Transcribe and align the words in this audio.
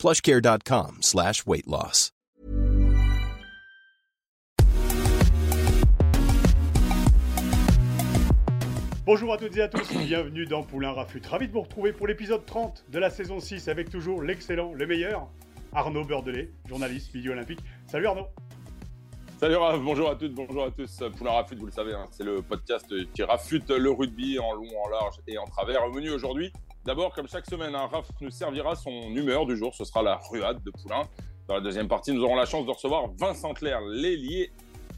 plushcare.com 0.00 0.98
slash 1.02 1.46
weight 1.46 1.66
loss. 1.66 2.12
Bonjour 9.04 9.34
à 9.34 9.36
toutes 9.36 9.56
et 9.56 9.62
à 9.62 9.68
tous, 9.68 9.92
bienvenue 10.06 10.46
dans 10.46 10.62
Poulain 10.62 10.92
Rafut. 10.92 11.20
Ravi 11.28 11.48
de 11.48 11.52
vous 11.52 11.60
retrouver 11.60 11.92
pour 11.92 12.06
l'épisode 12.06 12.46
30 12.46 12.86
de 12.88 12.98
la 12.98 13.10
saison 13.10 13.40
6 13.40 13.68
avec 13.68 13.90
toujours 13.90 14.22
l'excellent, 14.22 14.72
le 14.72 14.86
meilleur, 14.86 15.28
Arnaud 15.74 16.04
Beurdelet, 16.04 16.50
journaliste 16.66 17.12
milieu 17.14 17.32
olympique. 17.32 17.60
Salut 17.86 18.06
Arnaud 18.06 18.28
Salut 19.38 19.56
Raph, 19.56 19.80
bonjour 19.80 20.10
à 20.10 20.16
toutes, 20.16 20.34
bonjour 20.34 20.64
à 20.64 20.70
tous. 20.70 21.02
Poulain 21.18 21.32
Rafut, 21.32 21.56
vous 21.56 21.66
le 21.66 21.72
savez, 21.72 21.92
hein, 21.92 22.06
c'est 22.10 22.24
le 22.24 22.40
podcast 22.40 22.86
qui 23.12 23.22
rafute 23.22 23.70
le 23.70 23.90
rugby 23.90 24.38
en 24.38 24.52
long, 24.54 24.68
en 24.84 24.88
large 24.88 25.16
et 25.26 25.36
en 25.36 25.44
travers. 25.46 25.84
Au 25.84 25.90
menu 25.90 26.10
aujourd'hui, 26.10 26.52
d'abord, 26.90 27.14
comme 27.14 27.28
chaque 27.28 27.46
semaine, 27.46 27.72
un 27.76 27.86
Raph 27.86 28.10
nous 28.20 28.32
servira 28.32 28.74
son 28.74 28.90
humeur 28.90 29.46
du 29.46 29.56
jour, 29.56 29.72
ce 29.76 29.84
sera 29.84 30.02
la 30.02 30.16
ruade 30.28 30.60
de 30.64 30.72
Poulain. 30.72 31.02
Dans 31.46 31.54
la 31.54 31.60
deuxième 31.60 31.86
partie, 31.86 32.12
nous 32.12 32.24
aurons 32.24 32.34
la 32.34 32.46
chance 32.46 32.66
de 32.66 32.70
recevoir 32.72 33.04
Vincent 33.16 33.54
Clair, 33.54 33.80
l'ailier 33.80 34.50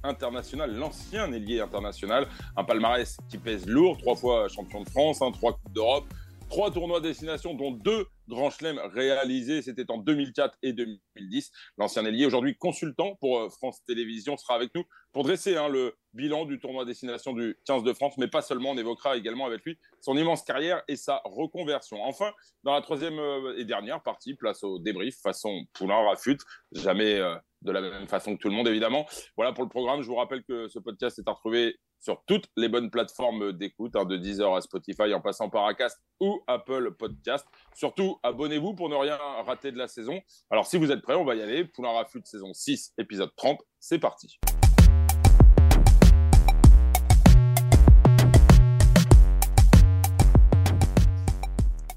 international, 0.02 0.74
l'ancien 0.74 1.30
ailier 1.34 1.60
international, 1.60 2.29
un 2.57 2.65
palmarès 2.65 3.18
qui 3.29 3.37
pèse 3.37 3.66
lourd, 3.66 3.99
trois 3.99 4.16
fois 4.16 4.49
champion 4.49 4.80
de 4.80 4.88
France, 4.88 5.21
hein, 5.21 5.32
trois 5.32 5.52
coupes 5.52 5.74
d'Europe, 5.74 6.07
trois 6.53 6.71
tournois 6.71 7.01
destination, 7.01 7.55
dont 7.55 7.71
deux 7.71 8.07
grands 8.29 8.51
chelems 8.51 8.79
réalisés. 8.93 9.63
C'était 9.63 9.91
en 9.91 9.97
2004 9.97 10.59
et 10.63 10.75
2010. 10.75 11.51
L'ancien 11.79 12.05
ailier, 12.05 12.27
aujourd'hui 12.27 12.59
consultant 12.59 13.17
pour 13.23 13.39
euh, 13.39 13.49
France 13.49 13.83
Télévisions, 13.87 14.37
sera 14.37 14.55
avec 14.55 14.75
nous 14.75 14.85
pour 15.13 15.25
dresser 15.25 15.57
hein, 15.57 15.69
le 15.69 15.97
bilan 16.13 16.45
du 16.45 16.61
tournoi 16.61 16.85
destination 16.85 17.33
du 17.33 17.57
15 17.65 17.85
de 17.85 17.95
France, 17.95 18.19
mais 18.19 18.29
pas 18.29 18.43
seulement. 18.43 18.73
On 18.73 18.77
évoquera 18.77 19.17
également 19.17 19.47
avec 19.47 19.65
lui 19.65 19.79
son 20.03 20.15
immense 20.15 20.43
carrière 20.43 20.83
et 20.89 20.97
sa 20.97 21.23
reconversion. 21.25 22.03
Enfin, 22.03 22.30
dans 22.65 22.75
la 22.75 22.83
troisième 22.83 23.19
euh, 23.19 23.57
et 23.57 23.65
dernière 23.65 24.03
partie, 24.03 24.35
place 24.35 24.63
au 24.63 24.79
débrief 24.79 25.17
façon 25.23 25.65
Poulain 25.73 26.05
Rafut. 26.05 26.37
Jamais. 26.73 27.15
Euh, 27.15 27.35
de 27.63 27.71
la 27.71 27.80
même 27.80 28.09
façon 28.09 28.37
que 28.37 28.43
tout 28.43 28.49
le 28.49 28.55
monde, 28.55 28.67
évidemment. 28.67 29.07
Voilà 29.37 29.53
pour 29.53 29.63
le 29.63 29.71
programme. 29.71 30.03
Je 30.03 30.09
vous 30.09 30.17
rappelle 30.17 30.43
que 30.43 30.67
ce 30.67 30.80
podcast 30.80 31.21
est 31.21 31.29
à 31.29 31.33
retrouver 31.33 31.77
sur 32.03 32.25
toutes 32.27 32.49
les 32.57 32.69
bonnes 32.69 32.91
plateformes 32.91 33.53
d'écoute, 33.53 33.95
hein, 33.95 34.05
de 34.05 34.17
Deezer 34.17 34.53
à 34.53 34.61
Spotify, 34.61 35.15
en 35.15 35.21
passant 35.21 35.49
par 35.49 35.67
Acast 35.67 36.03
ou 36.21 36.43
Apple 36.49 36.91
Podcast. 36.99 37.47
Surtout, 37.75 38.19
abonnez-vous 38.25 38.75
pour 38.75 38.89
ne 38.89 38.97
rien 38.97 39.17
rater 39.47 39.71
de 39.71 39.79
la 39.79 39.87
saison. 39.87 40.21
Alors, 40.51 40.67
si 40.67 40.79
vous 40.79 40.91
êtes 40.91 41.01
prêts, 41.01 41.15
on 41.15 41.25
va 41.25 41.37
y 41.37 41.43
aller. 41.43 41.65
Poulain 41.65 41.93
Rafut, 41.93 42.23
saison 42.25 42.53
6, 42.53 42.95
épisode 42.99 43.30
30. 43.37 43.61
C'est 43.79 44.01
parti. 44.01 44.41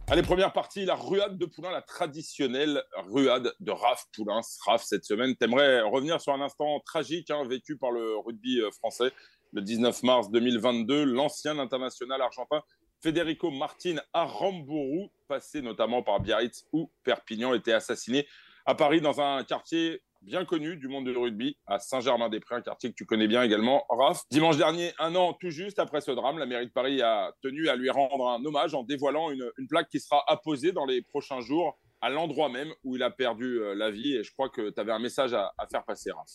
Allez, 0.08 0.22
première 0.22 0.54
partie, 0.54 0.86
la 0.86 0.94
ruade 0.94 1.40
de 1.40 1.48
Poulain, 1.48 1.72
la 1.72 1.82
traditionnelle 1.82 2.84
ruade 3.10 3.52
de 3.60 3.72
Raph 3.72 4.06
Poulain. 4.14 4.42
Raph, 4.68 4.84
cette 4.84 5.04
semaine, 5.04 5.36
t'aimerais 5.36 5.82
revenir 5.82 6.22
sur 6.22 6.32
un 6.32 6.42
instant 6.42 6.80
tragique 6.86 7.32
hein, 7.32 7.44
vécu 7.48 7.76
par 7.76 7.90
le 7.90 8.16
rugby 8.18 8.62
euh, 8.62 8.70
français 8.70 9.12
le 9.56 9.62
19 9.62 10.04
mars 10.04 10.30
2022. 10.30 11.06
L'ancien 11.06 11.58
international 11.58 12.22
argentin 12.22 12.62
Federico 13.02 13.50
Martin 13.50 13.96
Aramburu, 14.14 15.08
passé 15.28 15.62
notamment 15.62 16.04
par 16.04 16.20
Biarritz 16.20 16.66
ou 16.74 16.92
Perpignan, 17.04 17.54
était 17.54 17.74
assassiné 17.74 18.28
à 18.66 18.76
Paris 18.76 19.02
dans 19.02 19.22
un 19.22 19.44
quartier 19.44 20.02
bien 20.22 20.44
connu 20.44 20.76
du 20.76 20.88
monde 20.88 21.06
du 21.06 21.16
rugby, 21.16 21.56
à 21.68 21.78
Saint-Germain-des-Prés, 21.78 22.56
un 22.56 22.62
quartier 22.62 22.90
que 22.90 22.96
tu 22.96 23.06
connais 23.06 23.28
bien 23.28 23.44
également, 23.44 23.86
Raph. 23.90 24.24
Dimanche 24.32 24.58
dernier, 24.58 24.92
un 24.98 25.14
an 25.16 25.34
tout 25.34 25.52
juste 25.52 25.78
après 25.78 26.02
ce 26.02 26.10
drame, 26.12 26.40
la 26.40 26.48
mairie 26.48 26.66
de 26.66 26.72
Paris 26.72 27.02
a 27.04 27.32
tenu 27.44 27.70
à 27.70 27.76
lui 27.76 27.92
rendre 27.92 28.28
un 28.30 28.44
hommage 28.44 28.74
en 28.74 28.84
dévoilant 28.84 29.30
une, 29.30 29.52
plaque 29.70 29.88
qui 29.90 30.00
sera 30.00 30.24
apposée 30.28 30.72
dans 30.72 30.86
les 30.86 31.04
prochains 31.04 31.42
jours 31.42 31.78
à 32.02 32.10
l'endroit 32.10 32.50
même 32.50 32.74
où 32.84 32.96
il 32.96 33.04
a 33.04 33.12
perdu 33.12 33.60
euh, 33.60 33.76
la 33.76 33.92
vie. 33.92 34.16
Et 34.16 34.24
je 34.24 34.32
crois 34.34 34.50
que 34.50 34.72
tu 34.72 34.82
avais 34.82 34.92
un 34.92 35.00
message 35.00 35.34
à, 35.34 35.52
faire 35.72 35.86
passer, 35.86 36.12
Raph. 36.12 36.26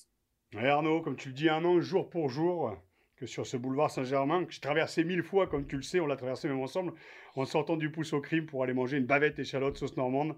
Oui, 0.55 0.67
Arnaud, 0.67 1.01
comme 1.01 1.17
tu 1.17 1.29
le 1.29 1.35
dis, 1.35 1.49
un 1.49 1.65
an 1.65 1.81
jour 1.81 2.09
pour 2.11 2.29
jour 2.29 2.77
que 3.21 3.27
sur 3.27 3.47
ce 3.47 3.59
boulevard 3.59 3.91
Saint-Germain, 3.91 4.47
que 4.47 4.53
j'ai 4.53 4.61
traversé 4.61 5.05
mille 5.05 5.23
fois, 5.23 5.47
comme 5.47 5.67
tu 5.67 5.77
le 5.77 5.83
sais, 5.83 6.01
on 6.01 6.07
l'a 6.07 6.17
traversé 6.17 6.49
même 6.49 6.61
ensemble, 6.61 6.95
en 7.37 7.45
sortant 7.45 7.77
du 7.77 7.91
pouce 7.91 8.15
au 8.15 8.23
crime 8.23 8.47
pour 8.47 8.65
aller 8.65 8.73
manger 8.73 8.97
une 8.97 9.05
bavette 9.05 9.39
échalote 9.39 9.77
sauce 9.77 9.99
normande. 9.99 10.35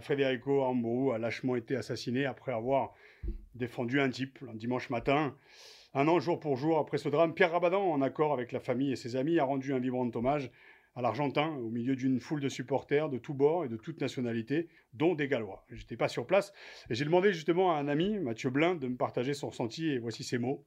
Federico 0.00 0.62
Aramburu 0.62 1.14
a 1.14 1.18
lâchement 1.18 1.54
été 1.54 1.76
assassiné 1.76 2.26
après 2.26 2.52
avoir 2.52 2.94
défendu 3.54 4.00
un 4.00 4.10
type 4.10 4.40
un 4.50 4.56
dimanche 4.56 4.90
matin. 4.90 5.36
Un 5.94 6.08
an 6.08 6.18
jour 6.18 6.40
pour 6.40 6.56
jour 6.56 6.78
après 6.80 6.98
ce 6.98 7.08
drame, 7.08 7.32
Pierre 7.32 7.52
Rabadan, 7.52 7.80
en 7.80 8.02
accord 8.02 8.32
avec 8.32 8.50
la 8.50 8.58
famille 8.58 8.90
et 8.90 8.96
ses 8.96 9.14
amis, 9.14 9.38
a 9.38 9.44
rendu 9.44 9.72
un 9.72 9.78
vibrant 9.78 10.10
hommage 10.12 10.50
à 10.96 11.02
l'Argentin 11.02 11.54
au 11.58 11.70
milieu 11.70 11.94
d'une 11.94 12.18
foule 12.18 12.40
de 12.40 12.48
supporters 12.48 13.08
de 13.08 13.18
tous 13.18 13.34
bords 13.34 13.64
et 13.64 13.68
de 13.68 13.76
toutes 13.76 14.00
nationalités, 14.00 14.66
dont 14.94 15.14
des 15.14 15.28
Gallois. 15.28 15.64
Je 15.68 15.76
n'étais 15.76 15.96
pas 15.96 16.08
sur 16.08 16.26
place 16.26 16.52
et 16.90 16.96
j'ai 16.96 17.04
demandé 17.04 17.32
justement 17.32 17.72
à 17.72 17.78
un 17.78 17.86
ami, 17.86 18.18
Mathieu 18.18 18.50
Blin, 18.50 18.74
de 18.74 18.88
me 18.88 18.96
partager 18.96 19.32
son 19.32 19.50
ressenti 19.50 19.86
et 19.90 19.98
voici 19.98 20.24
ses 20.24 20.38
mots. 20.38 20.66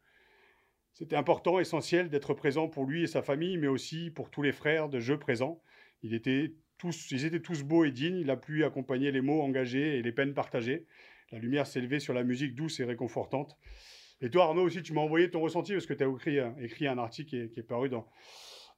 C'était 0.94 1.16
important, 1.16 1.60
essentiel 1.60 2.10
d'être 2.10 2.34
présent 2.34 2.68
pour 2.68 2.86
lui 2.86 3.04
et 3.04 3.08
sa 3.08 3.22
famille, 3.22 3.58
mais 3.58 3.68
aussi 3.68 4.10
pour 4.10 4.30
tous 4.30 4.42
les 4.42 4.52
frères 4.52 4.90
de 4.90 5.00
jeu 5.00 5.18
présents. 5.18 5.62
Ils 6.04 6.14
étaient 6.14 6.54
tous 6.80 7.64
beaux 7.64 7.86
et 7.86 7.92
dignes. 7.92 8.18
Il 8.18 8.30
a 8.30 8.38
pu 8.38 8.64
accompagner 8.64 9.12
les 9.12 9.22
mots 9.22 9.42
engagés 9.42 9.98
et 9.98 10.02
les 10.02 10.12
peines 10.12 10.34
partagées. 10.34 10.86
La 11.32 11.40
lumière 11.40 11.66
levée 11.76 12.00
sur 12.00 12.14
la 12.14 12.24
musique 12.24 12.56
douce 12.56 12.80
et 12.80 12.86
réconfortante. 12.86 13.58
Et 14.22 14.30
toi, 14.30 14.46
Arnaud, 14.46 14.64
aussi, 14.64 14.82
tu 14.82 14.94
m'as 14.94 15.02
envoyé 15.02 15.30
ton 15.30 15.40
ressenti 15.40 15.74
parce 15.74 15.86
que 15.86 15.94
tu 15.94 16.04
as 16.04 16.08
écrit, 16.08 16.40
écrit, 16.62 16.88
un 16.88 16.98
article 16.98 17.50
qui 17.50 17.60
est, 17.60 17.64
paru 17.64 17.88
dans, 17.88 18.08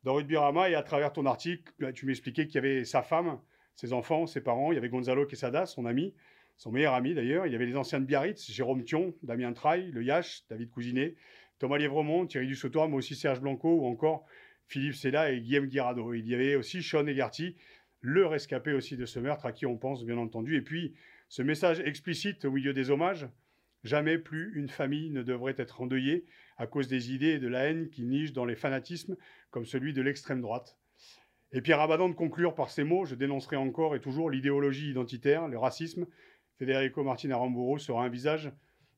dans 0.03 0.15
Rama. 0.15 0.69
Et 0.69 0.75
à 0.75 0.83
travers 0.83 1.13
ton 1.13 1.25
article, 1.25 1.71
bah, 1.79 1.91
tu 1.91 2.05
m'expliquais 2.05 2.45
qu'il 2.45 2.55
y 2.55 2.57
avait 2.59 2.85
sa 2.85 3.01
femme, 3.01 3.39
ses 3.75 3.93
enfants, 3.93 4.27
ses 4.27 4.41
parents. 4.41 4.71
Il 4.71 4.75
y 4.75 4.77
avait 4.77 4.89
Gonzalo 4.89 5.25
Quesada, 5.25 5.65
son 5.65 5.85
ami, 5.85 6.13
son 6.57 6.71
meilleur 6.71 6.93
ami 6.93 7.15
d'ailleurs. 7.15 7.47
Il 7.47 7.53
y 7.53 7.55
avait 7.55 7.65
les 7.65 7.75
anciens 7.75 7.99
de 7.99 8.05
Biarritz, 8.05 8.51
Jérôme 8.51 8.83
Thion, 8.83 9.15
Damien 9.23 9.53
Traille, 9.53 9.89
Le 9.91 10.03
Yache, 10.03 10.43
David 10.49 10.69
Cousinet, 10.69 11.15
Thomas 11.61 11.77
Lièvremont, 11.77 12.25
Thierry 12.25 12.47
Dussautoir, 12.47 12.89
mais 12.89 12.95
aussi 12.95 13.13
Serge 13.13 13.39
Blanco 13.39 13.71
ou 13.71 13.85
encore 13.85 14.25
Philippe 14.65 14.95
Sella 14.95 15.31
et 15.31 15.41
Guillaume 15.41 15.67
Guirado. 15.67 16.15
Il 16.15 16.27
y 16.27 16.33
avait 16.33 16.55
aussi 16.55 16.81
Sean 16.81 17.05
Egarty, 17.05 17.55
le 17.99 18.25
rescapé 18.25 18.73
aussi 18.73 18.97
de 18.97 19.05
ce 19.05 19.19
meurtre, 19.19 19.45
à 19.45 19.51
qui 19.51 19.67
on 19.67 19.77
pense 19.77 20.03
bien 20.03 20.17
entendu. 20.17 20.57
Et 20.57 20.63
puis, 20.63 20.95
ce 21.29 21.43
message 21.43 21.79
explicite 21.81 22.45
au 22.45 22.51
milieu 22.51 22.73
des 22.73 22.89
hommages, 22.89 23.27
jamais 23.83 24.17
plus 24.17 24.51
une 24.55 24.69
famille 24.69 25.11
ne 25.11 25.21
devrait 25.21 25.53
être 25.55 25.81
endeuillée 25.81 26.25
à 26.57 26.65
cause 26.65 26.87
des 26.87 27.13
idées 27.13 27.33
et 27.33 27.39
de 27.39 27.47
la 27.47 27.65
haine 27.65 27.91
qui 27.91 28.05
nichent 28.05 28.33
dans 28.33 28.45
les 28.45 28.55
fanatismes 28.55 29.15
comme 29.51 29.65
celui 29.65 29.93
de 29.93 30.01
l'extrême 30.01 30.41
droite. 30.41 30.79
Et 31.51 31.61
Pierre 31.61 31.79
Abadan 31.79 32.09
de 32.09 32.15
conclure 32.15 32.55
par 32.55 32.71
ces 32.71 32.83
mots, 32.83 33.05
je 33.05 33.13
dénoncerai 33.13 33.57
encore 33.57 33.95
et 33.95 34.01
toujours 34.01 34.31
l'idéologie 34.31 34.89
identitaire, 34.89 35.47
le 35.47 35.59
racisme. 35.59 36.07
Federico 36.57 37.03
Martin 37.03 37.29
Aramburu 37.29 37.79
sera 37.79 38.03
un 38.03 38.09
visage 38.09 38.51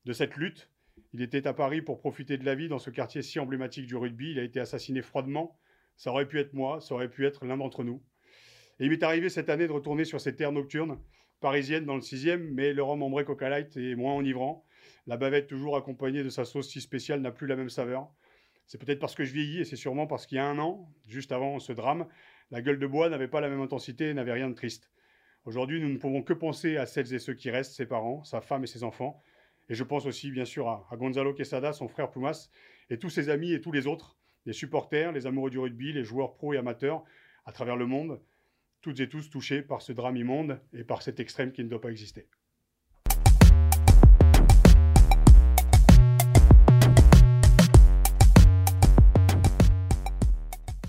de 0.06 0.14
cette 0.14 0.38
lutte. 0.38 0.70
Il 1.14 1.22
était 1.22 1.48
à 1.48 1.54
Paris 1.54 1.82
pour 1.82 2.00
profiter 2.00 2.38
de 2.38 2.46
la 2.46 2.56
vie 2.56 2.68
dans 2.68 2.80
ce 2.80 2.90
quartier 2.90 3.22
si 3.22 3.40
emblématique 3.40 3.86
du 3.86 3.96
rugby. 3.96 4.32
Il 4.32 4.40
a 4.40 4.44
été 4.44 4.60
assassiné 4.60 5.02
froidement. 5.02 5.60
Ça 5.96 6.10
aurait 6.10 6.28
pu 6.28 6.40
être 6.40 6.54
moi, 6.54 6.82
ça 6.82 6.96
aurait 6.96 7.10
pu 7.10 7.26
être 7.26 7.46
l'un 7.46 7.58
d'entre 7.58 7.84
nous. 7.84 8.02
Et 8.80 8.86
il 8.86 8.90
m'est 8.90 9.04
arrivé 9.04 9.30
cette 9.30 9.50
année 9.50 9.68
de 9.68 9.72
retourner 9.72 10.06
sur 10.06 10.20
ces 10.20 10.36
terres 10.36 10.52
nocturnes 10.52 10.98
parisiennes 11.44 11.86
dans 11.86 11.96
le 11.96 12.02
6e, 12.02 12.38
mais 12.54 12.72
le 12.72 12.82
rhum 12.82 13.04
ambré 13.04 13.26
Coca 13.26 13.50
Light 13.50 13.76
est 13.76 13.96
moins 13.96 14.14
enivrant. 14.14 14.66
La 15.08 15.18
bavette, 15.18 15.48
toujours 15.48 15.76
accompagnée 15.76 16.24
de 16.24 16.30
sa 16.30 16.46
sauce 16.46 16.70
si 16.70 16.80
spéciale, 16.80 17.20
n'a 17.20 17.32
plus 17.32 17.48
la 17.48 17.58
même 17.58 17.70
saveur. 17.70 18.10
C'est 18.66 18.78
peut-être 18.78 19.00
parce 19.00 19.14
que 19.14 19.26
je 19.26 19.34
vieillis 19.34 19.60
et 19.60 19.66
c'est 19.66 19.76
sûrement 19.76 20.08
parce 20.08 20.26
qu'il 20.26 20.38
y 20.38 20.40
a 20.40 20.48
un 20.48 20.58
an, 20.58 20.90
juste 21.06 21.34
avant 21.34 21.60
ce 21.60 21.74
drame, 21.74 22.08
la 22.50 22.62
gueule 22.62 22.80
de 22.80 22.88
bois 22.88 23.10
n'avait 23.10 23.28
pas 23.28 23.42
la 23.42 23.50
même 23.50 23.60
intensité 23.60 24.10
et 24.10 24.14
n'avait 24.14 24.32
rien 24.32 24.50
de 24.50 24.56
triste. 24.56 24.90
Aujourd'hui, 25.44 25.82
nous 25.82 25.90
ne 25.90 25.98
pouvons 25.98 26.24
que 26.24 26.32
penser 26.32 26.78
à 26.78 26.86
celles 26.86 27.14
et 27.14 27.20
ceux 27.20 27.34
qui 27.34 27.50
restent, 27.50 27.74
ses 27.74 27.86
parents, 27.86 28.24
sa 28.24 28.40
femme 28.40 28.64
et 28.64 28.68
ses 28.68 28.86
enfants. 28.86 29.22
Et 29.70 29.76
je 29.76 29.84
pense 29.84 30.06
aussi, 30.06 30.30
bien 30.30 30.46
sûr, 30.46 30.68
à, 30.68 30.88
Gonzalo 30.98 31.34
Quesada, 31.34 31.72
son 31.72 31.88
frère 31.88 32.12
Plumas, 32.12 32.50
et 32.90 33.00
tous 33.00 33.10
ses 33.10 33.30
amis 33.30 33.54
et 33.54 33.62
tous 33.62 33.72
les 33.72 33.88
autres, 33.88 34.18
les 34.46 34.54
supporters, 34.54 35.14
les 35.14 35.26
amoureux 35.26 35.50
du 35.50 35.60
rugby, 35.60 35.94
les 35.94 36.04
joueurs 36.04 36.34
pros 36.34 36.54
et 36.54 36.58
amateurs 36.58 37.04
à 37.46 37.54
travers 37.54 37.78
le 37.78 37.86
monde, 37.86 38.22
toutes 38.82 39.00
et 39.00 39.08
tous 39.08 39.30
touchés 39.30 39.62
par 39.62 39.82
ce 39.82 39.94
drame 39.94 40.18
immonde 40.18 40.60
et 40.74 40.84
par 40.84 41.02
cet 41.02 41.22
extrême 41.22 41.54
qui 41.54 41.64
ne 41.64 41.70
doit 41.70 41.80
pas 41.80 41.92
exister. 41.92 42.28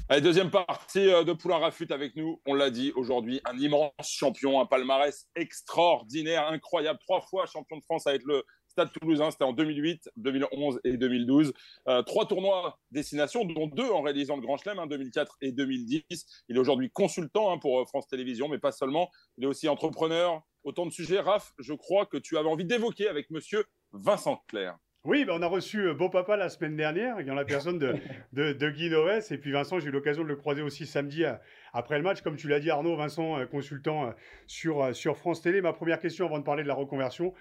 Allez, 0.09 0.21
deuxième 0.21 0.51
partie 0.51 1.09
euh, 1.09 1.25
de 1.25 1.33
Poulain 1.33 1.59
Rafut 1.59 1.91
avec 1.91 2.15
nous. 2.15 2.41
On 2.47 2.55
l'a 2.55 2.71
dit 2.71 2.93
aujourd'hui, 2.95 3.41
un 3.45 3.57
immense 3.59 3.91
champion, 4.03 4.61
un 4.61 4.67
palmarès 4.67 5.29
extraordinaire, 5.35 6.47
incroyable. 6.49 6.99
Trois 7.01 7.21
fois 7.23 7.47
champion 7.47 7.79
de 7.79 7.83
France 7.83 8.07
avec 8.07 8.23
le 8.25 8.45
Stade 8.75 8.91
Toulousain, 8.93 9.31
c'était 9.31 9.45
en 9.45 9.53
2008, 9.53 10.11
2011 10.17 10.81
et 10.83 10.97
2012. 10.97 11.53
Euh, 11.87 12.03
trois 12.03 12.27
tournois 12.27 12.81
destination, 12.91 13.45
dont 13.45 13.69
deux 13.69 13.89
en 13.89 14.03
réalisant 14.03 14.35
le 14.35 14.43
Grand 14.43 14.57
Chelem, 14.57 14.81
hein, 14.81 14.89
2004 14.89 15.37
et 15.43 15.53
2010. 15.53 16.03
Il 16.49 16.57
est 16.57 16.59
aujourd'hui 16.59 16.91
consultant 16.91 17.53
hein, 17.53 17.59
pour 17.59 17.81
euh, 17.81 17.85
France 17.85 18.09
Télévisions, 18.09 18.49
mais 18.49 18.59
pas 18.59 18.73
seulement. 18.73 19.11
Il 19.39 19.45
est 19.45 19.47
aussi 19.47 19.69
entrepreneur. 19.69 20.43
Autant 20.65 20.87
de 20.87 20.91
sujets. 20.91 21.21
Raph, 21.21 21.53
je 21.59 21.73
crois 21.73 22.07
que 22.07 22.17
tu 22.17 22.37
avais 22.37 22.49
envie 22.49 22.65
d'évoquer 22.65 23.07
avec 23.07 23.31
monsieur 23.31 23.65
Vincent 23.93 24.43
Clair. 24.49 24.77
Oui, 25.05 25.25
ben 25.25 25.35
on 25.37 25.43
a 25.43 25.47
reçu 25.47 25.87
euh, 25.87 25.95
Beau 25.95 26.09
Papa 26.09 26.37
la 26.37 26.49
semaine 26.49 26.75
dernière, 26.75 27.21
il 27.21 27.27
y 27.29 27.31
en 27.31 27.37
a 27.37 27.45
personne 27.45 27.79
de, 27.79 27.95
de, 28.33 28.71
Guy 28.71 28.91
Noès. 28.91 29.31
Et 29.31 29.39
puis 29.39 29.53
Vincent, 29.53 29.79
j'ai 29.79 29.89
eu 29.89 29.93
l'occasion 29.93 30.25
de 30.25 30.29
le 30.29 30.37
croiser 30.37 30.63
aussi 30.63 30.85
samedi 30.85 31.25
après 31.73 31.99
le 31.99 32.03
match. 32.03 32.23
Comme 32.23 32.37
tu 32.37 32.49
l'as 32.49 32.59
dit, 32.59 32.71
Arnaud, 32.71 32.97
Vincent, 32.97 33.47
consultant 33.47 34.15
sur, 34.49 34.97
sur 34.97 35.17
France 35.17 35.43
Télé. 35.43 35.61
Ma 35.61 35.75
première 35.75 36.01
question 36.01 36.27
avant 36.27 36.39
de 36.39 36.45
parler 36.45 36.65
de 36.65 36.69
la 36.69 36.75
reconversion, 36.75 37.35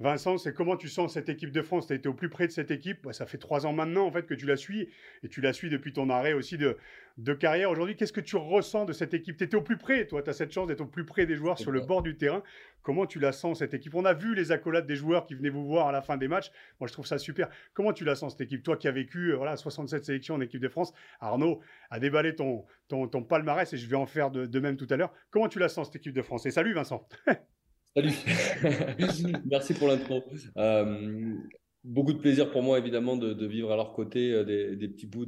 Vincent, 0.00 0.38
c'est 0.38 0.52
comment 0.52 0.76
tu 0.76 0.88
sens 0.88 1.14
cette 1.14 1.28
équipe 1.28 1.52
de 1.52 1.62
France? 1.62 1.86
Tu 1.86 1.92
as 1.92 1.96
été 1.96 2.08
au 2.08 2.14
plus 2.14 2.28
près 2.28 2.46
de 2.46 2.52
cette 2.52 2.70
équipe? 2.70 3.04
Bah, 3.04 3.12
ça 3.12 3.26
fait 3.26 3.38
trois 3.38 3.66
ans 3.66 3.72
maintenant 3.72 4.06
en 4.06 4.10
fait 4.10 4.26
que 4.26 4.34
tu 4.34 4.46
la 4.46 4.56
suis 4.56 4.88
et 5.22 5.28
tu 5.28 5.40
la 5.40 5.52
suis 5.52 5.70
depuis 5.70 5.92
ton 5.92 6.10
arrêt 6.10 6.32
aussi 6.32 6.58
de, 6.58 6.76
de 7.18 7.32
carrière. 7.32 7.70
Aujourd'hui, 7.70 7.96
qu'est-ce 7.96 8.12
que 8.12 8.20
tu 8.20 8.36
ressens 8.36 8.86
de 8.86 8.92
cette 8.92 9.14
équipe? 9.14 9.36
Tu 9.36 9.44
étais 9.44 9.56
au 9.56 9.62
plus 9.62 9.76
près, 9.76 10.06
toi, 10.06 10.22
tu 10.22 10.30
as 10.30 10.32
cette 10.32 10.52
chance 10.52 10.66
d'être 10.66 10.80
au 10.80 10.86
plus 10.86 11.04
près 11.04 11.26
des 11.26 11.36
joueurs 11.36 11.58
sur 11.58 11.70
le 11.70 11.80
bord 11.80 12.02
du 12.02 12.16
terrain. 12.16 12.42
Comment 12.82 13.06
tu 13.06 13.18
la 13.18 13.32
sens 13.32 13.60
cette 13.60 13.72
équipe? 13.72 13.94
On 13.94 14.04
a 14.04 14.14
vu 14.14 14.34
les 14.34 14.52
accolades 14.52 14.86
des 14.86 14.96
joueurs 14.96 15.26
qui 15.26 15.34
venaient 15.34 15.48
vous 15.48 15.64
voir 15.64 15.88
à 15.88 15.92
la 15.92 16.02
fin 16.02 16.16
des 16.16 16.28
matchs. 16.28 16.50
Moi, 16.80 16.88
je 16.88 16.92
trouve 16.92 17.06
ça 17.06 17.18
super. 17.18 17.48
Comment 17.72 17.92
tu 17.92 18.04
la 18.04 18.14
sens 18.14 18.32
cette 18.32 18.42
équipe? 18.42 18.62
Toi 18.62 18.76
qui 18.76 18.88
as 18.88 18.92
vécu 18.92 19.32
euh, 19.32 19.36
voilà, 19.36 19.56
67 19.56 20.04
sélections 20.04 20.34
en 20.34 20.40
équipe 20.40 20.60
de 20.60 20.68
France, 20.68 20.92
Arnaud 21.20 21.60
a 21.90 22.00
déballé 22.00 22.34
ton, 22.34 22.64
ton, 22.88 23.22
palmarès 23.22 23.72
et 23.72 23.76
je 23.76 23.86
vais 23.86 23.96
en 23.96 24.06
faire 24.06 24.30
de, 24.30 24.46
de 24.46 24.60
même 24.60 24.76
tout 24.76 24.88
à 24.90 24.96
l'heure. 24.96 25.12
Comment 25.30 25.48
tu 25.48 25.58
la 25.58 25.68
sens 25.68 25.86
cette 25.86 25.96
équipe 25.96 26.14
de 26.14 26.22
France? 26.22 26.46
Et 26.46 26.50
salut 26.50 26.74
Vincent 26.74 27.08
Salut, 27.96 28.10
merci 29.46 29.72
pour 29.72 29.86
l'intro. 29.86 30.24
Euh, 30.56 31.36
beaucoup 31.84 32.12
de 32.12 32.18
plaisir 32.18 32.50
pour 32.50 32.60
moi 32.60 32.76
évidemment 32.78 33.16
de, 33.16 33.46
vivre 33.46 33.70
à 33.70 33.76
leur 33.76 33.92
côté 33.92 34.32
euh, 34.32 34.44
des, 34.44 34.88
petits 34.88 35.06
bouts 35.06 35.26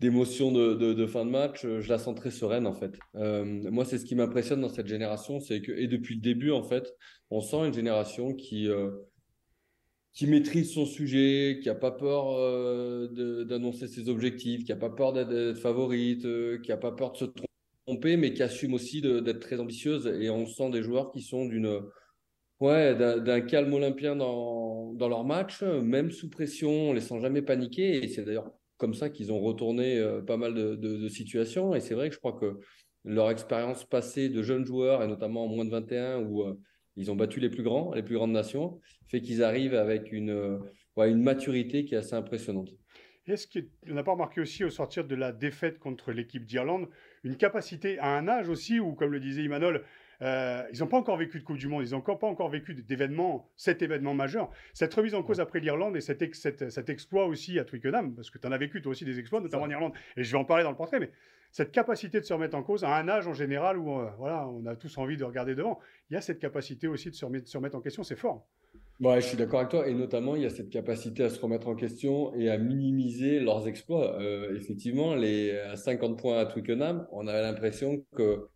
d'émotion 0.00 0.50
de, 0.50 1.06
fin 1.06 1.24
de 1.24 1.30
match. 1.30 1.62
Je 1.62 1.88
la 1.88 1.98
sens 1.98 2.16
très 2.16 2.32
sereine 2.32 2.66
en 2.66 2.74
fait. 2.74 2.98
Euh, 3.14 3.44
moi, 3.70 3.84
c'est 3.84 3.98
ce 3.98 4.04
qui 4.04 4.16
m'impressionne 4.16 4.60
dans 4.60 4.68
cette 4.68 4.88
génération, 4.88 5.38
c'est 5.38 5.62
que 5.62 5.70
et 5.70 5.86
depuis 5.86 6.16
le 6.16 6.20
début 6.20 6.50
en 6.50 6.64
fait, 6.64 6.92
on 7.30 7.40
sent 7.40 7.68
une 7.68 7.74
génération 7.74 8.34
qui 8.34 8.68
qui 10.12 10.26
maîtrise 10.26 10.74
son 10.74 10.86
sujet, 10.86 11.60
qui 11.62 11.68
n'a 11.68 11.76
pas 11.76 11.92
peur 11.92 12.34
d'annoncer 13.46 13.86
ses 13.86 14.08
objectifs, 14.08 14.64
qui 14.64 14.72
n'a 14.72 14.76
pas 14.76 14.90
peur 14.90 15.12
d'être 15.12 15.56
favorite, 15.56 16.26
qui 16.62 16.70
n'a 16.70 16.76
pas 16.76 16.90
peur 16.90 17.12
de 17.12 17.18
se 17.18 17.24
tromper 17.26 17.49
mais 18.16 18.32
qui 18.32 18.42
assume 18.42 18.74
aussi 18.74 19.00
d'être 19.00 19.40
très 19.40 19.60
ambitieuse. 19.60 20.06
Et 20.20 20.30
on 20.30 20.46
sent 20.46 20.70
des 20.70 20.82
joueurs 20.82 21.10
qui 21.10 21.22
sont 21.22 21.46
d'une 21.46 21.80
ouais, 22.60 22.94
d'un 22.94 23.40
calme 23.40 23.72
olympien 23.72 24.16
dans, 24.16 24.92
dans 24.92 25.08
leur 25.08 25.24
match, 25.24 25.62
même 25.62 26.10
sous 26.10 26.30
pression, 26.30 26.90
on 26.90 26.92
les 26.92 27.00
sent 27.00 27.20
jamais 27.20 27.42
paniquer. 27.42 28.04
Et 28.04 28.08
c'est 28.08 28.24
d'ailleurs 28.24 28.52
comme 28.80 28.94
ça 28.94 29.10
qu'ils 29.10 29.30
ont 29.30 29.38
retourné 29.38 29.98
euh, 29.98 30.22
pas 30.22 30.38
mal 30.38 30.54
de, 30.54 31.08
situations. 31.08 31.74
Et 31.74 31.80
c'est 31.80 31.94
vrai 31.94 32.08
que 32.08 32.14
je 32.14 32.18
crois 32.18 32.32
que 32.32 32.58
leur 33.04 33.30
expérience 33.30 33.84
passée 33.84 34.28
de 34.28 34.42
jeunes 34.42 34.64
joueurs, 34.64 35.02
et 35.02 35.06
notamment 35.06 35.44
en 35.44 35.48
moins 35.48 35.64
de 35.64 35.70
21, 35.70 36.20
où 36.22 36.42
euh, 36.42 36.54
ils 36.96 37.10
ont 37.10 37.16
battu 37.16 37.38
les 37.38 37.50
plus 37.50 37.62
grands, 37.62 37.92
les 37.94 38.02
plus 38.02 38.16
grandes 38.16 38.32
nations, 38.32 38.80
fait 39.08 39.20
qu'ils 39.20 39.44
arrivent 39.44 39.74
avec 39.74 40.10
une, 40.12 40.30
euh, 40.30 40.58
ouais, 40.96 41.10
une 41.10 41.22
maturité 41.22 41.84
qui 41.84 41.94
est 41.94 41.98
assez 41.98 42.14
impressionnante. 42.14 42.70
Est-ce 43.26 43.46
qu'on 43.46 43.94
n'a 43.94 44.02
pas 44.02 44.12
remarqué 44.12 44.40
aussi 44.40 44.64
au 44.64 44.70
sortir 44.70 45.06
de 45.06 45.14
la 45.14 45.30
défaite 45.30 45.78
contre 45.78 46.10
l'équipe 46.10 46.44
d'Irlande 46.44 46.88
une 47.24 47.36
capacité 47.36 47.98
à 47.98 48.16
un 48.16 48.28
âge 48.28 48.48
aussi 48.48 48.80
où, 48.80 48.94
comme 48.94 49.12
le 49.12 49.20
disait 49.20 49.42
Imanol, 49.42 49.84
euh, 50.22 50.62
ils 50.72 50.80
n'ont 50.80 50.86
pas 50.86 50.98
encore 50.98 51.16
vécu 51.16 51.38
de 51.38 51.44
Coupe 51.44 51.56
du 51.56 51.68
Monde, 51.68 51.84
ils 51.86 51.92
n'ont 51.92 52.00
pas 52.02 52.26
encore 52.26 52.50
vécu 52.50 52.74
d'événements, 52.74 53.50
cet 53.56 53.82
événement 53.82 54.14
majeur. 54.14 54.50
Cette 54.74 54.92
remise 54.92 55.14
en 55.14 55.22
cause 55.22 55.40
après 55.40 55.60
l'Irlande 55.60 55.96
et 55.96 56.00
cet, 56.00 56.22
exploit 56.90 57.26
aussi 57.26 57.58
à 57.58 57.64
Twickenham, 57.64 58.14
parce 58.14 58.30
que 58.30 58.38
tu 58.38 58.46
en 58.46 58.52
as 58.52 58.58
vécu 58.58 58.82
toi 58.82 58.92
aussi 58.92 59.04
des 59.04 59.18
exploits, 59.18 59.40
notamment 59.40 59.64
en 59.64 59.70
Irlande, 59.70 59.92
et 60.16 60.24
je 60.24 60.30
vais 60.30 60.38
en 60.38 60.44
parler 60.44 60.64
dans 60.64 60.70
le 60.70 60.76
portrait, 60.76 61.00
mais 61.00 61.10
cette 61.52 61.72
capacité 61.72 62.20
de 62.20 62.24
se 62.24 62.32
remettre 62.32 62.56
en 62.56 62.62
cause 62.62 62.84
à 62.84 62.94
un 62.96 63.08
âge 63.08 63.26
en 63.26 63.32
général 63.32 63.78
où 63.78 63.98
euh, 63.98 64.10
voilà, 64.18 64.46
on 64.48 64.66
a 64.66 64.76
tous 64.76 64.98
envie 64.98 65.16
de 65.16 65.24
regarder 65.24 65.54
devant, 65.54 65.80
il 66.10 66.14
y 66.14 66.16
a 66.16 66.20
cette 66.20 66.38
capacité 66.38 66.86
aussi 66.86 67.10
de 67.10 67.14
se 67.14 67.24
remettre, 67.24 67.44
de 67.44 67.50
se 67.50 67.56
remettre 67.56 67.76
en 67.76 67.80
question, 67.80 68.02
c'est 68.02 68.16
fort. 68.16 68.46
Ouais, 69.00 69.20
je 69.22 69.28
suis 69.28 69.36
d'accord 69.38 69.60
avec 69.60 69.70
toi. 69.70 69.88
Et 69.88 69.94
notamment, 69.94 70.36
il 70.36 70.42
y 70.42 70.46
a 70.46 70.50
cette 70.50 70.68
capacité 70.68 71.24
à 71.24 71.30
se 71.30 71.40
remettre 71.40 71.68
en 71.68 71.74
question 71.74 72.34
et 72.34 72.50
à 72.50 72.58
minimiser 72.58 73.40
leurs 73.40 73.66
exploits. 73.66 74.20
Euh, 74.20 74.54
effectivement, 74.54 75.14
les 75.14 75.58
50 75.74 76.18
points 76.18 76.38
à 76.38 76.44
Twickenham, 76.44 77.06
on 77.10 77.26
avait 77.26 77.40
l'impression 77.40 78.04
que 78.14 78.48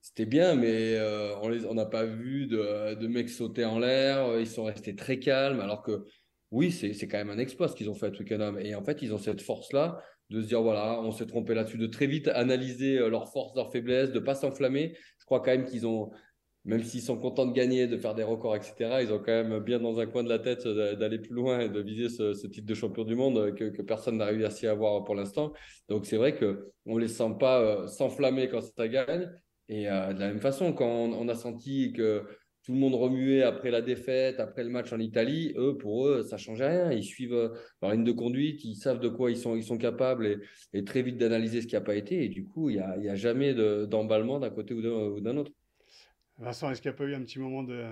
c'était 0.00 0.24
bien, 0.24 0.54
mais 0.54 0.94
euh, 0.96 1.34
on 1.68 1.74
n'a 1.74 1.84
pas 1.84 2.04
vu 2.04 2.46
de, 2.46 3.06
mecs 3.08 3.28
sauter 3.28 3.66
en 3.66 3.78
l'air. 3.78 4.40
Ils 4.40 4.46
sont 4.46 4.64
restés 4.64 4.96
très 4.96 5.18
calmes. 5.18 5.60
Alors 5.60 5.82
que 5.82 6.06
oui, 6.50 6.72
c'est 6.72 7.06
quand 7.06 7.18
même 7.18 7.30
un 7.30 7.38
exploit 7.38 7.68
ce 7.68 7.76
qu'ils 7.76 7.90
ont 7.90 7.94
fait 7.94 8.06
à 8.06 8.10
Twickenham. 8.10 8.58
Et 8.58 8.74
en 8.74 8.82
fait, 8.82 9.02
ils 9.02 9.12
ont 9.12 9.18
cette 9.18 9.42
force-là 9.42 10.02
de 10.30 10.40
se 10.40 10.46
dire 10.46 10.62
voilà, 10.62 11.00
on 11.02 11.12
s'est 11.12 11.26
trompé 11.26 11.54
là-dessus, 11.54 11.76
de 11.76 11.86
très 11.86 12.06
vite 12.06 12.28
analyser 12.28 12.98
euh, 12.98 13.10
leurs 13.10 13.30
forces, 13.30 13.54
leurs 13.54 13.70
faiblesses, 13.70 14.12
de 14.12 14.18
pas 14.20 14.34
s'enflammer. 14.34 14.96
Je 15.18 15.24
crois 15.26 15.40
quand 15.40 15.50
même 15.50 15.66
qu'ils 15.66 15.86
ont 15.86 16.10
même 16.64 16.82
s'ils 16.82 17.00
sont 17.00 17.16
contents 17.16 17.46
de 17.46 17.52
gagner, 17.52 17.86
de 17.86 17.96
faire 17.96 18.14
des 18.14 18.22
records, 18.22 18.56
etc., 18.56 19.00
ils 19.02 19.12
ont 19.12 19.18
quand 19.18 19.32
même 19.32 19.60
bien 19.60 19.78
dans 19.78 19.98
un 19.98 20.06
coin 20.06 20.22
de 20.22 20.28
la 20.28 20.38
tête 20.38 20.66
d'aller 20.66 21.18
plus 21.18 21.34
loin 21.34 21.60
et 21.60 21.68
de 21.68 21.80
viser 21.80 22.08
ce, 22.08 22.46
titre 22.46 22.66
de 22.66 22.74
champion 22.74 23.04
du 23.04 23.14
monde 23.14 23.54
que, 23.54 23.82
personne 23.82 24.18
n'a 24.18 24.26
réussi 24.26 24.66
à 24.66 24.72
avoir 24.72 25.02
pour 25.04 25.14
l'instant. 25.14 25.52
Donc 25.88 26.06
c'est 26.06 26.18
vrai 26.18 26.36
qu'on 26.36 26.96
ne 26.96 27.00
les 27.00 27.08
sent 27.08 27.36
pas 27.38 27.60
euh, 27.60 27.86
s'enflammer 27.86 28.48
quand 28.48 28.60
ça 28.60 28.88
gagne. 28.88 29.30
Et 29.68 29.88
euh, 29.88 30.12
de 30.12 30.20
la 30.20 30.28
même 30.28 30.40
façon, 30.40 30.72
quand 30.72 30.86
on, 30.86 31.28
a 31.28 31.34
senti 31.34 31.92
que 31.92 32.24
tout 32.64 32.72
le 32.72 32.78
monde 32.78 32.94
remuait 32.94 33.42
après 33.42 33.70
la 33.70 33.80
défaite, 33.80 34.38
après 34.38 34.62
le 34.62 34.68
match 34.68 34.92
en 34.92 34.98
Italie, 34.98 35.54
eux, 35.56 35.78
pour 35.78 36.08
eux, 36.08 36.22
ça 36.22 36.36
ne 36.36 36.40
changeait 36.40 36.68
rien. 36.68 36.92
Ils 36.92 37.04
suivent 37.04 37.32
euh, 37.32 37.48
leur 37.80 37.92
ligne 37.92 38.04
de 38.04 38.12
conduite, 38.12 38.64
ils 38.64 38.74
savent 38.74 39.00
de 39.00 39.08
quoi 39.08 39.30
ils 39.30 39.38
sont, 39.38 39.56
ils 39.56 39.64
sont 39.64 39.78
capables 39.78 40.40
et, 40.74 40.84
très 40.84 41.00
vite 41.00 41.16
d'analyser 41.16 41.62
ce 41.62 41.66
qui 41.66 41.74
n'a 41.74 41.80
pas 41.80 41.94
été. 41.94 42.22
Et 42.24 42.28
du 42.28 42.44
coup, 42.44 42.68
il 42.68 42.76
n'y 42.76 43.08
a, 43.08 43.12
a, 43.12 43.14
jamais 43.14 43.54
d'emballement 43.86 44.38
d'un 44.40 44.50
côté 44.50 44.74
ou 44.74 45.20
d'un 45.20 45.36
autre. 45.38 45.52
Vincent, 46.40 46.70
est-ce 46.70 46.80
qu'il 46.80 46.90
n'y 46.90 46.94
a 46.94 46.98
pas 46.98 47.04
eu 47.04 47.14
un 47.14 47.20
petit 47.20 47.38
moment 47.38 47.62
de, 47.62 47.84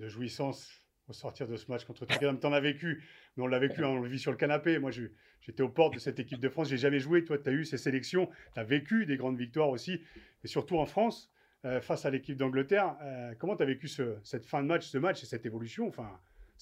jouissance 0.00 0.68
au 1.08 1.12
sortir 1.12 1.46
de 1.46 1.56
ce 1.56 1.70
match 1.70 1.84
contre 1.84 2.04
Tottenham? 2.04 2.40
Tu 2.40 2.46
en 2.46 2.52
as 2.52 2.60
vécu, 2.60 3.04
mais 3.36 3.44
on 3.44 3.46
l'a 3.46 3.60
vécu, 3.60 3.84
hein, 3.84 3.88
on 3.90 4.00
le 4.00 4.08
vit 4.08 4.18
sur 4.18 4.32
le 4.32 4.36
canapé. 4.36 4.80
Moi, 4.80 4.90
j'étais 4.90 5.62
aux 5.62 5.68
portes 5.68 5.94
de 5.94 6.00
cette 6.00 6.18
équipe 6.18 6.40
de 6.40 6.48
France, 6.48 6.68
j'ai 6.68 6.78
jamais 6.78 6.98
joué. 6.98 7.24
Toi, 7.24 7.38
tu 7.38 7.48
as 7.48 7.52
eu 7.52 7.64
ces 7.64 7.78
sélections, 7.78 8.28
tu 8.54 8.60
as 8.60 8.64
vécu 8.64 9.06
des 9.06 9.16
grandes 9.16 9.38
victoires 9.38 9.68
aussi, 9.68 10.02
et 10.42 10.48
surtout 10.48 10.78
en 10.78 10.86
France, 10.86 11.32
euh, 11.64 11.80
face 11.80 12.04
à 12.04 12.10
l'équipe 12.10 12.36
d'Angleterre. 12.36 12.96
Euh, 13.02 13.34
comment 13.38 13.56
tu 13.56 13.62
as 13.62 13.66
vécu 13.66 13.88
cette 13.88 14.46
fin 14.46 14.62
de 14.62 14.66
match, 14.66 14.86
ce 14.86 14.98
match 14.98 15.22
et 15.22 15.26
cette 15.26 15.46
évolution? 15.46 15.92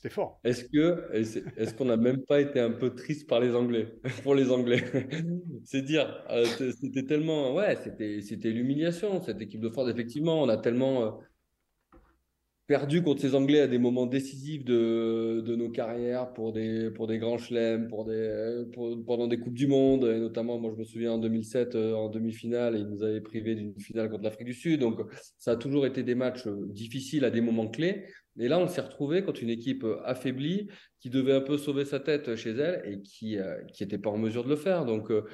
C'était 0.05 0.15
fort. 0.15 0.39
Est-ce 0.45 0.65
que 0.65 1.11
est-ce 1.56 1.75
qu'on 1.75 1.87
n'a 1.87 1.97
même 1.97 2.25
pas 2.26 2.40
été 2.40 2.61
un 2.61 2.73
peu 2.73 2.95
triste 2.95 3.26
par 3.26 3.40
les 3.40 3.55
Anglais 3.55 3.88
pour 4.23 4.35
les 4.35 4.50
Anglais? 4.50 4.85
C'est 5.64 5.81
dire, 5.81 6.23
euh, 6.31 6.45
c'était 6.78 7.05
tellement 7.05 7.55
ouais, 7.55 7.76
c'était 7.83 8.21
c'était 8.21 8.50
l'humiliation 8.50 9.23
cette 9.23 9.40
équipe 9.40 9.62
de 9.62 9.71
France. 9.71 9.88
Effectivement, 9.88 10.43
on 10.43 10.49
a 10.50 10.59
tellement 10.59 11.05
euh, 11.05 11.11
perdu 12.67 13.02
contre 13.02 13.23
ces 13.23 13.35
Anglais 13.35 13.61
à 13.61 13.67
des 13.67 13.78
moments 13.78 14.07
décisifs 14.07 14.64
de, 14.64 15.43
de 15.45 15.57
nos 15.57 15.71
carrières 15.71 16.33
pour 16.35 16.52
des 16.52 16.90
pour 16.90 17.07
des 17.07 17.19
grands 17.19 17.38
chelems, 17.38 17.88
pour 17.88 18.05
des 18.05 18.64
pendant 19.07 19.26
des 19.26 19.38
coupes 19.38 19.55
du 19.55 19.67
monde 19.67 20.05
et 20.05 20.19
notamment 20.19 20.59
moi 20.59 20.71
je 20.75 20.78
me 20.78 20.85
souviens 20.85 21.12
en 21.12 21.19
2007 21.19 21.75
euh, 21.76 21.95
en 21.95 22.11
demi-finale, 22.11 22.76
ils 22.76 22.87
nous 22.87 23.02
avaient 23.02 23.23
privé 23.23 23.55
d'une 23.55 23.78
finale 23.81 24.11
contre 24.11 24.25
l'Afrique 24.25 24.47
du 24.47 24.55
Sud. 24.55 24.81
Donc 24.81 25.00
ça 25.38 25.52
a 25.52 25.57
toujours 25.57 25.87
été 25.87 26.02
des 26.02 26.14
matchs 26.14 26.47
difficiles 26.49 27.25
à 27.25 27.31
des 27.31 27.40
moments 27.40 27.69
clés. 27.69 28.05
Et 28.38 28.49
là, 28.49 28.59
on 28.59 28.67
s'est 28.67 28.81
retrouvé 28.81 29.23
contre 29.23 29.43
une 29.43 29.50
équipe 29.50 29.85
euh, 29.85 30.00
affaiblie 30.05 30.69
qui 31.00 31.11
devait 31.11 31.35
un 31.35 31.41
peu 31.41 31.57
sauver 31.57 31.85
sa 31.85 32.00
tête 32.00 32.35
chez 32.37 32.50
elle 32.50 32.83
et 32.85 33.03
qui 33.03 33.37
n'était 33.37 33.97
euh, 33.97 34.00
pas 34.00 34.11
en 34.11 34.19
mesure 34.19 34.45
de 34.45 34.49
le 34.49 34.57
faire. 34.57 34.85
Donc, 34.85 35.11
euh, 35.11 35.25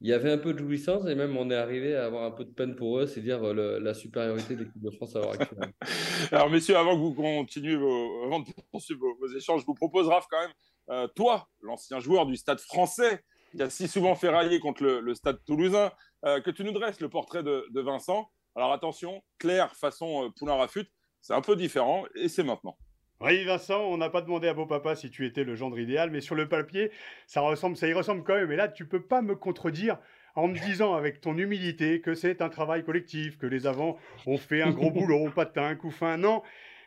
il 0.00 0.08
y 0.08 0.12
avait 0.12 0.32
un 0.32 0.38
peu 0.38 0.52
de 0.52 0.58
jouissance 0.58 1.06
et 1.06 1.14
même 1.14 1.36
on 1.36 1.48
est 1.50 1.56
arrivé 1.56 1.94
à 1.94 2.06
avoir 2.06 2.24
un 2.24 2.32
peu 2.32 2.44
de 2.44 2.50
peine 2.50 2.74
pour 2.74 2.98
eux, 2.98 3.06
c'est 3.06 3.20
dire 3.20 3.40
la 3.54 3.94
supériorité 3.94 4.56
de 4.56 4.64
l'équipe 4.64 4.82
de 4.82 4.90
France 4.90 5.14
à 5.14 5.20
l'heure 5.20 5.30
actuelle. 5.30 5.72
Alors, 6.32 6.50
messieurs, 6.50 6.76
avant 6.76 6.96
que 6.96 7.00
vous 7.00 7.14
continuiez 7.14 7.76
vos, 7.76 8.24
avant 8.24 8.40
de 8.40 8.46
poursuivre 8.72 9.00
vos, 9.20 9.28
échanges, 9.28 9.60
je 9.60 9.66
vous 9.66 9.74
propose, 9.74 10.08
Raph, 10.08 10.26
quand 10.28 10.40
même, 10.40 11.08
toi, 11.14 11.48
l'ancien 11.60 12.00
joueur 12.00 12.26
du 12.26 12.34
stade 12.34 12.58
français, 12.58 13.22
qui 13.52 13.62
a 13.62 13.70
si 13.70 13.86
souvent 13.86 14.16
fait 14.16 14.28
railler 14.28 14.58
contre 14.58 14.82
le, 14.82 15.14
stade 15.14 15.38
toulousain, 15.46 15.92
que 16.24 16.50
tu 16.50 16.64
nous 16.64 16.72
dresses 16.72 16.98
le 16.98 17.08
portrait 17.08 17.44
de, 17.44 17.80
Vincent. 17.80 18.28
Alors, 18.56 18.72
attention, 18.72 19.22
Claire, 19.38 19.72
façon 19.76 20.32
Poulain 20.36 20.56
Rafut, 20.56 20.88
c'est 21.22 21.32
un 21.32 21.40
peu 21.40 21.56
différent 21.56 22.04
et 22.14 22.28
c'est 22.28 22.42
maintenant. 22.42 22.76
Oui, 23.20 23.44
Vincent, 23.44 23.80
on 23.80 23.96
n'a 23.98 24.10
pas 24.10 24.20
demandé 24.20 24.48
à 24.48 24.54
beau 24.54 24.66
papa 24.66 24.96
si 24.96 25.08
tu 25.08 25.24
étais 25.24 25.44
le 25.44 25.54
gendre 25.54 25.78
idéal, 25.78 26.10
mais 26.10 26.20
sur 26.20 26.34
le 26.34 26.48
papier, 26.48 26.90
ça 27.28 27.40
ressemble, 27.40 27.76
ça 27.76 27.86
y 27.86 27.92
ressemble 27.92 28.24
quand 28.24 28.34
même. 28.34 28.50
Et 28.50 28.56
là, 28.56 28.66
tu 28.66 28.84
peux 28.84 29.00
pas 29.00 29.22
me 29.22 29.36
contredire 29.36 29.98
en 30.34 30.48
me 30.48 30.58
disant 30.58 30.94
avec 30.94 31.20
ton 31.20 31.38
humilité 31.38 32.00
que 32.00 32.14
c'est 32.14 32.42
un 32.42 32.48
travail 32.48 32.84
collectif, 32.84 33.38
que 33.38 33.46
les 33.46 33.68
avants 33.68 33.96
ont 34.26 34.38
fait 34.38 34.60
un 34.60 34.72
gros 34.72 34.90
boulot, 34.90 35.30
pas 35.30 35.44
de 35.44 35.74
coup 35.74 35.92
fin. 35.92 36.16
Non, 36.16 36.42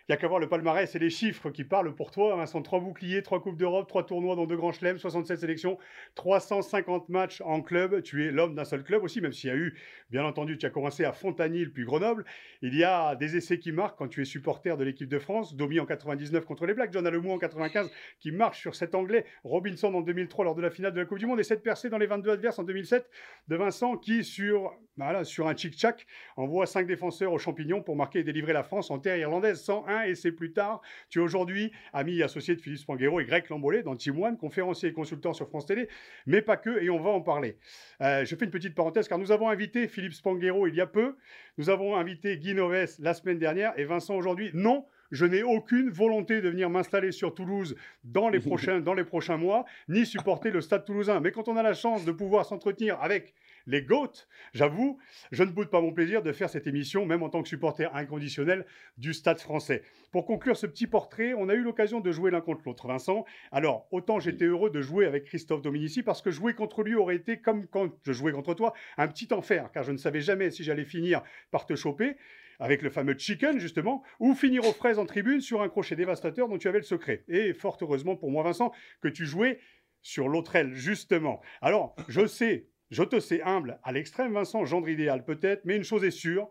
Il 0.08 0.12
n'y 0.12 0.14
a 0.14 0.18
qu'à 0.18 0.28
voir 0.28 0.40
le 0.40 0.48
palmarès 0.48 0.94
et 0.94 1.00
les 1.00 1.10
chiffres 1.10 1.50
qui 1.50 1.64
parlent 1.64 1.96
pour 1.96 2.12
toi. 2.12 2.36
Vincent, 2.36 2.62
trois 2.62 2.80
boucliers, 2.80 3.24
trois 3.24 3.42
Coupes 3.42 3.58
d'Europe, 3.58 3.88
trois 3.88 4.06
tournois 4.06 4.36
dans 4.36 4.46
deux 4.46 4.56
grands 4.56 4.72
chelems, 4.72 5.00
67 5.00 5.40
sélections, 5.40 5.80
350 6.14 7.10
matchs 7.10 7.42
en 7.42 7.64
club. 7.64 8.04
Tu 8.04 8.24
es 8.24 8.32
l'homme 8.32 8.54
d'un 8.54 8.66
seul 8.66 8.84
club 8.84 9.04
aussi, 9.04 9.20
même 9.20 9.34
s'il 9.34 9.50
y 9.50 9.54
a 9.54 9.56
eu, 9.56 9.76
bien 10.12 10.24
entendu, 10.24 10.60
tu 10.60 10.68
as 10.68 10.70
commencé 10.70 11.06
à 11.06 11.12
Fontanil 11.12 11.74
puis 11.74 11.86
Grenoble. 11.86 12.24
Il 12.62 12.76
y 12.76 12.84
a 12.84 13.16
des 13.16 13.36
essais 13.36 13.58
qui 13.58 13.72
marquent 13.72 13.98
quand 13.98 14.08
tu 14.08 14.22
es 14.22 14.26
supporter 14.26 14.78
de 14.78 14.84
l'équipe 14.84 15.10
de 15.10 15.18
France. 15.18 15.56
Domi 15.56 15.80
en 15.80 15.88
99 15.88 16.46
contre 16.46 16.68
les 16.68 16.76
Blacks, 16.76 16.94
John 16.94 17.08
Alemou 17.08 17.32
en 17.32 17.40
95 17.40 17.90
qui 18.20 18.32
marche 18.32 18.62
sur 18.62 18.76
cet 18.76 18.94
anglais. 18.94 19.26
Robinson 19.44 19.92
en 19.92 20.02
2003 20.02 20.46
lors 20.46 20.54
de 20.54 20.62
la 20.62 20.70
finale 20.70 20.94
de 20.94 21.00
la 21.00 21.08
Coupe 21.08 21.18
du 21.18 21.26
Monde 21.26 21.40
et 21.40 21.44
cette 21.44 21.64
percée 21.64 21.90
dans 21.90 21.98
les 21.98 22.06
22 22.06 22.30
adverses 22.30 22.60
en 22.60 22.64
2007 22.64 23.10
de 23.48 23.56
Vincent 23.56 23.98
qui, 23.98 24.24
sur, 24.24 24.72
voilà, 24.98 25.24
sur 25.24 25.48
un 25.48 25.56
chic-chac, 25.56 26.06
envoie 26.38 26.68
cinq 26.68 26.86
défenseurs 26.86 27.34
aux 27.34 27.40
champignons 27.40 27.82
pour 27.82 27.96
marquer 27.96 28.20
et 28.20 28.24
délivrer 28.24 28.54
la 28.54 28.62
France 28.62 28.92
en 28.92 29.00
terre 29.00 29.18
irlandaise 29.18 29.64
101 29.64 29.95
et 30.04 30.16
c'est 30.16 30.32
plus 30.32 30.52
tard. 30.52 30.82
Tu 31.10 31.20
es 31.20 31.22
aujourd'hui 31.22 31.72
ami 31.94 32.20
et 32.20 32.24
associé 32.24 32.56
de 32.56 32.62
Philippe 32.62 32.80
Spanghero 32.80 33.20
et 33.20 33.26
Greg 33.26 33.50
Lambolé 33.50 33.84
dans 33.84 33.96
Team 33.96 34.22
One, 34.22 34.38
conférencier 34.38 34.90
et 34.90 34.94
consultant 34.94 35.34
sur 35.34 35.48
France 35.48 35.66
Télé, 35.66 35.88
mais 36.26 36.42
pas 36.42 36.58
que, 36.58 36.82
et 36.82 36.90
on 36.90 37.00
va 37.00 37.10
en 37.10 37.22
parler. 37.22 37.58
Euh, 38.02 38.26
je 38.26 38.36
fais 38.36 38.46
une 38.46 38.52
petite 38.52 38.76
parenthèse 38.76 39.08
car 39.08 39.18
nous 39.18 39.32
avons 39.32 39.50
invité 39.50 39.88
Philippe 39.88 40.14
Spanghero 40.14 40.68
il 40.68 40.76
y 40.76 40.82
a 40.82 40.88
peu, 40.88 41.16
nous 41.58 41.70
avons 41.70 41.96
invité 41.96 42.38
Guy 42.38 42.54
Noves 42.54 42.96
la 43.00 43.14
semaine 43.14 43.40
dernière 43.40 43.78
et 43.78 43.86
Vincent 43.86 44.16
aujourd'hui. 44.16 44.52
Non, 44.54 44.86
je 45.12 45.26
n'ai 45.26 45.44
aucune 45.44 45.90
volonté 45.90 46.42
de 46.42 46.50
venir 46.50 46.70
m'installer 46.70 47.12
sur 47.12 47.34
Toulouse 47.34 47.76
dans 48.04 48.30
les, 48.30 48.40
prochains, 48.42 48.82
dans 48.82 48.94
les 48.94 49.04
prochains 49.04 49.38
mois, 49.38 49.66
ni 49.88 50.06
supporter 50.06 50.52
le 50.52 50.62
stade 50.62 50.86
toulousain. 50.86 51.20
Mais 51.20 51.32
quand 51.32 51.48
on 51.48 51.58
a 51.58 51.64
la 51.64 51.74
chance 51.74 52.06
de 52.06 52.12
pouvoir 52.12 52.46
s'entretenir 52.46 53.00
avec 53.02 53.34
les 53.68 53.82
GOAT, 53.82 54.12
j'avoue, 54.54 55.00
je 55.32 55.44
ne 55.44 55.50
boude 55.50 55.70
pas 55.70 55.82
mon 55.82 55.94
plaisir 55.94 56.22
de 56.22 56.32
faire 56.32 56.50
cette 56.50 56.68
émission, 56.68 57.06
même 57.06 57.24
en 57.24 57.30
tant 57.30 57.42
que 57.42 57.48
supporter 57.48 57.94
inconditionnel 57.96 58.66
du 58.98 59.14
stade 59.14 59.40
français. 59.40 59.84
Pour 60.12 60.26
conclure 60.26 60.58
ce 60.58 60.68
petit 60.68 60.88
portrait, 60.88 61.34
on 61.34 61.50
a 61.50 61.56
eu 61.56 61.62
l'occasion 61.62 62.00
de 62.00 62.12
jouer 62.12 62.32
l'un 62.32 62.42
contre 62.42 62.62
l'autre, 62.66 62.88
Vincent. 62.88 63.26
Alors, 63.52 63.88
autant 63.92 64.20
j'étais 64.20 64.46
heureux 64.46 64.70
de 64.70 64.82
jouer 64.82 65.06
avec 65.06 65.26
Christophe 65.26 65.62
Dominici, 65.62 66.04
parce 66.04 66.22
que 66.22 66.32
jouer 66.32 66.54
contre 66.54 66.84
lui 66.84 66.96
aurait 66.96 67.16
été, 67.16 67.42
comme 67.42 67.68
quand 67.68 67.90
je 68.04 68.14
jouais 68.14 68.32
contre 68.32 68.54
toi, 68.54 68.74
un 68.98 69.08
petit 69.08 69.34
enfer, 69.34 69.72
car 69.72 69.84
je 69.84 69.92
ne 69.92 69.98
savais 69.98 70.22
jamais 70.22 70.52
si 70.52 70.64
j'allais 70.64 70.86
finir 70.86 71.22
par 71.52 71.66
te 71.66 71.76
choper 71.76 72.16
avec 72.60 72.82
le 72.82 72.90
fameux 72.90 73.18
chicken 73.18 73.60
justement, 73.60 74.04
ou 74.20 74.34
finir 74.34 74.66
aux 74.66 74.72
fraises 74.72 75.00
en 75.00 75.06
tribune 75.06 75.42
sur 75.42 75.62
un 75.62 75.70
crochet 75.70 75.96
dévastateur 75.96 76.48
dont 76.48 76.58
tu 76.58 76.68
avais 76.68 76.78
le 76.80 76.86
secret. 76.86 77.24
Et 77.28 77.54
fort 77.54 77.78
heureusement 77.82 78.16
pour 78.16 78.32
moi, 78.32 78.44
Vincent, 78.44 78.72
que 79.02 79.08
tu 79.08 79.26
jouais 79.26 79.60
sur 80.02 80.30
l'autre 80.30 80.56
aile, 80.56 80.74
justement. 80.74 81.42
Alors, 81.62 81.96
je 82.08 82.28
sais, 82.28 82.68
je 82.92 83.04
te 83.04 83.20
sais 83.20 83.42
humble 83.42 83.80
à 83.84 83.92
l'extrême, 83.92 84.34
Vincent, 84.34 84.66
gendre 84.66 84.90
idéal 84.90 85.24
peut-être, 85.24 85.64
mais 85.66 85.76
une 85.76 85.84
chose 85.84 86.04
est 86.04 86.12
sûre, 86.12 86.50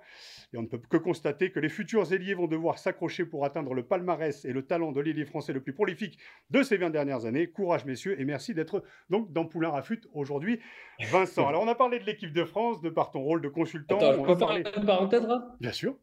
et 0.53 0.59
on 0.59 0.63
ne 0.63 0.67
peut 0.67 0.79
que 0.79 0.97
constater 0.97 1.51
que 1.51 1.61
les 1.61 1.69
futurs 1.69 2.13
ailiers 2.13 2.35
vont 2.35 2.47
devoir 2.47 2.79
s'accrocher 2.79 3.25
pour 3.25 3.45
atteindre 3.45 3.75
le 3.75 3.85
palmarès 3.85 4.45
et 4.45 4.53
le 4.53 4.63
talent 4.67 4.93
de 4.93 5.01
l'ailier 5.01 5.25
français 5.25 5.53
le 5.53 5.63
plus 5.63 5.73
prolifique 5.73 6.19
de 6.51 6.63
ces 6.63 6.77
20 6.77 6.91
dernières 6.91 7.27
années. 7.27 7.49
Courage, 7.49 7.85
messieurs, 7.85 8.21
et 8.21 8.25
merci 8.25 8.55
d'être 8.55 8.85
donc 9.11 9.33
dans 9.33 9.45
Poulain 9.45 9.71
Rafut 9.71 10.01
aujourd'hui, 10.13 10.61
Vincent. 11.11 11.47
Alors, 11.47 11.63
on 11.63 11.69
a 11.69 11.75
parlé 11.75 11.99
de 11.99 12.05
l'équipe 12.05 12.33
de 12.33 12.45
France, 12.45 12.81
de 12.83 12.91
par 12.91 13.11
ton 13.11 13.21
rôle 13.21 13.43
de 13.43 13.49
consultant. 13.49 13.99
Attends, 13.99 14.21
on 14.21 14.25
faire 14.25 14.39
parler... 14.39 14.65
une 14.77 14.87
parenthèse 14.87 15.27
là? 15.27 15.57
Bien 15.61 15.73
sûr. 15.73 15.97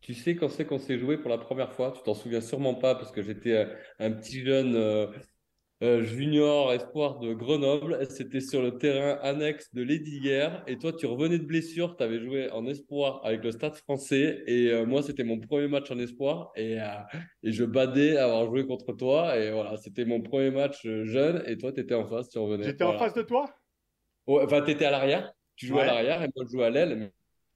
Tu 0.00 0.14
sais 0.14 0.36
quand 0.36 0.48
c'est 0.48 0.64
qu'on 0.64 0.78
s'est 0.78 0.98
joué 0.98 1.18
pour 1.18 1.28
la 1.28 1.38
première 1.38 1.72
fois? 1.72 1.92
Tu 1.92 2.02
t'en 2.02 2.14
souviens 2.14 2.40
sûrement 2.40 2.74
pas 2.74 2.94
parce 2.94 3.10
que 3.10 3.20
j'étais 3.20 3.52
euh, 3.52 3.66
un 3.98 4.12
petit 4.12 4.44
jeune 4.44 4.74
euh, 5.82 6.02
junior 6.02 6.72
espoir 6.72 7.18
de 7.20 7.34
Grenoble. 7.34 8.06
C'était 8.10 8.40
sur 8.40 8.62
le 8.62 8.78
terrain 8.78 9.18
annexe 9.22 9.72
de 9.74 9.82
Lesdiguières 9.82 10.64
et 10.66 10.78
toi 10.78 10.92
tu 10.92 11.06
revenais 11.06 11.38
de 11.38 11.44
blessure. 11.44 11.96
Tu 11.96 12.02
avais 12.04 12.20
joué 12.20 12.50
en 12.50 12.66
espoir 12.66 13.20
avec 13.24 13.44
le 13.44 13.52
Stade 13.52 13.76
français 13.76 14.42
et 14.46 14.70
euh, 14.72 14.86
moi 14.86 15.02
c'était 15.02 15.24
mon 15.24 15.38
premier 15.40 15.68
match 15.68 15.90
en 15.90 15.98
espoir 15.98 16.50
et, 16.56 16.80
euh, 16.80 16.86
et 17.42 17.52
je 17.52 17.64
badais 17.64 18.16
à 18.16 18.24
avoir 18.24 18.46
joué 18.46 18.66
contre 18.66 18.92
toi 18.92 19.36
et 19.38 19.50
voilà 19.52 19.76
c'était 19.76 20.04
mon 20.04 20.20
premier 20.22 20.50
match 20.50 20.86
jeune 21.04 21.42
et 21.46 21.56
toi 21.58 21.72
tu 21.72 21.80
étais 21.80 21.94
en 21.94 22.06
face, 22.06 22.28
tu 22.28 22.38
revenais. 22.38 22.64
J'étais 22.64 22.84
en 22.84 22.98
face 22.98 23.14
de 23.14 23.22
toi? 23.22 23.46
Ouais, 24.26 24.42
enfin 24.44 24.62
tu 24.62 24.70
étais 24.72 24.84
à 24.84 24.90
l'arrière. 24.90 25.32
Tu 25.56 25.66
jouais 25.66 25.78
Ouais. 25.78 25.82
à 25.82 25.86
l'arrière 25.86 26.22
et 26.22 26.28
moi 26.36 26.44
je 26.46 26.52
jouais 26.52 26.64
à 26.66 26.70
l'aile. 26.70 27.12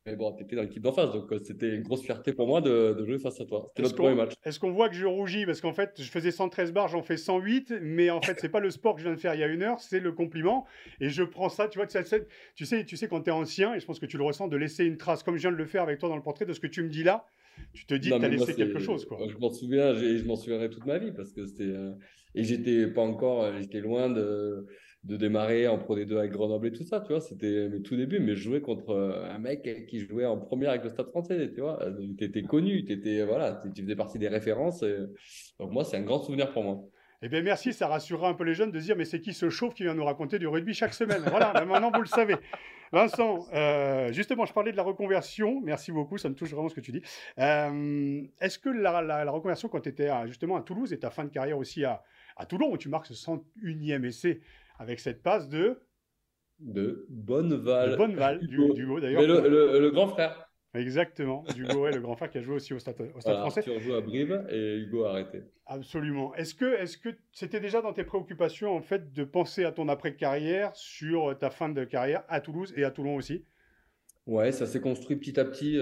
Mais... 0.07 0.17
bon, 0.17 0.33
tu 0.37 0.43
étais 0.45 0.57
dans 0.57 0.63
l'équipe 0.63 0.83
d'en 0.83 0.93
face, 0.93 1.13
donc 1.13 1.33
euh, 1.33 1.39
c'était 1.43 1.75
une 1.75 1.83
grosse 1.83 2.03
fierté 2.03 2.33
pour 2.33 2.47
moi 2.47 2.61
de, 2.61 2.95
de 2.99 3.05
jouer 3.05 3.19
face 3.19 3.41
à 3.41 3.45
toi. 3.45 3.67
C'était 3.69 3.83
notre 3.83 3.97
premier 3.97 4.15
match. 4.15 4.33
est-ce 4.45 4.59
qu'on 4.59 4.73
voit 4.73 4.89
que 4.89 4.95
je 4.95 5.07
rougis? 5.07 5.47
Parce 5.47 5.61
qu'en 5.61 5.73
fait, 5.73 5.93
je 5.99 6.11
faisais 6.11 6.31
113 6.31 6.73
bars, 6.73 6.89
j'en 6.89 7.03
fais 7.03 7.17
108, 7.17 7.75
mais 7.81 8.11
en 8.11 8.21
fait, 8.21 8.39
c'est 8.41 8.49
pas 8.49 8.61
le 8.61 8.71
sport 8.71 8.95
que 8.95 9.01
je 9.01 9.07
viens 9.07 9.15
de 9.15 9.21
faire 9.21 9.35
il 9.35 9.41
y 9.41 9.45
a 9.45 9.49
une 9.49 9.63
heure, 9.63 9.81
c'est 9.81 10.01
le 10.01 10.13
compliment. 10.13 10.67
Et 11.01 11.09
je 11.09 11.23
prends 11.23 11.49
ça, 11.49 11.69
tu 11.69 11.79
vois, 11.79 11.89
ça- 11.89 12.05
ça- 12.05 12.19
tu 12.55 12.67
sais, 12.67 12.85
tu 12.85 12.97
sais 12.97 13.09
quand 13.09 13.23
tu 13.23 13.31
es 13.31 13.33
ancien, 13.33 13.75
et 13.75 13.81
je 13.81 13.87
pense 13.87 13.99
que 14.01 14.07
tu 14.07 14.17
le 14.19 14.25
ressens, 14.25 14.49
de 14.49 14.57
laisser 14.57 14.85
une 14.85 14.97
trace, 14.97 15.23
comme 15.23 15.37
je 15.37 15.43
viens 15.43 15.53
de 15.53 15.57
le 15.57 15.67
faire 15.67 15.83
avec 15.83 15.99
toi 15.99 16.09
dans 16.09 16.17
le 16.17 16.23
portrait, 16.23 16.47
de 16.47 16.53
ce 16.53 16.61
que 16.61 16.67
tu 16.67 16.83
me 16.83 16.89
dis 16.89 17.05
là, 17.05 17.27
tu 17.75 17.87
te 17.87 17.95
dis 17.95 18.11
Non, 18.11 18.17
que 18.17 18.23
tu 18.23 18.27
as 18.27 18.31
laissé 18.31 18.55
quelque 18.55 18.79
chose. 18.81 19.05
Quoi. 19.05 19.19
Je 19.29 19.37
m'en 19.37 19.51
souviens, 19.51 19.95
je 19.95 20.25
m'en 20.25 20.37
souviendrai 20.37 20.71
toute 20.71 20.87
ma 20.87 20.99
vie 20.99 21.13
parce 21.13 21.33
que 21.33 21.45
c'était. 21.47 21.65
euh, 21.65 21.93
Et 22.35 22.45
j'étais 22.45 22.87
pas 22.87 23.03
encore, 23.03 23.43
euh, 23.45 23.53
j'étais 23.61 23.81
loin 23.81 24.09
de, 24.09 24.67
de 25.05 25.17
démarrer 25.17 25.67
en 25.67 25.79
Pro 25.79 25.97
D2 25.97 26.17
avec 26.19 26.31
Grenoble 26.31 26.69
et 26.69 26.73
tout 26.73 26.85
ça, 26.85 27.01
tu 27.01 27.09
vois. 27.09 27.21
C'était 27.21 27.69
mes 27.69 27.83
tout 27.83 27.97
débuts, 27.97 28.21
mais 28.21 28.37
je 28.37 28.43
jouais 28.43 28.61
contre 28.61 28.91
euh, 28.91 29.25
un 29.31 29.39
mec 29.39 29.87
qui 29.89 29.99
jouait 29.99 30.27
en 30.27 30.39
première 30.39 30.71
avec 30.71 30.85
le 30.85 30.91
Stade 30.91 31.09
français, 31.09 31.51
tu 31.53 31.61
vois. 31.61 31.79
Tu 32.19 32.25
étais 32.25 32.43
connu, 32.43 32.85
t'étais, 32.85 33.25
voilà, 33.25 33.61
tu 33.75 33.83
faisais 33.83 33.97
partie 33.97 34.19
des 34.19 34.29
références. 34.29 34.83
et- 34.83 34.99
Donc, 35.59 35.73
moi, 35.73 35.85
c'est 35.85 35.97
un 35.97 36.03
grand 36.03 36.21
souvenir 36.21 36.53
pour 36.53 36.63
moi. 36.63 36.85
Eh 37.25 37.29
bien, 37.29 37.43
merci, 37.43 37.73
ça 37.73 37.87
rassurera 37.87 38.29
un 38.29 38.35
peu 38.35 38.45
les 38.45 38.55
jeunes 38.55 38.73
de 38.73 38.79
dire, 38.81 38.97
mais 38.97 39.05
c'est 39.05 39.21
qui 39.21 39.33
ce 39.33 39.49
chauve 39.49 39.75
qui 39.75 39.85
vient 39.85 39.95
nous 39.95 40.05
raconter 40.05 40.39
du 40.39 40.47
rugby 40.49 40.75
chaque 40.75 40.95
semaine? 40.95 41.23
Voilà, 41.31 41.53
maintenant 41.65 41.91
vous 41.93 42.01
le 42.03 42.07
savez. 42.07 42.35
Vincent, 42.93 43.47
euh, 43.55 44.13
justement, 44.13 44.45
je 44.45 44.53
parlais 44.53 44.71
de 44.73 44.77
la 44.77 44.83
reconversion. 44.83 45.61
Merci 45.63 45.93
beaucoup, 45.93 46.19
ça 46.19 46.29
me 46.29 46.35
touche 46.35 46.51
vraiment 46.51 46.69
ce 46.69 46.75
que 46.75 46.81
tu 46.81 46.93
dis. 46.93 47.01
Euh, 47.39 48.23
Est-ce 48.41 48.59
que 48.59 48.69
la, 48.69 49.31
reconversion, 49.31 49.69
quand 49.69 49.81
tu 49.81 49.89
étais 49.89 50.11
justement 50.27 50.57
à 50.57 50.63
Toulouse 50.63 50.93
et 50.93 50.99
ta 50.99 51.11
fin 51.11 51.25
de 51.25 51.31
carrière 51.31 51.59
aussi 51.59 51.85
à, 51.85 52.03
à 52.37 52.45
Toulon, 52.45 52.71
où 52.73 52.77
tu 52.77 52.89
marques 52.89 53.07
ce 53.07 53.15
101e 53.15 54.05
essai 54.05 54.41
avec 54.83 55.01
cette 55.01 55.23
passe 55.23 55.49
de, 55.49 55.81
De 56.59 57.07
Bonneval. 57.09 57.91
de 57.93 57.97
Bonneval, 57.97 58.39
du, 58.41 58.55
Hugo. 58.57 58.75
du 58.75 58.87
Mais 58.87 59.01
d'ailleurs. 59.01 59.23
le, 59.23 59.49
le- 59.49 59.81
le 59.81 59.91
grand 59.91 60.09
frère. 60.09 60.49
Exactement, 60.75 61.45
Hugo, 61.57 61.83
ouais, 61.85 61.93
le 61.93 62.01
grand 62.01 62.17
frère 62.17 62.31
qui 62.31 62.39
a 62.39 62.43
joué 62.43 62.55
aussi 62.57 62.73
au 62.73 62.79
Stade, 62.79 62.97
au 63.01 63.21
stade 63.21 63.35
Voilà, 63.35 63.41
français. 63.41 63.61
Arthur 63.61 63.79
joue 63.81 63.95
à 63.95 64.01
Brive 64.01 64.47
et 64.51 64.79
Hugo 64.79 65.05
a 65.05 65.11
arrêté. 65.11 65.43
Absolument. 65.67 66.35
Est-ce 66.35 66.55
que 66.55 66.65
est-ce 66.81 66.97
que 66.97 67.11
c'était 67.33 67.61
déjà 67.61 67.83
dans 67.83 67.93
tes 67.93 68.05
préoccupations 68.05 68.75
en 68.75 68.81
fait 68.81 69.13
de 69.13 69.25
penser 69.25 69.65
à 69.65 69.73
ton 69.73 69.89
après-carrière 69.89 70.75
sur 70.75 71.37
ta 71.39 71.51
fin 71.51 71.69
de 71.69 71.85
carrière 71.85 72.25
à 72.29 72.41
Toulouse 72.41 72.73
et 72.77 72.85
à 72.85 72.91
Toulon 72.91 73.17
aussi? 73.17 73.45
Ouais, 74.27 74.51
ça 74.53 74.67
s'est 74.67 74.81
construit 74.81 75.17
petit 75.17 75.39
à 75.39 75.45
petit. 75.45 75.79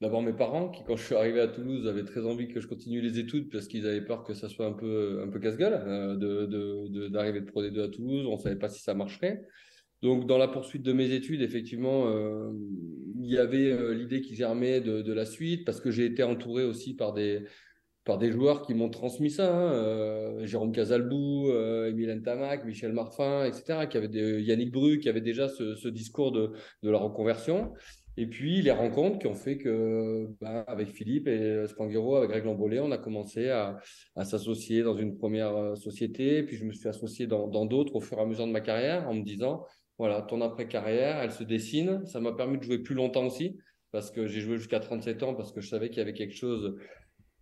D'abord 0.00 0.22
mes 0.22 0.32
parents 0.32 0.68
qui, 0.70 0.84
quand 0.84 0.94
je 0.96 1.04
suis 1.04 1.14
arrivé 1.16 1.40
à 1.40 1.48
Toulouse, 1.48 1.88
avaient 1.88 2.04
très 2.04 2.24
envie 2.24 2.46
que 2.46 2.60
je 2.60 2.68
continue 2.68 3.00
les 3.00 3.18
études 3.18 3.50
parce 3.50 3.66
qu'ils 3.66 3.84
avaient 3.86 4.04
peur 4.04 4.22
que 4.22 4.32
ça 4.32 4.48
soit 4.48 4.66
un 4.66 4.72
peu, 4.72 5.20
un 5.26 5.28
peu 5.28 5.40
casse-gueule 5.40 5.72
euh, 5.74 6.14
de, 6.16 6.46
de, 6.46 6.86
de- 6.88 7.08
d'arriver 7.08 7.40
de 7.40 7.46
Pro 7.46 7.62
D2 7.64 7.82
à 7.84 7.88
Toulouse. 7.88 8.24
On 8.26 8.36
savait 8.38 8.54
pas 8.56 8.68
si 8.68 8.80
ça 8.80 8.94
marcherait. 8.94 9.42
Donc, 10.00 10.26
dans 10.28 10.38
la 10.38 10.46
poursuite 10.46 10.82
de 10.82 10.92
mes 10.92 11.10
études, 11.12 11.42
effectivement, 11.42 12.06
euh, 12.08 12.52
il 13.20 13.28
y 13.28 13.38
avait 13.38 13.72
euh, 13.72 13.92
l'idée 13.92 14.20
qui 14.20 14.36
germait 14.36 14.80
de, 14.80 15.02
de 15.02 15.12
la 15.12 15.24
suite 15.24 15.64
parce 15.64 15.80
que 15.80 15.90
j'ai 15.90 16.04
été 16.06 16.22
entouré 16.22 16.62
aussi 16.64 16.94
par 16.94 17.12
des, 17.12 17.42
par 18.04 18.18
des 18.18 18.30
joueurs 18.30 18.62
qui 18.62 18.74
m'ont 18.74 18.90
transmis 18.90 19.32
ça. 19.32 19.52
hein, 19.52 20.44
Jérôme 20.46 20.70
Casalbou, 20.70 21.50
Émile 21.86 22.14
Ntamak, 22.20 22.64
Michel 22.64 22.92
Marfin, 22.92 23.44
etc., 23.46 23.86
qui 23.88 23.96
avaient 23.96 24.06
des, 24.06 24.40
Yannick 24.42 24.70
Bru, 24.70 25.00
qui 25.00 25.08
avait 25.08 25.20
déjà 25.20 25.48
ce, 25.48 25.74
ce 25.74 25.88
discours 25.88 26.30
de, 26.30 26.52
de 26.84 26.90
la 26.90 26.98
reconversion. 26.98 27.72
Et 28.20 28.26
puis 28.26 28.62
les 28.62 28.72
rencontres 28.72 29.20
qui 29.20 29.28
ont 29.28 29.36
fait 29.36 29.58
que, 29.58 30.26
ben, 30.40 30.64
avec 30.66 30.88
Philippe 30.88 31.28
et 31.28 31.68
Spanghero, 31.68 32.16
avec 32.16 32.30
Greg 32.30 32.44
Lambolé, 32.44 32.80
on 32.80 32.90
a 32.90 32.98
commencé 32.98 33.48
à, 33.48 33.78
s'associer 34.24 34.82
dans 34.82 34.96
une 34.96 35.16
première 35.16 35.56
euh, 35.56 35.76
société. 35.76 36.42
Puis 36.42 36.56
je 36.56 36.64
me 36.64 36.72
suis 36.72 36.88
associé 36.88 37.28
dans 37.28 37.64
d'autres 37.64 37.94
au 37.94 38.00
fur 38.00 38.18
et 38.18 38.22
à 38.22 38.26
mesure 38.26 38.48
de 38.48 38.50
ma 38.50 38.60
carrière 38.60 39.08
en 39.08 39.14
me 39.14 39.22
disant, 39.22 39.64
voilà, 39.98 40.22
ton 40.22 40.40
après-carrière, 40.40 41.18
elle 41.18 41.30
se 41.30 41.44
dessine. 41.44 42.04
Ça 42.06 42.18
m'a 42.18 42.32
permis 42.32 42.58
de 42.58 42.64
jouer 42.64 42.78
plus 42.78 42.96
longtemps 42.96 43.24
aussi 43.24 43.56
parce 43.92 44.10
que 44.10 44.26
j'ai 44.26 44.40
joué 44.40 44.56
jusqu'à 44.56 44.80
37 44.80 45.22
ans 45.22 45.34
parce 45.36 45.52
que 45.52 45.60
je 45.60 45.68
savais 45.68 45.88
qu'il 45.88 45.98
y 45.98 46.02
avait 46.02 46.12
quelque 46.12 46.34
chose 46.34 46.76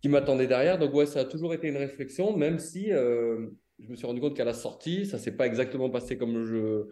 qui 0.03 0.09
m'attendait 0.09 0.45
derrière. 0.45 0.77
Donc 0.77 0.93
ouais, 0.93 1.07
ça 1.07 1.21
a 1.21 1.25
toujours 1.25 1.55
été 1.55 1.69
une 1.69 1.77
réflexion, 1.77 2.37
même 2.37 2.59
si 2.59 2.93
euh, 2.93 3.47
je 3.79 3.89
me 3.89 3.95
suis 3.95 4.05
rendu 4.05 4.21
compte 4.21 4.37
qu'à 4.37 4.45
la 4.45 4.53
sortie, 4.53 5.07
ça 5.07 5.17
s'est 5.17 5.35
pas 5.35 5.47
exactement 5.47 5.89
passé 5.89 6.19
comme 6.19 6.45
je 6.45 6.85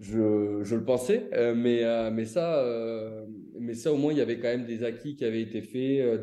je, 0.00 0.74
le 0.74 0.84
pensais, 0.84 1.28
euh, 1.34 1.54
mais, 1.54 1.84
euh, 1.84 2.10
mais, 2.10 2.24
ça, 2.24 2.58
euh, 2.58 3.26
mais 3.60 3.74
ça, 3.74 3.92
au 3.92 3.96
moins, 3.96 4.12
il 4.12 4.18
y 4.18 4.22
avait 4.22 4.38
quand 4.38 4.48
même 4.48 4.64
des 4.64 4.84
acquis 4.84 5.16
qui 5.16 5.24
avaient 5.24 5.42
été 5.42 5.60
faits, 5.62 6.20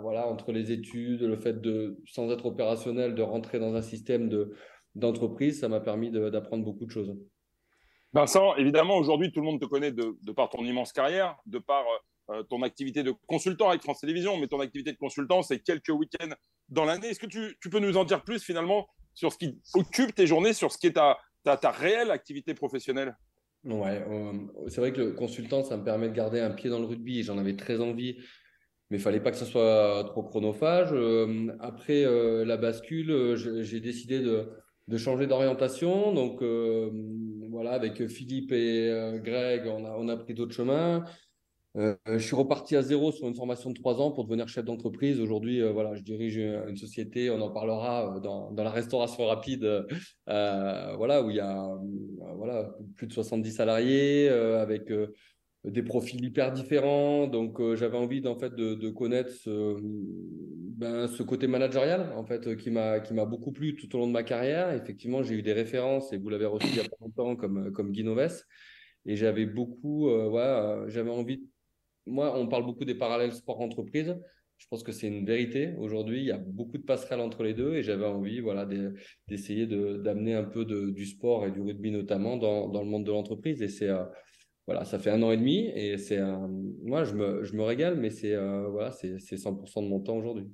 voilà, 0.00 0.28
entre 0.28 0.52
les 0.52 0.72
études, 0.72 1.22
le 1.22 1.36
fait 1.36 1.60
de, 1.60 2.00
sans 2.06 2.30
être 2.30 2.46
opérationnel, 2.46 3.14
de 3.14 3.22
rentrer 3.22 3.58
dans 3.58 3.74
un 3.74 3.82
système 3.82 4.28
de, 4.28 4.54
d'entreprise, 4.94 5.60
ça 5.60 5.68
m'a 5.68 5.80
permis 5.80 6.10
d'apprendre 6.10 6.64
beaucoup 6.64 6.84
de 6.84 6.90
choses. 6.90 7.16
Vincent, 8.12 8.56
évidemment, 8.56 8.96
aujourd'hui, 8.96 9.32
tout 9.32 9.40
le 9.40 9.46
monde 9.46 9.60
te 9.60 9.66
connaît 9.66 9.92
de, 9.92 10.16
de 10.20 10.32
par 10.32 10.50
ton 10.50 10.64
immense 10.64 10.92
carrière, 10.92 11.36
de 11.46 11.58
par 11.58 11.84
ton 12.48 12.62
activité 12.62 13.02
de 13.02 13.12
consultant 13.26 13.70
avec 13.70 13.82
France 13.82 14.00
Télévisions, 14.00 14.36
mais 14.36 14.46
ton 14.46 14.60
activité 14.60 14.92
de 14.92 14.98
consultant, 14.98 15.42
c'est 15.42 15.60
quelques 15.60 15.88
week-ends 15.88 16.34
dans 16.68 16.84
l'année. 16.84 17.08
Est-ce 17.08 17.20
que 17.20 17.26
tu, 17.26 17.56
tu 17.60 17.70
peux 17.70 17.80
nous 17.80 17.96
en 17.96 18.04
dire 18.04 18.22
plus 18.22 18.42
finalement 18.42 18.86
sur 19.14 19.32
ce 19.32 19.38
qui 19.38 19.60
occupe 19.74 20.14
tes 20.14 20.26
journées, 20.26 20.52
sur 20.52 20.72
ce 20.72 20.78
qui 20.78 20.86
est 20.86 20.92
ta, 20.92 21.18
ta, 21.42 21.56
ta 21.56 21.70
réelle 21.70 22.10
activité 22.10 22.54
professionnelle? 22.54 23.16
Ouais, 23.64 24.04
euh, 24.08 24.32
c'est 24.68 24.80
vrai 24.80 24.92
que 24.92 25.00
le 25.00 25.12
consultant, 25.12 25.62
ça 25.62 25.76
me 25.76 25.84
permet 25.84 26.08
de 26.08 26.14
garder 26.14 26.40
un 26.40 26.50
pied 26.50 26.68
dans 26.68 26.80
le 26.80 26.86
rugby 26.86 27.22
j'en 27.22 27.38
avais 27.38 27.54
très 27.54 27.80
envie. 27.80 28.16
mais 28.90 28.98
il 28.98 29.00
fallait 29.00 29.20
pas 29.20 29.30
que 29.30 29.36
ce 29.36 29.44
soit 29.44 30.04
trop 30.06 30.22
chronophage. 30.22 30.92
après 31.60 32.04
la 32.44 32.56
bascule, 32.56 33.36
j'ai 33.36 33.80
décidé 33.80 34.20
de, 34.20 34.50
de 34.88 34.96
changer 34.98 35.26
d'orientation. 35.26 36.12
Donc 36.12 36.42
voilà, 37.50 37.72
avec 37.72 38.06
Philippe 38.08 38.52
et 38.52 38.92
Greg, 39.22 39.66
on 39.66 39.84
a, 39.84 39.96
on 39.96 40.08
a 40.08 40.16
pris 40.16 40.34
d'autres 40.34 40.54
chemins. 40.54 41.04
Euh, 41.78 41.96
je 42.06 42.18
suis 42.18 42.36
reparti 42.36 42.76
à 42.76 42.82
zéro 42.82 43.12
sur 43.12 43.26
une 43.26 43.34
formation 43.34 43.70
de 43.70 43.74
trois 43.74 43.98
ans 44.00 44.10
pour 44.10 44.24
devenir 44.24 44.46
chef 44.46 44.64
d'entreprise. 44.64 45.20
Aujourd'hui, 45.20 45.62
euh, 45.62 45.72
voilà, 45.72 45.94
je 45.94 46.02
dirige 46.02 46.36
une 46.36 46.76
société, 46.76 47.30
on 47.30 47.40
en 47.40 47.50
parlera 47.50 48.16
euh, 48.16 48.20
dans, 48.20 48.52
la 48.52 48.70
restauration 48.70 49.26
rapide, 49.26 49.86
voilà, 50.26 51.22
où 51.22 51.30
il 51.30 51.36
y 51.36 51.40
a 51.40 51.78
voilà, 52.36 52.74
plus 52.96 53.06
de 53.06 53.12
70 53.12 53.52
salariés 53.52 54.28
avec 54.28 54.92
des 55.64 55.82
profils 55.82 56.22
hyper 56.22 56.52
différents. 56.52 57.26
Donc, 57.26 57.58
j'avais 57.74 57.96
envie 57.96 58.26
en 58.26 58.38
fait, 58.38 58.54
de, 58.54 58.74
de 58.74 58.90
connaître 58.90 59.30
ce, 59.30 59.76
ben, 59.80 61.06
ce 61.08 61.22
côté 61.22 61.46
managérial 61.46 62.12
en 62.16 62.24
fait, 62.24 62.54
qui 62.56 62.70
m'a 62.70 63.00
beaucoup 63.24 63.52
plu 63.52 63.76
tout 63.76 63.94
au 63.96 63.98
long 63.98 64.06
de 64.06 64.12
ma 64.12 64.24
carrière. 64.24 64.72
Effectivement, 64.72 65.22
j'ai 65.22 65.36
eu 65.36 65.42
des 65.42 65.54
références, 65.54 66.12
et 66.12 66.18
vous 66.18 66.28
l'avez 66.28 66.46
reçu 66.46 66.66
il 66.68 66.76
y 66.76 66.80
a 66.80 66.84
pas 66.84 66.96
longtemps, 67.00 67.34
comme, 67.34 67.72
comme 67.72 67.92
Guy 67.92 68.04
Noves. 68.04 68.42
Et 69.06 69.16
j'avais 69.16 69.46
beaucoup, 69.46 70.10
ouais, 70.10 70.84
j'avais 70.88 71.10
envie 71.10 71.42
moi, 72.06 72.36
on 72.38 72.46
parle 72.48 72.64
beaucoup 72.64 72.84
des 72.84 72.94
parallèles 72.94 73.32
sport-entreprise. 73.32 74.16
Je 74.58 74.68
pense 74.68 74.82
que 74.84 74.92
c'est 74.92 75.08
une 75.08 75.24
vérité. 75.24 75.74
Aujourd'hui, 75.78 76.20
il 76.20 76.26
y 76.26 76.30
a 76.30 76.38
beaucoup 76.38 76.78
de 76.78 76.84
passerelles 76.84 77.20
entre 77.20 77.42
les 77.42 77.52
deux 77.52 77.74
et 77.74 77.82
j'avais 77.82 78.06
envie 78.06 78.40
voilà, 78.40 78.68
d'essayer 79.26 79.66
d'amener 79.66 80.34
un 80.34 80.44
peu 80.44 80.64
du 80.64 81.04
sport 81.04 81.46
et 81.46 81.50
du 81.50 81.60
rugby 81.60 81.90
notamment 81.90 82.36
dans, 82.36 82.80
le 82.80 82.88
monde 82.88 83.04
de 83.04 83.10
l'entreprise. 83.10 83.60
Et 83.60 83.68
c'est 83.68 83.88
euh, 83.88 84.04
voilà, 84.66 84.84
ça 84.84 85.00
fait 85.00 85.10
un 85.10 85.20
an 85.24 85.32
et 85.32 85.36
demi 85.36 85.66
et 85.74 85.98
c'est 85.98 86.20
moi, 86.84 87.02
je 87.02 87.14
me, 87.14 87.42
je 87.42 87.54
me 87.56 87.64
régale, 87.64 87.96
mais 87.96 88.10
c'est 88.10 88.34
euh, 88.34 88.68
voilà, 88.68 88.92
c'est 88.92 89.16
100% 89.16 89.82
de 89.82 89.88
mon 89.88 89.98
temps 89.98 90.16
aujourd'hui. 90.16 90.48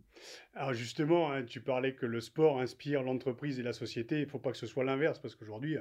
Alors 0.55 0.73
justement, 0.73 1.31
hein, 1.31 1.45
tu 1.45 1.61
parlais 1.61 1.95
que 1.95 2.07
le 2.07 2.21
sport 2.21 2.61
inspire 2.61 3.02
l'entreprise 3.02 3.61
et 3.61 3.62
la 3.62 3.75
société. 3.75 4.17
Il 4.17 4.25
ne 4.25 4.31
faut 4.31 4.38
pas 4.38 4.50
que 4.50 4.57
ce 4.57 4.67
soit 4.67 4.85
l'inverse 4.85 5.19
parce 5.19 5.37
qu'aujourd'hui, 5.37 5.76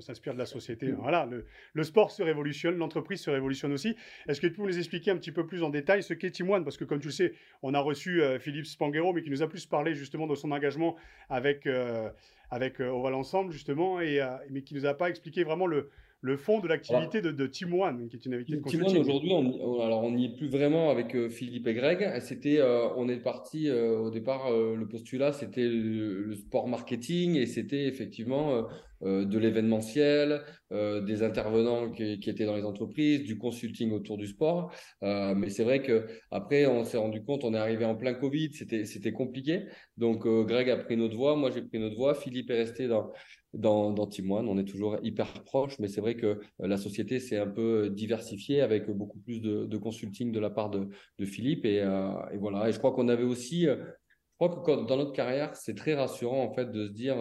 on 0.00 0.02
s'inspire 0.02 0.32
de 0.32 0.38
la 0.38 0.46
société. 0.46 0.92
Voilà, 0.92 1.28
le, 1.74 1.84
sport 1.84 2.10
se 2.10 2.22
révolutionne, 2.22 2.76
l'entreprise 2.76 3.20
se 3.20 3.30
révolutionne 3.30 3.72
aussi. 3.72 3.96
Est-ce 4.26 4.40
que 4.40 4.46
tu 4.46 4.54
peux 4.54 4.62
nous 4.62 4.78
expliquer 4.78 5.10
un 5.10 5.16
petit 5.16 5.30
peu 5.30 5.46
plus 5.46 5.62
en 5.62 5.68
détail 5.68 6.02
ce 6.02 6.14
qu'est 6.14 6.30
Team 6.30 6.48
One? 6.48 6.64
Parce 6.64 6.78
que 6.78 6.84
comme 6.84 7.00
tu 7.00 7.08
le 7.08 7.12
sais, 7.12 7.34
on 7.62 7.74
a 7.74 7.80
reçu 7.80 8.22
euh, 8.22 8.38
Philippe 8.38 8.64
Spanghero, 8.66 9.12
mais 9.12 9.22
qui 9.22 9.30
nous 9.30 9.42
a 9.42 9.48
plus 9.48 9.66
parlé 9.66 9.94
justement 9.94 10.26
de 10.26 10.34
son 10.34 10.52
engagement 10.52 10.96
avec, 11.28 11.66
euh, 11.66 12.08
avec 12.50 12.80
euh, 12.80 12.88
Oval 12.88 13.12
Ensemble, 13.12 13.52
justement, 13.52 14.00
et, 14.00 14.26
mais 14.48 14.62
qui 14.62 14.74
ne 14.74 14.80
nous 14.80 14.86
a 14.86 14.94
pas 14.94 15.10
expliqué 15.10 15.44
vraiment 15.44 15.66
le, 15.66 15.90
le 16.22 16.36
fond 16.36 16.60
de 16.60 16.68
l'activité 16.68 17.22
de, 17.22 17.46
Team 17.46 17.72
One, 17.72 18.08
qui 18.08 18.16
est 18.16 18.26
une 18.26 18.34
activité 18.34 18.62
de 18.62 18.68
Team 18.68 18.84
One, 18.84 18.98
aujourd'hui, 18.98 19.32
on, 19.32 19.80
alors 19.80 20.04
on 20.04 20.12
n'y 20.12 20.26
est 20.26 20.36
plus 20.36 20.48
vraiment 20.48 20.90
avec 20.90 21.14
euh, 21.14 21.30
Philippe 21.30 21.66
et 21.66 21.74
Greg. 21.74 22.20
C'était, 22.20 22.58
euh, 22.58 22.88
on 22.96 23.08
est 23.08 23.16
parti 23.16 23.68
euh, 23.68 23.98
au 23.98 24.10
départ, 24.10 24.50
le 24.50 24.86
postulat, 24.86 25.32
c'était 25.32 25.66
le, 25.66 26.34
sport 26.34 26.68
marketing 26.68 27.36
et 27.36 27.46
c'était 27.46 27.86
effectivement 27.86 28.66
de 29.02 29.38
l'événementiel, 29.38 30.42
des 30.70 31.22
intervenants 31.22 31.90
qui, 31.90 32.18
qui, 32.20 32.30
étaient 32.30 32.44
dans 32.44 32.56
les 32.56 32.64
entreprises, 32.64 33.24
du 33.24 33.38
consulting 33.38 33.92
autour 33.92 34.16
du 34.16 34.26
sport. 34.26 34.72
mais 35.02 35.48
c'est 35.48 35.64
vrai 35.64 35.82
que 35.82 36.06
après, 36.30 36.66
on 36.66 36.84
s'est 36.84 36.98
rendu 36.98 37.22
compte, 37.22 37.44
on 37.44 37.54
est 37.54 37.58
arrivé 37.58 37.84
en 37.84 37.94
plein 37.94 38.14
Covid, 38.14 38.52
c'était, 38.52 38.84
c'était 38.84 39.12
compliqué. 39.12 39.64
Donc, 39.96 40.26
Greg 40.26 40.70
a 40.70 40.76
pris 40.76 40.96
notre 40.96 41.16
voie, 41.16 41.36
moi 41.36 41.50
j'ai 41.50 41.62
pris 41.62 41.78
notre 41.78 41.96
voie, 41.96 42.14
Philippe 42.14 42.50
est 42.50 42.58
resté 42.58 42.88
dans 42.88 43.10
dans, 43.54 43.94
One. 43.94 44.48
On 44.48 44.58
est 44.58 44.64
toujours 44.64 44.98
hyper 45.02 45.32
proche, 45.44 45.78
mais 45.78 45.88
c'est 45.88 46.00
vrai 46.00 46.14
que 46.14 46.26
euh, 46.26 46.38
la 46.58 46.76
société 46.76 47.18
s'est 47.20 47.38
un 47.38 47.46
peu 47.46 47.90
diversifiée 47.90 48.60
avec 48.60 48.88
beaucoup 48.90 49.18
plus 49.18 49.40
de, 49.40 49.76
consulting 49.76 50.32
de 50.32 50.40
la 50.40 50.50
part 50.50 50.70
de, 50.70 50.88
Philippe. 51.24 51.64
Et, 51.64 51.80
euh, 51.80 52.12
et, 52.32 52.36
voilà. 52.36 52.68
Et 52.68 52.72
je 52.72 52.78
crois 52.78 52.92
qu'on 52.92 53.08
avait 53.08 53.24
aussi, 53.24 53.66
euh, 53.66 53.76
je 53.76 54.46
crois 54.46 54.62
que 54.62 54.86
dans 54.86 54.96
notre 54.96 55.12
carrière, 55.12 55.54
c'est 55.54 55.74
très 55.74 55.94
rassurant 55.94 56.42
en 56.42 56.52
fait 56.54 56.70
de 56.70 56.86
se 56.86 56.92
dire 56.92 57.16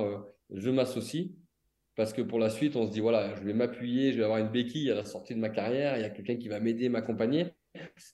je 0.52 0.70
m'associe. 0.70 1.30
Parce 1.96 2.14
que 2.14 2.22
pour 2.22 2.40
la 2.40 2.50
suite, 2.50 2.78
on 2.78 2.88
se 2.88 2.92
dit, 2.94 3.02
voilà, 3.02 3.36
je 3.36 3.44
vais 3.44 3.54
m'appuyer, 3.54 4.14
je 4.14 4.20
vais 4.20 4.24
avoir 4.24 4.40
une 4.40 4.48
béquille 4.48 4.90
à 4.90 4.96
la 4.96 5.04
sortie 5.04 5.36
de 5.36 5.40
ma 5.40 5.50
carrière, 5.50 5.98
il 5.98 6.02
y 6.02 6.06
a 6.06 6.10
quelqu'un 6.10 6.38
qui 6.38 6.48
va 6.48 6.62
m'aider, 6.62 6.88
m'accompagner. 6.88 7.48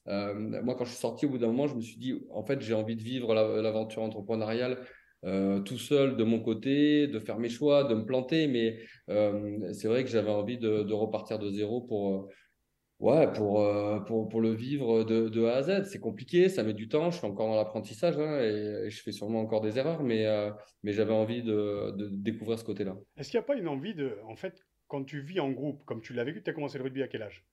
moi, 0.08 0.74
quand 0.76 0.86
je 0.86 0.90
suis 0.90 1.00
sorti, 1.00 1.28
au 1.28 1.30
bout 1.30 1.38
d'un 1.38 1.48
moment, 1.48 1.68
je 1.68 1.76
me 1.76 1.82
suis 1.82 1.98
dit, 1.98 2.20
en 2.32 2.44
fait, 2.44 2.62
j'ai 2.62 2.74
envie 2.74 2.96
de 2.96 3.04
vivre 3.04 3.36
l'aventure 3.36 4.02
entrepreneuriale 4.02 4.80
euh, 5.26 5.60
tout 5.62 5.80
seul 5.80 6.18
de 6.18 6.24
mon 6.24 6.40
côté, 6.40 7.08
de 7.08 7.20
faire 7.20 7.40
mes 7.40 7.50
choix, 7.50 7.84
de 7.84 7.96
me 7.96 8.06
planter. 8.06 8.48
Mais 8.48 8.80
euh, 9.10 9.74
c'est 9.74 9.88
vrai 9.88 10.04
que 10.04 10.10
j'avais 10.10 10.30
envie 10.30 10.58
de, 10.58 10.94
repartir 10.94 11.40
de 11.40 11.50
zéro 11.50 11.82
pour, 11.82 12.14
euh, 12.14 12.28
ouais, 13.00 13.32
pour, 13.34 13.66
pour, 14.06 14.30
pour, 14.30 14.42
le 14.42 14.54
vivre 14.54 15.04
de, 15.04 15.46
A 15.46 15.58
à 15.58 15.64
Z. 15.64 15.90
C'est 15.90 16.00
compliqué, 16.00 16.50
ça 16.50 16.64
met 16.64 16.74
du 16.74 16.88
temps. 16.88 17.10
Je 17.10 17.18
suis 17.18 17.28
encore 17.28 17.48
dans 17.48 17.56
l'apprentissage 17.56 18.18
hein, 18.18 18.40
et, 18.40 18.90
je 18.90 19.02
fais 19.02 19.12
sûrement 19.12 19.42
encore 19.42 19.62
des 19.62 19.78
erreurs, 19.80 20.04
mais, 20.04 20.26
mais 20.84 20.94
j'avais 20.94 21.14
envie 21.14 21.42
de, 21.42 21.92
de, 21.98 22.10
découvrir 22.10 22.60
ce 22.60 22.64
côté-là. 22.64 22.96
Est-ce 23.18 23.32
qu'il 23.32 23.40
n'y 23.40 23.44
a 23.44 23.48
pas 23.48 23.56
une 23.56 23.68
envie 23.68 23.96
de, 23.96 24.18
en 24.28 24.36
fait, 24.36 24.64
quand 24.88 25.04
tu 25.04 25.22
vis 25.22 25.40
en 25.40 25.52
groupe, 25.52 25.84
comme 25.86 26.02
tu 26.02 26.14
l'as 26.14 26.24
vécu, 26.24 26.44
tu 26.44 26.50
as 26.50 26.54
commencé 26.54 26.78
le 26.78 26.84
rugby 26.84 27.02
à 27.02 27.08
quel 27.08 27.24
âge? 27.24 27.46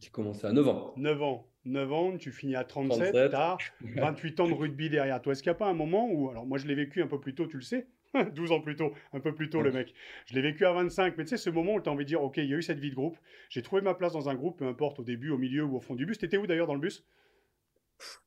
J'ai 0.00 0.10
commencé 0.10 0.46
à 0.46 0.52
9 0.52 0.68
ans. 0.68 0.94
9 0.96 1.22
ans. 1.22 1.46
9 1.64 1.92
ans, 1.92 2.16
tu 2.18 2.30
finis 2.30 2.56
à 2.56 2.64
37, 2.64 3.12
tu 3.12 3.34
as 3.34 3.56
28 3.80 4.40
ans 4.40 4.48
de 4.48 4.52
rugby 4.52 4.90
derrière 4.90 5.22
toi. 5.22 5.32
Est-ce 5.32 5.42
qu'il 5.42 5.50
n'y 5.50 5.56
a 5.56 5.58
pas 5.58 5.68
un 5.68 5.74
moment 5.74 6.06
où, 6.10 6.28
alors 6.28 6.44
moi 6.44 6.58
je 6.58 6.66
l'ai 6.66 6.74
vécu 6.74 7.02
un 7.02 7.06
peu 7.06 7.18
plus 7.18 7.34
tôt, 7.34 7.46
tu 7.46 7.56
le 7.56 7.62
sais, 7.62 7.86
12 8.34 8.52
ans 8.52 8.60
plus 8.60 8.76
tôt, 8.76 8.92
un 9.14 9.20
peu 9.20 9.34
plus 9.34 9.48
tôt 9.48 9.62
le 9.62 9.72
mec. 9.72 9.94
Je 10.26 10.34
l'ai 10.34 10.42
vécu 10.42 10.66
à 10.66 10.72
25, 10.72 11.16
mais 11.16 11.24
tu 11.24 11.30
sais, 11.30 11.36
ce 11.38 11.48
moment 11.48 11.74
où 11.74 11.80
tu 11.80 11.88
as 11.88 11.92
envie 11.92 12.04
de 12.04 12.08
dire, 12.08 12.22
ok, 12.22 12.36
il 12.36 12.50
y 12.50 12.52
a 12.52 12.56
eu 12.58 12.62
cette 12.62 12.80
vie 12.80 12.90
de 12.90 12.94
groupe, 12.94 13.16
j'ai 13.48 13.62
trouvé 13.62 13.80
ma 13.80 13.94
place 13.94 14.12
dans 14.12 14.28
un 14.28 14.34
groupe, 14.34 14.58
peu 14.58 14.66
importe 14.66 14.98
au 14.98 15.04
début, 15.04 15.30
au 15.30 15.38
milieu 15.38 15.64
ou 15.64 15.76
au 15.76 15.80
fond 15.80 15.94
du 15.94 16.04
bus. 16.04 16.18
T'étais 16.18 16.36
où 16.36 16.46
d'ailleurs 16.46 16.66
dans 16.66 16.74
le 16.74 16.80
bus? 16.80 17.06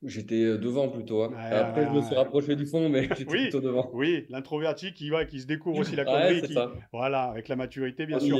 J'étais 0.02 0.42
euh, 0.44 0.58
devant 0.58 0.88
plutôt. 0.88 1.22
Hein. 1.22 1.32
Après, 1.36 1.86
je 1.86 1.90
me 1.90 2.02
suis 2.02 2.14
rapproché 2.14 2.56
du 2.56 2.66
fond, 2.66 2.88
mais 2.88 3.02
j'étais 3.08 3.24
plutôt 3.24 3.60
devant. 3.60 3.90
Oui, 3.92 4.26
l'introverti 4.28 4.92
qui, 4.92 5.10
va, 5.10 5.24
qui 5.24 5.40
se 5.40 5.46
découvre 5.46 5.78
aussi 5.78 5.96
la 5.96 6.04
connerie. 6.06 6.42
qui... 6.42 6.54
Voilà, 6.92 7.24
avec 7.24 7.48
la 7.48 7.56
maturité, 7.56 8.06
bien 8.06 8.20
sûr. 8.20 8.38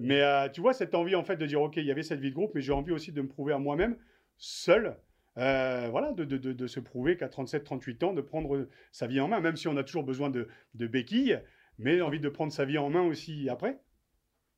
Mais 0.00 0.22
euh, 0.22 0.48
tu 0.48 0.60
vois, 0.60 0.72
cette 0.72 0.94
envie 0.94 1.14
en 1.14 1.24
fait 1.24 1.36
de 1.36 1.46
dire, 1.46 1.60
OK, 1.60 1.76
il 1.76 1.86
y 1.86 1.90
avait 1.90 2.02
cette 2.02 2.20
vie 2.20 2.30
de 2.30 2.34
groupe, 2.34 2.52
mais 2.54 2.60
j'ai 2.60 2.72
envie 2.72 2.92
aussi 2.92 3.12
de 3.12 3.20
me 3.20 3.28
prouver 3.28 3.52
à 3.52 3.58
moi-même, 3.58 3.96
seul, 4.36 4.96
euh, 5.38 5.88
voilà, 5.90 6.12
de, 6.12 6.24
de, 6.24 6.36
de, 6.52 6.66
se 6.66 6.80
prouver 6.80 7.16
qu'à 7.16 7.28
37-38 7.28 8.04
ans, 8.04 8.12
de 8.12 8.20
prendre 8.20 8.68
sa 8.90 9.06
vie 9.06 9.20
en 9.20 9.28
main, 9.28 9.40
même 9.40 9.56
si 9.56 9.66
on 9.66 9.76
a 9.76 9.82
toujours 9.82 10.04
besoin 10.04 10.30
de, 10.30 10.46
béquilles, 10.74 11.40
mais 11.78 12.00
envie 12.02 12.20
de 12.20 12.28
prendre 12.28 12.52
sa 12.52 12.64
vie 12.64 12.78
en 12.78 12.90
main 12.90 13.02
aussi 13.02 13.48
après. 13.48 13.80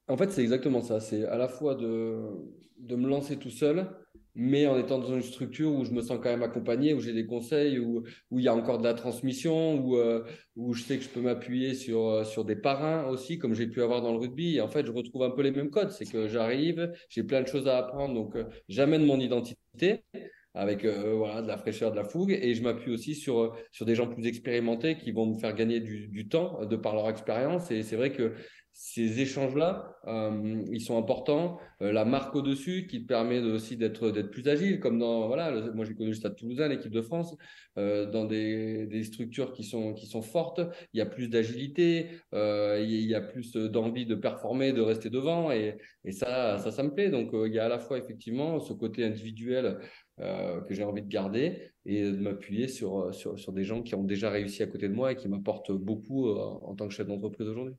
En 0.09 0.17
fait, 0.17 0.31
c'est 0.33 0.43
exactement 0.43 0.81
ça. 0.81 1.01
C'est 1.01 1.25
à 1.25 1.39
la 1.39 1.49
fois 1.49 1.75
de, 1.75 2.23
de 2.79 2.97
me 2.97 3.09
lancer 3.09 3.39
tout 3.39 3.51
seul, 3.51 3.87
mais 4.35 4.67
en 4.67 4.79
étant 4.79 4.99
dans 4.99 5.15
une 5.15 5.23
structure 5.23 5.73
où 5.73 5.85
je 5.85 5.93
me 5.93 6.01
sens 6.01 6.19
quand 6.23 6.31
même 6.31 6.43
accompagné, 6.43 6.95
où 6.95 7.01
j'ai 7.01 7.13
des 7.13 7.27
conseils, 7.27 7.79
où, 7.79 8.03
où 8.31 8.39
il 8.39 8.45
y 8.45 8.49
a 8.49 8.55
encore 8.55 8.79
de 8.79 8.85
la 8.85 8.95
transmission, 8.95 9.77
où, 9.77 9.97
euh, 9.97 10.25
où 10.57 10.75
je 10.75 10.83
sais 10.83 10.99
que 10.99 11.05
je 11.05 11.09
peux 11.09 11.21
m'appuyer 11.21 11.75
sur, 11.75 12.09
euh, 12.09 12.25
sur 12.25 12.45
des 12.45 12.57
parrains 12.57 13.07
aussi, 13.09 13.39
comme 13.39 13.55
j'ai 13.55 13.67
pu 13.67 13.83
avoir 13.83 14.03
dans 14.03 14.13
le 14.13 14.19
rugby. 14.19 14.57
Et 14.57 14.61
en 14.61 14.69
fait, 14.69 14.87
je 14.87 14.93
retrouve 14.93 15.23
un 15.23 15.31
peu 15.31 15.43
les 15.43 15.53
mêmes 15.53 15.71
codes. 15.71 15.91
C'est 15.91 16.11
que 16.11 16.29
j'arrive, 16.29 16.93
j'ai 17.09 17.23
plein 17.23 17.43
de 17.43 17.49
choses 17.49 17.69
à 17.69 17.79
apprendre, 17.79 18.15
donc 18.15 18.37
j'amène 18.69 19.05
mon 19.05 19.21
identité 19.21 20.05
avec 20.55 20.85
euh, 20.85 21.15
voilà, 21.15 21.43
de 21.43 21.49
la 21.49 21.59
fraîcheur, 21.59 21.91
de 21.91 21.97
la 21.97 22.05
fougue. 22.05 22.31
Et 22.31 22.55
je 22.55 22.63
m'appuie 22.63 22.93
aussi 22.93 23.15
sur, 23.15 23.57
sur 23.73 23.85
des 23.87 23.95
gens 23.95 24.07
plus 24.09 24.27
expérimentés 24.27 24.97
qui 24.97 25.13
vont 25.13 25.27
me 25.27 25.39
faire 25.39 25.55
gagner 25.55 25.81
du, 25.81 26.09
du 26.09 26.29
temps 26.29 26.61
euh, 26.61 26.67
de 26.67 26.77
par 26.77 26.95
leur 26.95 27.09
expérience. 27.09 27.71
Et 27.71 27.83
c'est 27.83 27.97
vrai 27.97 28.13
que 28.13 28.35
ces 28.77 29.21
échanges-là, 29.21 29.97
euh, 30.09 30.65
ils 30.73 30.81
sont 30.81 30.99
importants. 30.99 31.61
Euh, 31.81 31.93
la 31.93 32.05
marque 32.05 32.35
au-dessus 32.35 32.89
qui 32.89 32.99
permet 32.99 33.39
aussi 33.39 33.77
d'être 33.77 34.11
d'être 34.11 34.33
plus 34.33 34.49
agile, 34.49 34.81
comme 34.81 34.99
dans 34.99 35.29
voilà, 35.29 35.71
moi 35.75 35.85
j'ai 35.85 35.95
connu 35.95 36.09
le 36.09 36.15
Stade 36.17 36.35
Toulousain, 36.35 36.67
l'équipe 36.67 36.91
de 36.91 37.01
France, 37.01 37.37
euh, 37.79 38.11
dans 38.11 38.25
des, 38.25 38.87
des, 38.87 39.05
structures 39.05 39.53
qui 39.53 39.63
sont 39.63 39.95
qui 39.95 40.07
sont 40.07 40.23
fortes. 40.23 40.61
Il 40.93 40.99
y 40.99 41.01
a 41.01 41.07
plus 41.07 41.29
d'agilité, 41.29 42.09
euh, 42.35 42.85
il 42.85 43.07
y 43.07 43.15
a 43.15 43.21
plus 43.21 43.53
d'envie 43.53 44.07
de 44.07 44.17
performer, 44.17 44.73
de 44.73 44.81
rester 44.81 45.09
devant, 45.09 45.53
et, 45.53 45.79
et 46.05 46.11
ça, 46.11 46.59
ça, 46.59 46.73
ça 46.73 46.83
me 46.83 46.93
plaît. 46.93 47.11
Donc 47.11 47.31
il 47.33 47.55
y 47.55 47.61
a 47.61 47.67
à 47.67 47.69
la 47.69 47.79
fois 47.79 47.97
effectivement 47.99 48.59
ce 48.59 48.73
côté 48.73 49.05
individuel 49.05 49.79
euh, 50.21 50.61
que 50.63 50.75
j'ai 50.75 50.85
envie 50.85 51.03
de 51.03 51.09
garder 51.09 51.71
et 51.85 52.03
de 52.03 52.17
m'appuyer 52.17 52.69
sur, 52.69 53.13
sur, 53.15 53.39
sur, 53.39 53.53
des 53.53 53.65
gens 53.65 53.83
qui 53.83 53.95
ont 53.95 54.05
déjà 54.05 54.31
réussi 54.31 54.63
à 54.63 54.67
côté 54.67 54.89
de 54.89 54.95
moi 54.95 55.13
et 55.13 55.17
qui 55.17 55.29
m'apportent 55.29 55.73
beaucoup 55.73 56.31
en 56.31 56.75
tant 56.75 56.89
que 56.89 56.95
chef 56.95 57.07
d'entreprise 57.07 57.49
aujourd'hui. 57.49 57.75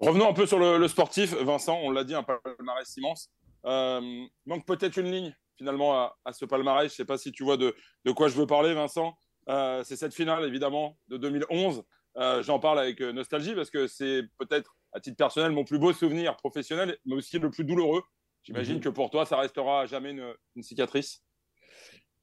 Revenons 0.00 0.28
un 0.28 0.32
peu 0.32 0.46
sur 0.46 0.58
le, 0.58 0.88
sportif, 0.88 1.34
Vincent, 1.34 1.78
on 1.82 1.90
l'a 1.90 2.04
dit, 2.04 2.14
un 2.14 2.24
palmarès 2.24 2.96
immense. 2.96 3.30
Euh, 3.64 4.26
manque 4.44 4.66
peut-être 4.66 4.98
une 4.98 5.10
ligne 5.10 5.34
finalement 5.56 6.10
à, 6.24 6.32
ce 6.32 6.44
palmarès. 6.44 6.88
Je 6.88 6.94
ne 6.94 6.96
sais 6.96 7.04
pas 7.04 7.16
si 7.16 7.32
tu 7.32 7.44
vois 7.44 7.56
de, 7.56 7.74
quoi 8.14 8.28
je 8.28 8.34
veux 8.34 8.46
parler, 8.46 8.74
Vincent. 8.74 9.16
Euh, 9.48 9.82
c'est 9.84 9.96
cette 9.96 10.14
finale 10.14 10.44
évidemment 10.44 10.98
de 11.08 11.16
2011. 11.16 11.84
Euh, 12.16 12.42
j'en 12.42 12.58
parle 12.58 12.78
avec 12.78 13.00
nostalgie 13.00 13.54
parce 13.54 13.70
que 13.70 13.86
c'est 13.86 14.22
peut-être 14.38 14.76
à 14.92 15.00
titre 15.00 15.16
personnel 15.16 15.52
mon 15.52 15.64
plus 15.64 15.78
beau 15.78 15.92
souvenir 15.92 16.36
professionnel, 16.36 16.98
mais 17.04 17.14
aussi 17.14 17.38
le 17.38 17.50
plus 17.50 17.64
douloureux. 17.64 18.02
J'imagine 18.42 18.76
mhm. 18.76 18.80
que 18.82 18.88
pour 18.88 19.10
toi, 19.10 19.24
ça 19.24 19.36
restera 19.36 19.86
jamais 19.86 20.10
une, 20.10 20.62
cicatrice. 20.62 21.22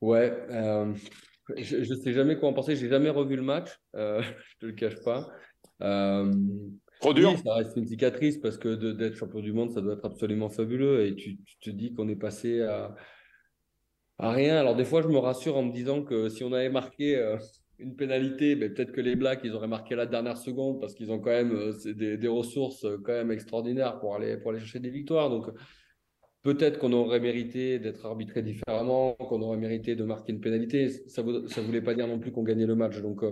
Ouais, 0.02 0.36
je 1.58 1.78
ne 1.78 1.96
sais 1.96 2.14
jamais 2.14 2.38
quoi 2.38 2.50
en 2.50 2.54
penser. 2.54 2.76
J'ai 2.76 2.90
jamais 2.90 3.10
revu 3.10 3.36
le 3.36 3.44
match, 3.44 3.70
je 3.94 4.58
te 4.60 4.66
le 4.66 4.74
cache 4.74 5.00
pas. 5.04 5.28
Trop 7.02 7.16
dur. 7.16 7.36
ça 7.44 7.56
reste 7.56 7.76
une 7.78 7.88
cicatrice 7.88 8.38
parce 8.38 8.60
que 8.60 8.94
d'être 8.94 9.16
champion 9.16 9.40
du 9.40 9.52
monde, 9.54 9.72
ça 9.72 9.82
doit 9.82 9.94
être 9.94 10.06
absolument 10.06 10.50
fabuleux. 10.50 11.08
Et 11.08 11.16
tu, 11.16 11.40
te 11.60 11.72
dis 11.72 11.94
qu'on 11.94 12.08
est 12.08 12.16
passé 12.16 12.62
à, 12.62 12.96
À 14.20 14.32
rien. 14.32 14.58
Alors 14.58 14.76
des 14.76 14.86
fois, 14.86 15.02
je 15.02 15.08
me 15.08 15.18
rassure 15.18 15.58
en 15.58 15.64
me 15.64 15.74
disant 15.74 16.04
que 16.04 16.30
si 16.30 16.44
on 16.44 16.54
avait 16.54 16.70
marqué 16.70 17.18
euh, 17.18 17.38
une 17.80 17.96
pénalité, 17.96 18.56
ben, 18.56 18.72
peut-être 18.72 18.92
que 18.92 19.02
les 19.02 19.16
Blacks, 19.16 19.42
ils 19.44 19.54
auraient 19.54 19.68
marqué 19.68 19.96
la 19.96 20.06
dernière 20.06 20.38
seconde 20.38 20.80
parce 20.80 20.94
qu'ils 20.94 21.12
ont 21.12 21.20
quand 21.20 21.32
même 21.32 21.54
euh, 21.54 21.94
des, 21.94 22.18
des, 22.18 22.28
ressources 22.28 22.86
quand 23.04 23.14
même 23.14 23.32
extraordinaires 23.32 24.00
pour 24.00 24.16
aller, 24.16 24.38
pour 24.38 24.52
aller 24.52 24.60
chercher 24.60 24.80
des 24.80 24.92
victoires. 24.92 25.32
Donc 25.32 25.48
peut-être 26.44 26.80
qu'on 26.80 26.94
aurait 26.94 27.20
mérité 27.20 27.80
d'être 27.80 28.06
arbitré 28.06 28.42
différemment, 28.42 29.14
qu'on 29.14 29.42
aurait 29.42 29.58
mérité 29.58 29.96
de 29.96 30.04
marquer 30.04 30.34
une 30.34 30.42
pénalité. 30.42 30.90
Ça 31.08 31.24
ne 31.24 31.66
voulait 31.66 31.82
pas 31.82 31.94
dire 31.94 32.08
non 32.08 32.20
plus 32.20 32.32
qu'on 32.32 32.44
gagnait 32.44 32.66
le 32.66 32.76
match. 32.76 33.02
Donc 33.02 33.24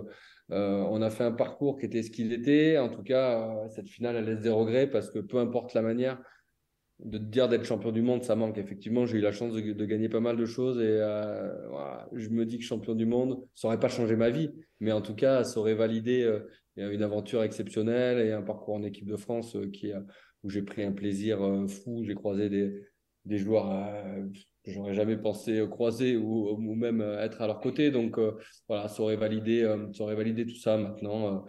on 0.50 1.02
a 1.02 1.10
fait 1.10 1.24
un 1.24 1.32
parcours 1.32 1.78
qui 1.78 1.86
était 1.86 2.02
ce 2.02 2.10
qu'il 2.10 2.32
était. 2.32 2.78
En 2.78 2.88
tout 2.88 3.02
cas, 3.02 3.68
cette 3.68 3.88
finale, 3.88 4.16
elle 4.16 4.24
laisse 4.26 4.40
des 4.40 4.50
regrets 4.50 4.88
parce 4.88 5.10
que 5.10 5.18
peu 5.18 5.38
importe 5.38 5.74
la 5.74 5.82
manière, 5.82 6.20
de 7.04 7.18
dire 7.18 7.48
d'être 7.48 7.64
champion 7.64 7.92
du 7.92 8.02
monde, 8.02 8.22
ça 8.22 8.36
manque. 8.36 8.58
Effectivement, 8.58 9.06
j'ai 9.06 9.18
eu 9.18 9.20
la 9.20 9.32
chance 9.32 9.52
de, 9.52 9.84
gagner 9.84 10.08
pas 10.08 10.20
mal 10.20 10.36
de 10.36 10.46
choses 10.46 10.78
et 10.78 10.98
euh, 11.00 11.50
je 12.12 12.28
me 12.28 12.44
dis 12.44 12.58
que 12.58 12.64
champion 12.64 12.94
du 12.94 13.06
monde, 13.06 13.42
ça 13.54 13.68
n'aurait 13.68 13.80
pas 13.80 13.88
changé 13.88 14.16
ma 14.16 14.30
vie, 14.30 14.50
mais 14.80 14.92
en 14.92 15.00
tout 15.00 15.14
cas, 15.14 15.44
ça 15.44 15.60
aurait 15.60 15.74
validé 15.74 16.22
euh, 16.22 16.40
une 16.76 17.02
aventure 17.02 17.42
exceptionnelle 17.42 18.18
et 18.26 18.32
un 18.32 18.42
parcours 18.42 18.74
en 18.74 18.82
équipe 18.82 19.08
de 19.08 19.16
France 19.16 19.56
euh, 19.56 19.70
où 20.42 20.50
j'ai 20.50 20.62
pris 20.62 20.82
un 20.82 20.92
plaisir 20.92 21.38
fou. 21.68 22.02
J'ai 22.04 22.14
croisé 22.14 22.48
des, 22.48 22.82
des 23.24 23.38
joueurs 23.38 23.68
que 24.64 24.70
j'aurais 24.70 24.94
jamais 24.94 25.16
pensé 25.16 25.64
croiser 25.70 26.16
ou, 26.16 26.50
ou, 26.50 26.74
même 26.74 27.00
être 27.00 27.42
à 27.42 27.46
leur 27.46 27.60
côté. 27.60 27.90
Donc 27.90 28.18
voilà, 28.68 28.88
ça 28.88 29.02
aurait 29.02 29.16
validé, 29.16 29.62
ça 29.92 30.02
aurait 30.04 30.16
validé 30.16 30.46
tout 30.46 30.56
ça 30.56 30.76
maintenant 30.76 31.44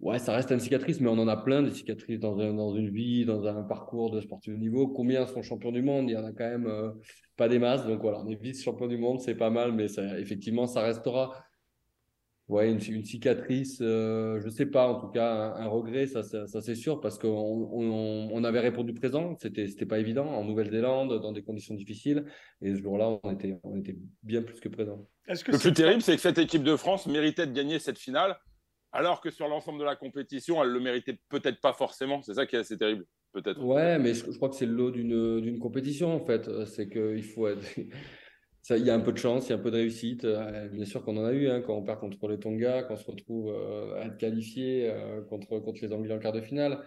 ouais, 0.00 0.18
ça 0.18 0.32
reste 0.32 0.50
une 0.50 0.60
cicatrice, 0.60 1.00
mais 1.00 1.08
on 1.08 1.18
en 1.18 1.28
a 1.28 1.36
plein 1.36 1.62
de 1.62 1.70
cicatrices 1.70 2.20
dans, 2.20 2.36
dans 2.36 2.74
une 2.74 2.90
vie, 2.90 3.24
dans 3.24 3.46
un 3.46 3.62
parcours 3.62 4.10
de 4.10 4.20
sportif 4.20 4.54
de 4.54 4.58
niveau. 4.58 4.88
Combien 4.88 5.26
sont 5.26 5.42
champions 5.42 5.72
du 5.72 5.82
monde? 5.82 6.08
Il 6.08 6.12
y 6.12 6.16
en 6.16 6.24
a 6.24 6.32
quand 6.32 6.48
même 6.48 6.66
euh, 6.66 6.90
pas 7.36 7.48
des 7.48 7.58
masses. 7.58 7.86
Donc 7.86 8.00
voilà, 8.00 8.20
on 8.20 8.28
est 8.28 8.40
vice-champion 8.40 8.86
du 8.86 8.98
monde, 8.98 9.20
c'est 9.20 9.34
pas 9.34 9.50
mal, 9.50 9.72
mais 9.72 9.88
ça, 9.88 10.18
effectivement, 10.18 10.66
ça 10.66 10.82
restera 10.82 11.32
ouais, 12.48 12.70
une, 12.70 12.80
une 12.94 13.04
cicatrice, 13.04 13.78
euh, 13.80 14.40
je 14.40 14.48
sais 14.48 14.66
pas, 14.66 14.88
en 14.88 15.00
tout 15.00 15.08
cas, 15.08 15.54
un, 15.56 15.66
regret, 15.66 16.06
ça, 16.06 16.22
ça, 16.22 16.60
c'est 16.60 16.74
sûr, 16.74 17.00
parce 17.00 17.18
qu'on 17.18 17.28
on, 17.28 18.30
on, 18.32 18.44
avait 18.44 18.60
répondu 18.60 18.94
présent, 18.94 19.36
c'était, 19.38 19.66
c'était 19.66 19.86
pas 19.86 19.98
évident, 19.98 20.26
en 20.26 20.44
Nouvelle-Zélande, 20.44 21.20
dans 21.20 21.32
des 21.32 21.42
conditions 21.42 21.74
difficiles, 21.74 22.24
et 22.62 22.74
ce 22.74 22.82
jour-là, 22.82 23.18
on 23.22 23.32
était, 23.32 23.58
on 23.62 23.78
était 23.78 23.96
bien 24.22 24.42
plus 24.42 24.60
que 24.60 24.68
présent. 24.68 25.06
le 25.28 25.58
plus 25.58 25.72
terrible, 25.72 26.02
c'est 26.02 26.16
que 26.16 26.22
cette 26.22 26.38
équipe 26.38 26.62
de 26.62 26.76
France 26.76 27.06
méritait 27.06 27.46
de 27.46 27.52
gagner 27.52 27.78
cette 27.78 27.98
finale 27.98 28.38
alors 28.92 29.20
que 29.20 29.30
sur 29.30 29.48
l'ensemble 29.48 29.80
de 29.80 29.84
la 29.84 29.96
compétition, 29.96 30.62
elle 30.62 30.70
le 30.70 30.80
méritait 30.80 31.18
peut-être 31.28 31.60
pas 31.60 31.72
forcément. 31.72 32.22
C'est 32.22 32.34
ça 32.34 32.46
qui 32.46 32.56
est 32.56 32.60
assez 32.60 32.78
terrible, 32.78 33.04
peut-être. 33.32 33.62
Ouais, 33.62 33.98
mais 33.98 34.14
je, 34.14 34.24
crois 34.36 34.48
que 34.48 34.54
c'est 34.54 34.66
le 34.66 34.72
lot 34.72 34.90
d'une 34.90 35.58
compétition, 35.58 36.14
en 36.14 36.24
fait. 36.24 36.48
C'est 36.66 36.88
qu'il 36.88 37.22
faut 37.22 37.48
être. 37.48 37.62
Il 38.70 38.84
y 38.84 38.90
a 38.90 38.94
un 38.94 39.00
peu 39.00 39.12
de 39.12 39.18
chance, 39.18 39.46
il 39.46 39.50
y 39.50 39.52
a 39.52 39.56
un 39.56 39.62
peu 39.62 39.70
de 39.70 39.76
réussite. 39.76 40.24
Euh, 40.24 40.68
bien 40.68 40.84
sûr 40.84 41.02
qu'on 41.04 41.16
en 41.16 41.24
a 41.24 41.32
eu 41.32 41.48
hein, 41.48 41.62
quand 41.62 41.74
on 41.74 41.82
perd 41.82 42.00
contre 42.00 42.28
les 42.28 42.38
Tonga, 42.38 42.82
quand 42.82 42.94
on 42.94 42.96
se 42.96 43.10
retrouve 43.10 43.52
euh, 43.54 44.00
à 44.00 44.06
être 44.06 44.18
qualifié 44.18 44.90
euh, 44.90 45.22
contre, 45.22 45.58
contre 45.60 45.80
les 45.82 45.92
Anglais 45.92 46.14
en 46.14 46.18
quart 46.18 46.32
de 46.32 46.40
finale. 46.40 46.78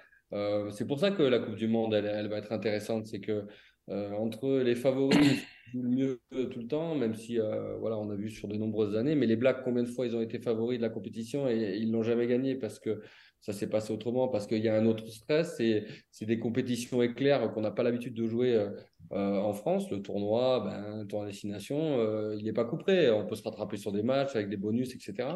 c'est 0.71 0.87
pour 0.87 0.99
ça 0.99 1.11
que 1.11 1.23
la 1.23 1.39
Coupe 1.39 1.55
du 1.55 1.67
Monde, 1.67 1.93
elle, 1.93 2.05
elle 2.05 2.27
va 2.29 2.37
être 2.37 2.51
intéressante. 2.51 3.07
C'est 3.07 3.21
que 3.21 3.45
entre 3.87 4.59
les 4.59 4.75
favoris 4.75 5.41
le 5.73 5.89
mieux 5.89 6.21
tout 6.31 6.59
le 6.59 6.67
temps, 6.67 6.95
même 6.95 7.15
si 7.15 7.37
voilà, 7.79 7.97
on 7.97 8.09
a 8.09 8.15
vu 8.15 8.29
sur 8.29 8.47
de 8.47 8.55
nombreuses 8.55 8.95
années. 8.95 9.15
Mais 9.15 9.25
les 9.25 9.35
Blacks, 9.35 9.63
combien 9.63 9.83
de 9.83 9.89
fois 9.89 10.05
ils 10.05 10.15
ont 10.15 10.21
été 10.21 10.39
favoris 10.39 10.77
de 10.77 10.83
la 10.83 10.89
compétition 10.89 11.49
et 11.49 11.77
ils 11.77 11.91
l'ont 11.91 12.03
jamais 12.03 12.27
gagné 12.27 12.55
parce 12.55 12.79
que 12.79 13.01
ça 13.41 13.53
s'est 13.53 13.67
passé 13.69 13.91
autrement, 13.91 14.27
parce 14.27 14.45
qu'il 14.45 14.63
y 14.63 14.69
a 14.69 14.75
un 14.75 14.85
autre 14.85 15.07
stress. 15.09 15.59
Et 15.59 15.85
c'est 16.11 16.25
des 16.25 16.39
compétitions 16.39 17.01
éclairs 17.01 17.51
qu'on 17.53 17.61
n'a 17.61 17.71
pas 17.71 17.83
l'habitude 17.83 18.13
de 18.13 18.27
jouer 18.27 18.69
euh, 19.13 19.17
euh, 19.17 19.39
en 19.39 19.53
France. 19.53 19.89
Le 19.91 20.01
tournoi, 20.01 20.61
ben, 20.61 20.99
le 20.99 21.07
tournoi 21.07 21.27
destination, 21.27 21.99
il 22.37 22.43
n'est 22.43 22.53
pas 22.53 22.65
couperé. 22.65 23.11
On 23.11 23.25
peut 23.25 23.35
se 23.35 23.43
rattraper 23.43 23.77
sur 23.77 23.91
des 23.91 24.03
matchs 24.03 24.35
avec 24.35 24.49
des 24.49 24.57
bonus, 24.57 24.95
etc. 24.95 25.29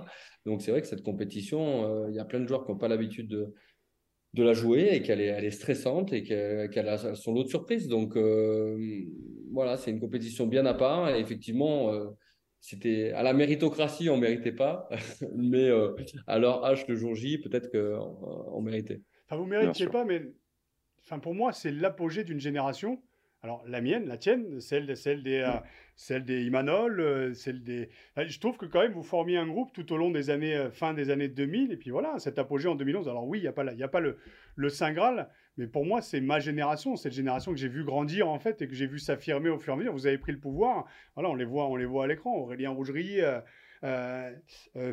Donc 0.45 0.61
c'est 0.61 0.71
vrai 0.71 0.81
que 0.81 0.87
cette 0.87 1.03
compétition, 1.03 2.07
il 2.07 2.15
y 2.15 2.19
a 2.19 2.25
plein 2.25 2.39
de 2.39 2.47
joueurs 2.47 2.65
qui 2.65 2.71
n'ont 2.71 2.77
pas 2.77 2.87
l'habitude 2.87 3.27
de 3.27 3.53
de 4.35 4.43
la 4.43 4.53
jouer 4.53 4.89
et 4.91 5.01
qu'elle 5.01 5.21
est, 5.21 5.27
elle 5.27 5.45
est 5.45 5.51
stressante 5.51 6.11
et 6.11 6.23
qu'elle 6.23 6.89
a 6.89 7.15
son 7.15 7.33
lot 7.33 7.43
de 7.43 7.49
surprises. 7.49 7.87
Donc 7.87 8.17
euh, 8.17 8.77
voilà, 9.51 9.77
c'est 9.77 9.91
une 9.91 9.99
compétition 9.99 10.45
bien 10.45 10.65
à 10.65 10.73
part. 10.73 11.09
Et 11.09 11.19
effectivement, 11.19 11.93
euh, 11.93 12.07
c'était 12.59 13.11
à 13.13 13.23
la 13.23 13.33
méritocratie, 13.33 14.09
on 14.09 14.17
méritait 14.17 14.51
pas, 14.51 14.89
mais 15.35 15.69
euh, 15.69 15.95
à 16.27 16.37
leur 16.37 16.65
âge 16.65 16.85
le 16.87 16.95
jour 16.95 17.15
J, 17.15 17.37
peut-être 17.37 17.71
qu'on 17.71 18.57
on 18.57 18.61
méritait. 18.61 19.01
Enfin, 19.25 19.37
vous 19.37 19.47
méritiez 19.47 19.87
pas, 19.87 20.03
mais 20.03 20.21
enfin, 21.05 21.19
pour 21.19 21.33
moi, 21.33 21.53
c'est 21.53 21.71
l'apogée 21.71 22.25
d'une 22.25 22.39
génération 22.39 23.01
alors, 23.45 23.63
la 23.67 23.79
mienne, 23.79 24.07
la 24.07 24.17
tienne, 24.17 24.59
celle, 24.59 24.97
celle 24.97 25.21
des, 25.21 25.37
euh, 25.37 25.51
celle 25.95 26.25
des 26.25 26.45
Imanol, 26.45 26.99
euh, 26.99 27.33
celle 27.35 27.61
des. 27.61 27.89
Je 28.17 28.39
trouve 28.39 28.57
que 28.57 28.65
quand 28.65 28.81
même, 28.81 28.93
vous 28.93 29.03
formiez 29.03 29.37
un 29.37 29.45
groupe 29.45 29.71
tout 29.71 29.93
au 29.93 29.97
long 29.97 30.09
des 30.09 30.31
années, 30.31 30.55
euh, 30.55 30.71
fin 30.71 30.95
des 30.95 31.11
années 31.11 31.27
2000, 31.27 31.71
et 31.71 31.77
puis 31.77 31.91
voilà, 31.91 32.17
cet 32.17 32.39
apogée 32.39 32.67
en 32.67 32.73
2011. 32.73 33.07
Alors, 33.07 33.27
oui, 33.27 33.37
il 33.37 33.41
n'y 33.43 33.47
a 33.47 33.51
pas, 33.51 33.63
a 33.63 33.87
pas 33.87 33.99
le, 33.99 34.17
le 34.55 34.69
Saint 34.69 34.93
Graal, 34.93 35.29
mais 35.57 35.67
pour 35.67 35.85
moi, 35.85 36.01
c'est 36.01 36.21
ma 36.21 36.39
génération, 36.39 36.95
cette 36.95 37.13
génération 37.13 37.51
que 37.51 37.59
j'ai 37.59 37.67
vu 37.67 37.83
grandir, 37.83 38.27
en 38.29 38.39
fait, 38.39 38.63
et 38.63 38.67
que 38.67 38.73
j'ai 38.73 38.87
vu 38.87 38.97
s'affirmer 38.97 39.49
au 39.49 39.59
fur 39.59 39.73
et 39.73 39.75
à 39.75 39.77
mesure. 39.77 39.93
Vous 39.93 40.07
avez 40.07 40.17
pris 40.17 40.31
le 40.31 40.39
pouvoir. 40.39 40.85
Voilà, 41.13 41.29
on 41.29 41.35
les 41.35 41.45
voit, 41.45 41.67
on 41.67 41.75
les 41.75 41.85
voit 41.85 42.05
à 42.05 42.07
l'écran. 42.07 42.35
Aurélien 42.35 42.71
Rougerie. 42.71 43.19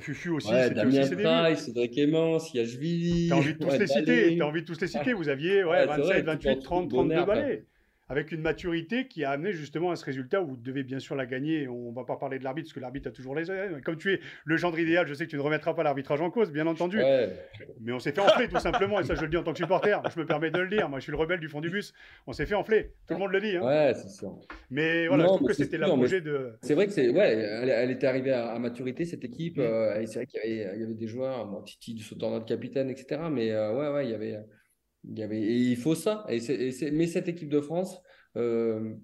Fufu 0.00 0.28
aussi, 0.28 0.52
ouais, 0.52 0.68
Damien 0.68 1.08
Price, 1.08 1.64
Cédric 1.64 1.98
Emmons, 2.00 2.36
Yachvili. 2.52 3.28
T'as 3.30 3.36
envie 3.36 3.54
de 3.54 3.58
tous 3.58 3.78
les 3.78 3.86
citer, 3.86 4.36
t'as 4.36 4.44
envie 4.44 4.60
de 4.60 4.66
tous 4.66 4.78
les 4.78 4.88
citer. 4.88 5.14
Vous 5.14 5.30
aviez 5.30 5.64
ouais, 5.64 5.86
27, 5.86 6.26
28, 6.26 6.60
30, 6.60 6.90
32 6.90 7.24
balais 7.24 7.64
avec 8.12 8.30
une 8.30 8.42
maturité 8.42 9.08
qui 9.08 9.24
a 9.24 9.30
amené 9.30 9.54
justement 9.54 9.90
à 9.90 9.96
ce 9.96 10.04
résultat 10.04 10.42
où 10.42 10.48
vous 10.48 10.56
devez 10.56 10.82
bien 10.82 10.98
sûr 10.98 11.14
la 11.14 11.24
gagner. 11.24 11.66
On 11.66 11.90
ne 11.90 11.94
va 11.94 12.04
pas 12.04 12.16
parler 12.16 12.38
de 12.38 12.44
l'arbitre 12.44 12.66
parce 12.66 12.74
que 12.74 12.80
l'arbitre 12.80 13.08
a 13.08 13.10
toujours 13.10 13.34
les 13.34 13.44
Comme 13.82 13.96
tu 13.96 14.12
es 14.12 14.20
le 14.44 14.58
gendre 14.58 14.78
idéal, 14.78 15.08
je 15.08 15.14
sais 15.14 15.24
que 15.24 15.30
tu 15.30 15.36
ne 15.36 15.40
remettras 15.40 15.72
pas 15.72 15.82
l'arbitrage 15.82 16.20
en 16.20 16.30
cause, 16.30 16.52
bien 16.52 16.66
entendu. 16.66 17.00
Mais 17.80 17.92
on 17.92 17.98
s'est 17.98 18.12
fait 18.12 18.20
enfler 18.20 18.48
tout 18.48 18.58
simplement, 18.58 19.00
et 19.00 19.04
ça 19.04 19.14
je 19.14 19.22
le 19.22 19.28
dis 19.28 19.38
en 19.38 19.42
tant 19.42 19.52
que 19.52 19.58
supporter. 19.58 19.98
Je 20.14 20.20
me 20.20 20.26
permets 20.26 20.50
de 20.50 20.58
le 20.58 20.68
dire. 20.68 20.90
Moi 20.90 20.98
je 20.98 21.04
suis 21.04 21.12
le 21.12 21.16
rebelle 21.16 21.40
du 21.40 21.48
fond 21.48 21.62
du 21.62 21.70
bus. 21.70 21.94
On 22.26 22.34
s'est 22.34 22.44
fait 22.44 22.54
enfler. 22.54 22.92
Tout 23.08 23.14
le 23.14 23.20
monde 23.20 23.32
le 23.32 23.40
dit. 23.40 23.56
Hein. 23.56 23.64
Ouais, 23.64 23.94
c'est 23.94 24.10
sûr. 24.10 24.38
Mais 24.70 25.08
voilà, 25.08 25.24
je 25.24 25.28
trouve 25.28 25.48
que 25.48 25.54
c'était 25.54 25.78
l'apogée 25.78 26.20
de. 26.20 26.52
C'est 26.60 26.74
vrai 26.74 26.86
que 26.86 26.92
c'est 26.92 27.08
ouais, 27.08 27.32
elle, 27.32 27.90
était 27.90 28.06
arrivée 28.06 28.32
à, 28.32 28.58
maturité 28.58 29.06
cette 29.06 29.24
équipe. 29.24 29.56
Mm. 29.56 29.60
Euh, 29.62 30.06
c'est 30.06 30.16
vrai 30.16 30.26
qu'il 30.26 30.52
y, 30.52 30.56
y, 30.56 30.82
avait 30.82 30.94
des 30.94 31.08
joueurs, 31.08 31.46
bon, 31.46 31.62
Titi 31.62 31.94
du 31.94 32.02
sautant 32.02 32.38
de 32.38 32.44
capitaine, 32.44 32.90
etc. 32.90 33.22
Mais 33.30 33.52
euh, 33.52 33.72
ouais, 33.72 33.88
ouais, 33.88 34.06
il 34.06 34.10
y 34.10 34.14
avait. 34.14 34.38
Il 35.04 35.18
y 35.18 35.22
avait, 35.22 35.40
et 35.40 35.56
il 35.56 35.76
faut 35.76 35.94
ça. 35.94 36.24
Et, 36.28 36.36
et 36.36 36.90
mais 36.92 37.06
cette 37.06 37.28
équipe 37.28 37.48
de 37.48 37.60
France, 37.60 38.00
euh, 38.36 38.94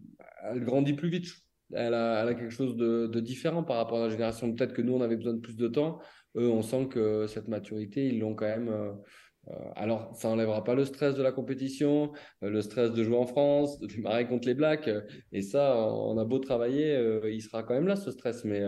elle 0.45 0.65
grandit 0.65 0.95
plus 0.95 1.11
vite. 1.11 1.29
Elle 1.73 1.95
a, 1.95 2.23
elle 2.23 2.29
a 2.29 2.35
quelque 2.35 2.53
chose 2.53 2.77
de, 2.77 3.07
de, 3.07 3.21
différent 3.21 3.63
par 3.63 3.77
rapport 3.77 3.99
à 3.99 4.05
la 4.05 4.09
génération. 4.09 4.53
Peut-être 4.55 4.73
que 4.73 4.83
nous, 4.83 4.95
on 4.95 5.03
avait 5.03 5.17
besoin 5.17 5.35
de 5.35 5.41
plus 5.41 5.57
de 5.57 5.69
temps. 5.69 5.99
Eux, 6.37 6.49
on 6.49 6.63
sent 6.63 6.89
que 6.89 7.27
cette 7.27 7.49
maturité, 7.49 8.07
ils 8.07 8.21
l'ont 8.21 8.35
quand 8.35 8.47
même. 8.47 8.69
Euh, 8.69 8.93
euh, 9.51 9.55
alors, 9.77 10.15
ça 10.15 10.29
n'enlèvera 10.29 10.63
pas 10.63 10.75
le 10.75 10.85
stress 10.85 11.15
de 11.15 11.23
la 11.23 11.33
compétition, 11.33 12.13
le 12.43 12.61
stress 12.61 12.93
de 12.93 13.03
jouer 13.03 13.17
en 13.17 13.27
France, 13.27 13.79
de 13.81 13.87
démarrer 13.87 14.27
contre 14.27 14.47
les 14.47 14.55
Blacks. 14.55 14.91
et 15.33 15.43
ça, 15.43 15.77
on 15.77 16.17
a 16.19 16.25
beau 16.25 16.39
travailler, 16.39 17.21
il 17.25 17.41
sera 17.41 17.63
quand 17.63 17.73
même 17.75 17.87
là, 17.87 17.97
ce 17.97 18.11
stress. 18.11 18.45
Mais, 18.45 18.63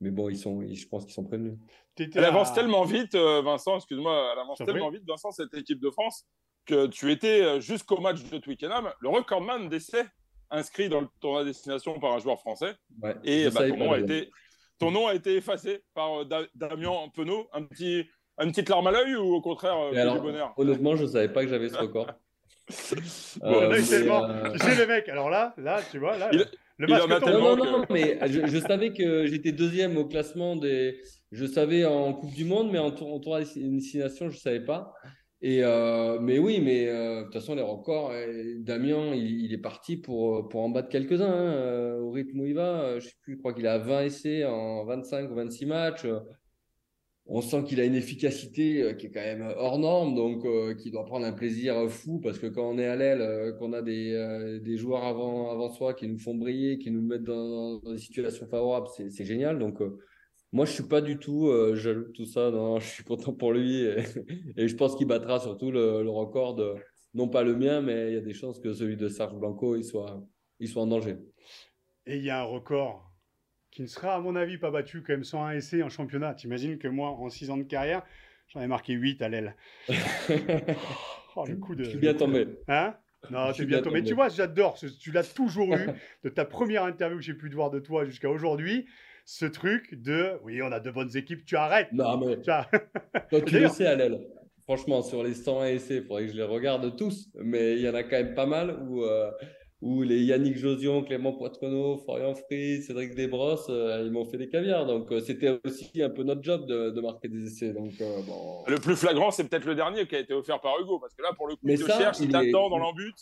mais 0.00 0.10
bon, 0.10 0.28
ils 0.28 0.36
sont, 0.36 0.60
je 0.62 0.86
pense 0.88 1.04
qu'ils 1.04 1.14
sont 1.14 1.24
prévenus. 1.24 1.54
Elle 1.98 2.24
avance 2.24 2.52
tellement 2.52 2.84
vite, 2.84 3.14
Vincent, 3.14 3.76
excuse-moi, 3.76 4.32
elle 4.32 4.40
avance 4.40 4.58
tellement 4.58 4.90
vite, 4.90 5.04
Vincent, 5.08 5.30
cette 5.30 5.54
équipe 5.54 5.80
de 5.80 5.90
France, 5.90 6.26
que 6.66 6.86
tu 6.86 7.10
étais 7.10 7.42
euh, 7.42 7.60
jusqu'au 7.60 8.00
match 8.00 8.22
de 8.24 8.38
Twickenham 8.38 8.90
le 9.00 9.08
recordman 9.08 9.68
d'essais 9.68 10.06
inscrit 10.50 10.88
dans 10.88 11.00
le 11.00 11.08
tournoi 11.20 11.44
destination 11.44 11.98
par 11.98 12.12
un 12.12 12.18
joueur 12.18 12.38
français. 12.40 12.74
et 13.24 13.48
bah, 13.50 13.68
ton, 13.68 13.76
nom 13.76 13.92
a 13.92 13.98
été, 13.98 14.30
ton 14.78 14.90
nom 14.90 15.06
a 15.06 15.14
été 15.14 15.36
effacé 15.36 15.82
par 15.94 16.22
euh, 16.22 16.46
Damien 16.54 17.08
Penaud. 17.14 17.48
Un 17.52 17.62
petit, 17.62 18.04
une 18.40 18.50
petite 18.50 18.68
larme 18.68 18.86
à 18.88 18.90
l'œil 18.90 19.16
ou 19.16 19.34
au 19.34 19.40
contraire, 19.40 19.76
euh, 19.78 20.14
du 20.14 20.20
bonheur? 20.20 20.52
Honnêtement, 20.56 20.96
je 20.96 21.04
ne 21.04 21.08
savais 21.08 21.28
pas 21.28 21.44
que 21.44 21.50
j'avais 21.50 21.68
ce 21.68 21.76
record. 21.76 22.06
bon, 23.40 23.70
Tu 23.70 23.82
sais, 23.82 24.04
le 24.04 24.86
mec, 24.86 25.08
alors 25.08 25.30
là, 25.30 25.54
là, 25.56 25.80
tu 25.90 25.98
vois, 25.98 26.16
là, 26.16 26.30
le 26.78 26.86
masque 26.86 27.26
Non, 27.26 27.56
non, 27.56 27.64
non, 27.64 27.84
mais 27.90 28.18
je, 28.28 28.58
savais 28.58 28.92
que 28.92 29.26
j'étais 29.26 29.52
deuxième 29.52 29.96
au 29.96 30.06
classement 30.06 30.56
des. 30.56 31.00
Je 31.32 31.46
savais 31.46 31.84
en 31.84 32.12
Coupe 32.14 32.32
du 32.32 32.44
Monde, 32.44 32.70
mais 32.72 32.78
en, 32.78 32.86
en 32.86 33.20
tournoi 33.20 33.40
destination, 33.40 34.30
je 34.30 34.36
ne 34.36 34.40
savais 34.40 34.64
pas. 34.64 34.94
Euh, 35.42 36.18
mais 36.20 36.38
oui, 36.38 36.60
mais 36.60 36.86
euh, 36.88 37.20
de 37.20 37.24
toute 37.24 37.34
façon, 37.34 37.54
les 37.54 37.62
records, 37.62 38.10
euh, 38.12 38.54
Damien, 38.58 39.14
il, 39.14 39.52
est 39.52 39.58
parti 39.58 39.96
pour, 39.96 40.48
pour 40.48 40.60
en 40.60 40.68
battre 40.68 40.88
quelques-uns. 40.90 41.32
Hein, 41.32 41.94
au 42.00 42.10
rythme 42.10 42.40
où 42.40 42.46
il 42.46 42.54
va, 42.54 42.98
je 42.98 43.08
crois 43.36 43.54
qu'il 43.54 43.66
a 43.66 43.78
20 43.78 44.02
essais 44.02 44.44
en 44.44 44.84
25 44.84 45.30
ou 45.30 45.34
26 45.34 45.66
matchs. 45.66 46.06
On 47.32 47.40
sent 47.40 47.62
qu'il 47.64 47.80
a 47.80 47.84
une 47.84 47.94
efficacité 47.94 48.96
qui 48.98 49.06
est 49.06 49.10
quand 49.10 49.20
même 49.20 49.54
hors 49.56 49.78
norme, 49.78 50.14
donc 50.16 50.44
qui 50.78 50.90
doit 50.90 51.04
prendre 51.04 51.24
un 51.26 51.32
plaisir 51.32 51.88
fou 51.88 52.18
parce 52.18 52.38
que 52.40 52.48
quand 52.48 52.68
on 52.68 52.76
est 52.78 52.86
à 52.86 52.96
l'aile, 52.96 53.54
qu'on 53.58 53.72
a 53.72 53.82
des, 53.82 54.58
des 54.60 54.76
joueurs 54.76 55.04
avant, 55.04 55.50
avant 55.50 55.70
soi 55.70 55.94
qui 55.94 56.08
nous 56.08 56.18
font 56.18 56.34
briller, 56.34 56.78
qui 56.78 56.90
nous 56.90 57.02
mettent 57.02 57.22
dans, 57.22 57.78
dans 57.78 57.92
des 57.92 57.98
situations 57.98 58.46
favorables, 58.48 58.88
c'est 59.10 59.24
génial. 59.24 59.60
Donc 59.60 59.80
moi, 60.52 60.64
je 60.64 60.72
suis 60.72 60.82
pas 60.82 61.00
du 61.00 61.18
tout 61.18 61.48
euh, 61.48 61.76
jaloux 61.76 62.06
de 62.06 62.12
tout 62.12 62.24
ça. 62.24 62.50
Non, 62.50 62.80
je 62.80 62.86
suis 62.86 63.04
content 63.04 63.32
pour 63.32 63.52
lui 63.52 63.82
et, 63.82 64.02
je 64.68 64.74
pense 64.74 64.96
qu'il 64.96 65.06
battra 65.06 65.38
surtout 65.38 65.70
le, 65.70 66.08
record 66.08 66.54
de, 66.54 66.74
non 67.14 67.28
pas 67.28 67.42
le 67.42 67.54
mien, 67.54 67.80
mais 67.80 68.08
il 68.08 68.14
y 68.14 68.18
a 68.18 68.20
des 68.20 68.34
chances 68.34 68.58
que 68.58 68.72
celui 68.72 68.96
de 68.96 69.08
Serge 69.08 69.34
Blanco 69.34 69.76
il 69.76 69.84
soit, 69.84 70.22
il 70.58 70.68
soit 70.68 70.82
en 70.82 70.86
danger. 70.86 71.18
Et 72.06 72.16
il 72.16 72.24
y 72.24 72.30
a 72.30 72.40
un 72.40 72.44
record 72.44 73.10
qui 73.70 73.82
ne 73.82 73.86
sera, 73.86 74.14
à 74.16 74.20
mon 74.20 74.34
avis, 74.34 74.58
pas 74.58 74.70
battu, 74.70 75.02
quand 75.02 75.12
même 75.12 75.24
101 75.24 75.52
essais 75.52 75.82
en 75.82 75.88
championnat. 75.88 76.34
T'imagines 76.34 76.78
que 76.78 76.88
moi, 76.88 77.10
en 77.10 77.28
6 77.28 77.50
ans 77.50 77.56
de 77.56 77.62
carrière, 77.62 78.02
j'en 78.48 78.60
ai 78.60 78.66
marqué 78.66 78.94
8 78.94 79.22
à 79.22 79.28
l'aile. 79.28 79.56
oh, 81.36 81.44
le 81.46 81.56
coup 81.56 81.76
de. 81.76 81.84
Je 81.84 81.90
suis 81.90 81.98
bien 81.98 82.14
tombé. 82.14 82.48
Hein? 82.66 82.96
Non, 83.30 83.52
c'est 83.52 83.66
bien 83.66 83.80
tombé. 83.82 84.00
Mais 84.00 84.06
tu 84.06 84.14
vois, 84.14 84.28
j'adore. 84.28 84.76
Tu 84.98 85.12
l'as 85.12 85.22
toujours 85.22 85.74
eu 85.74 85.86
de 86.24 86.28
ta 86.28 86.44
première 86.44 86.84
interview 86.84 87.18
que 87.18 87.24
j'ai 87.24 87.34
pu 87.34 87.48
te 87.48 87.54
voir 87.54 87.70
de 87.70 87.78
toi 87.78 88.04
jusqu'à 88.04 88.30
aujourd'hui. 88.30 88.86
Ce 89.32 89.46
truc 89.46 89.94
de 89.94 90.32
oui, 90.42 90.60
on 90.60 90.72
a 90.72 90.80
de 90.80 90.90
bonnes 90.90 91.16
équipes, 91.16 91.44
tu 91.44 91.54
arrêtes. 91.54 91.92
Non, 91.92 92.18
mais. 92.18 92.36
Toi, 92.42 92.66
tu 93.46 93.60
le 93.60 93.68
sais, 93.68 93.86
Alel. 93.86 94.26
Franchement, 94.64 95.02
sur 95.02 95.22
les 95.22 95.34
100 95.34 95.66
essais, 95.66 95.96
il 95.98 96.02
faudrait 96.02 96.26
que 96.26 96.32
je 96.32 96.36
les 96.36 96.42
regarde 96.42 96.96
tous. 96.96 97.28
Mais 97.36 97.76
il 97.76 97.80
y 97.80 97.88
en 97.88 97.94
a 97.94 98.02
quand 98.02 98.16
même 98.16 98.34
pas 98.34 98.46
mal 98.46 98.76
où. 98.88 99.04
Euh, 99.04 99.30
où 99.82 100.02
les 100.02 100.20
Yannick 100.24 100.58
Josion, 100.58 101.02
Clément 101.04 101.32
Poitrenaud, 101.32 101.98
Florian 101.98 102.34
Fries, 102.34 102.82
Cédric 102.82 103.14
Desbrosses, 103.14 103.68
euh, 103.70 104.02
ils 104.04 104.10
m'ont 104.10 104.26
fait 104.26 104.36
des 104.36 104.48
caviars. 104.48 104.84
Donc, 104.84 105.10
euh, 105.10 105.20
c'était 105.20 105.58
aussi 105.64 106.02
un 106.02 106.10
peu 106.10 106.22
notre 106.22 106.42
job 106.42 106.66
de, 106.66 107.00
marquer 107.00 107.28
des 107.28 107.46
essais. 107.46 107.72
Donc, 107.72 107.92
euh, 108.00 108.20
bon... 108.26 108.64
Le 108.66 108.76
plus 108.76 108.96
flagrant, 108.96 109.30
c'est 109.30 109.48
peut-être 109.48 109.64
le 109.64 109.74
dernier 109.74 110.06
qui 110.06 110.16
a 110.16 110.18
été 110.18 110.34
offert 110.34 110.60
par 110.60 110.78
Hugo. 110.80 110.98
Parce 110.98 111.14
que 111.14 111.22
là, 111.22 111.30
pour 111.34 111.46
le 111.46 111.54
coup, 111.54 111.62
Mais 111.62 111.76
ça, 111.76 111.96
cherche, 111.96 112.18
il 112.20 112.30
t'attend 112.30 112.68
dans 112.68 112.78
l'embut. 112.78 113.14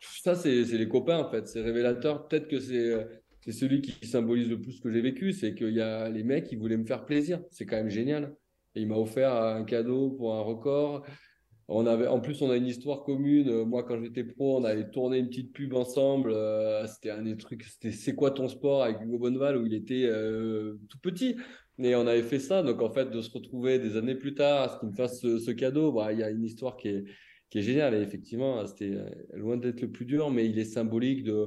Ça, 0.00 0.34
c'est 0.34 0.64
les 0.64 0.88
copains, 0.88 1.18
en 1.18 1.30
fait. 1.30 1.46
C'est 1.46 1.60
révélateur. 1.60 2.26
Peut-être 2.26 2.48
que 2.48 2.58
c'est 2.58 3.06
celui 3.50 3.80
qui 3.80 4.06
symbolise 4.06 4.48
le 4.48 4.60
plus 4.60 4.72
ce 4.72 4.80
que 4.80 4.90
j'ai 4.90 5.00
vécu. 5.00 5.32
C'est 5.32 5.54
qu'il 5.54 5.74
y 5.74 5.80
a 5.80 6.08
les 6.08 6.22
mecs 6.22 6.44
qui 6.44 6.56
voulaient 6.56 6.76
me 6.76 6.86
faire 6.86 7.04
plaisir. 7.04 7.40
C'est 7.50 7.66
quand 7.66 7.76
même 7.76 7.90
génial. 7.90 8.36
Et 8.74 8.82
il 8.82 8.88
m'a 8.88 8.96
offert 8.96 9.34
un 9.34 9.64
cadeau 9.64 10.10
pour 10.10 10.34
un 10.34 10.40
record. 10.40 11.04
On 11.68 11.86
avait, 11.86 12.06
en 12.06 12.20
plus, 12.20 12.42
on 12.42 12.50
a 12.50 12.56
une 12.56 12.66
histoire 12.66 13.02
commune. 13.02 13.48
Euh, 13.48 13.64
moi, 13.64 13.82
quand 13.82 14.00
j'étais 14.00 14.24
pro, 14.24 14.58
on 14.58 14.64
avait 14.64 14.90
tourné 14.90 15.18
une 15.18 15.28
petite 15.28 15.52
pub 15.52 15.74
ensemble. 15.74 16.32
Euh, 16.32 16.86
c'était 16.86 17.10
un 17.10 17.22
des 17.22 17.36
trucs, 17.36 17.62
c'était 17.64 17.92
C'est 17.92 18.14
quoi 18.14 18.30
ton 18.30 18.48
sport 18.48 18.82
avec 18.82 19.00
Hugo 19.00 19.18
Bonneval 19.18 19.56
où 19.56 19.66
il 19.66 19.74
était 19.74 20.04
euh, 20.04 20.78
tout 20.88 20.98
petit. 20.98 21.36
Et 21.78 21.94
on 21.94 22.06
avait 22.06 22.22
fait 22.22 22.38
ça. 22.38 22.62
Donc, 22.62 22.82
en 22.82 22.90
fait, 22.90 23.10
de 23.10 23.20
se 23.20 23.30
retrouver 23.30 23.78
des 23.78 23.96
années 23.96 24.14
plus 24.14 24.34
tard, 24.34 24.62
à 24.62 24.68
ce 24.68 24.78
qu'il 24.80 24.90
me 24.90 24.94
fasse 24.94 25.20
ce, 25.20 25.50
cadeau, 25.50 25.92
bah, 25.92 26.12
il 26.12 26.18
y 26.18 26.22
a 26.22 26.30
une 26.30 26.44
histoire 26.44 26.76
qui 26.76 26.88
est, 26.88 27.04
qui 27.48 27.58
est 27.58 27.62
géniale. 27.62 27.94
Et 27.94 28.00
effectivement, 28.00 28.64
c'était 28.66 28.94
loin 29.34 29.56
d'être 29.56 29.80
le 29.80 29.90
plus 29.90 30.04
dur, 30.04 30.30
mais 30.30 30.46
il 30.46 30.58
est 30.58 30.64
symbolique 30.64 31.24
de, 31.24 31.46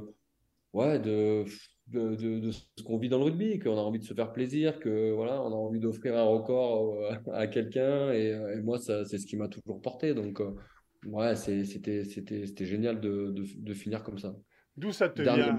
ouais, 0.72 0.98
de, 0.98 1.44
de, 1.88 2.50
ce 2.50 2.82
qu'on 2.82 2.98
vit 2.98 3.08
dans 3.08 3.18
le 3.18 3.24
rugby, 3.24 3.58
qu'on 3.58 3.76
a 3.76 3.80
envie 3.80 3.98
de 3.98 4.04
se 4.04 4.14
faire 4.14 4.32
plaisir, 4.32 4.80
que 4.80 5.12
voilà, 5.12 5.40
on 5.42 5.52
a 5.52 5.54
envie 5.54 5.80
d'offrir 5.80 6.16
un 6.16 6.24
record 6.24 6.94
euh, 6.94 7.32
à 7.32 7.46
quelqu'un. 7.46 8.12
Et, 8.12 8.60
moi, 8.62 8.78
c'est 8.78 9.18
ce 9.18 9.26
qui 9.26 9.36
m'a 9.36 9.48
toujours 9.48 9.80
porté. 9.80 10.14
Donc, 10.14 10.40
euh, 10.40 10.54
ouais, 11.04 11.36
c'était 11.36 12.64
génial 12.66 13.00
de, 13.00 13.32
de, 13.32 13.74
finir 13.74 14.02
comme 14.02 14.18
ça. 14.18 14.34
D'où 14.76 14.92
ça 14.92 15.08
te 15.08 15.22
vient 15.22 15.58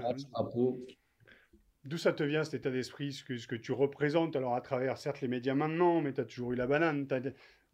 D'où 1.84 1.96
ça 1.96 2.12
te 2.12 2.22
vient 2.22 2.44
cet 2.44 2.54
état 2.54 2.70
d'esprit, 2.70 3.12
ce 3.12 3.24
que, 3.24 3.38
ce 3.38 3.46
que 3.46 3.56
tu 3.56 3.72
représentes 3.72 4.36
Alors, 4.36 4.54
à 4.54 4.60
travers, 4.60 4.98
certes, 4.98 5.22
les 5.22 5.28
médias 5.28 5.54
maintenant, 5.54 6.02
mais 6.02 6.12
tu 6.12 6.20
as 6.20 6.24
toujours 6.24 6.52
eu 6.52 6.56
la 6.56 6.66
banane. 6.66 7.06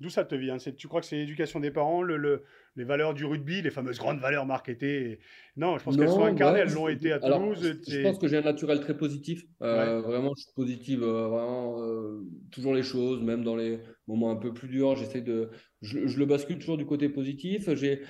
D'où 0.05 0.11
ça 0.11 0.27
te 0.27 0.35
vient 0.35 0.59
Tu 0.59 0.87
crois 0.87 1.01
que 1.01 1.07
c'est 1.07 1.17
l'éducation 1.17 1.61
des 1.61 1.71
parents, 1.71 2.03
le, 2.03 2.43
les 2.77 2.85
valeurs 2.85 3.15
du 3.15 3.25
rugby, 3.25 3.63
les 3.63 3.71
fameuses 3.71 3.99
grandes 3.99 4.21
valeurs 4.21 4.45
marketées 4.45 5.19
Non, 5.57 5.79
je 5.79 5.85
pense 5.85 5.97
qu'elles 5.97 6.11
sont 6.11 6.27
incarnées, 6.27 6.59
elles 6.61 6.75
l'ont 6.75 6.89
été 6.89 7.11
à 7.11 7.21
Toulouse. 7.21 7.81
je, 7.89 8.03
pense 8.03 8.19
que 8.19 8.29
j'ai 8.29 8.37
un 8.37 8.43
naturel 8.43 8.81
très 8.81 8.95
positif. 8.99 9.47
Euh, 9.63 10.03
vraiment, 10.03 10.35
je 10.37 10.43
suis 10.43 10.53
positive, 10.55 11.03
euh, 11.03 11.29
vraiment, 11.29 11.81
euh, 11.81 12.21
toujours 12.51 12.75
les 12.75 12.83
choses, 12.83 13.23
même 13.23 13.45
dans 13.45 13.57
les 13.57 13.81
moments 14.07 14.31
un 14.31 14.37
peu 14.37 14.53
plus 14.53 14.69
durs. 14.69 14.95
J'essaie 14.95 15.23
de. 15.23 15.49
Je, 15.81 16.01
le 16.01 16.27
bascule 16.27 16.59
toujours 16.59 16.77
du 16.77 16.85
côté 16.85 17.09
positif. 17.09 17.73
J'ai, 17.75 18.03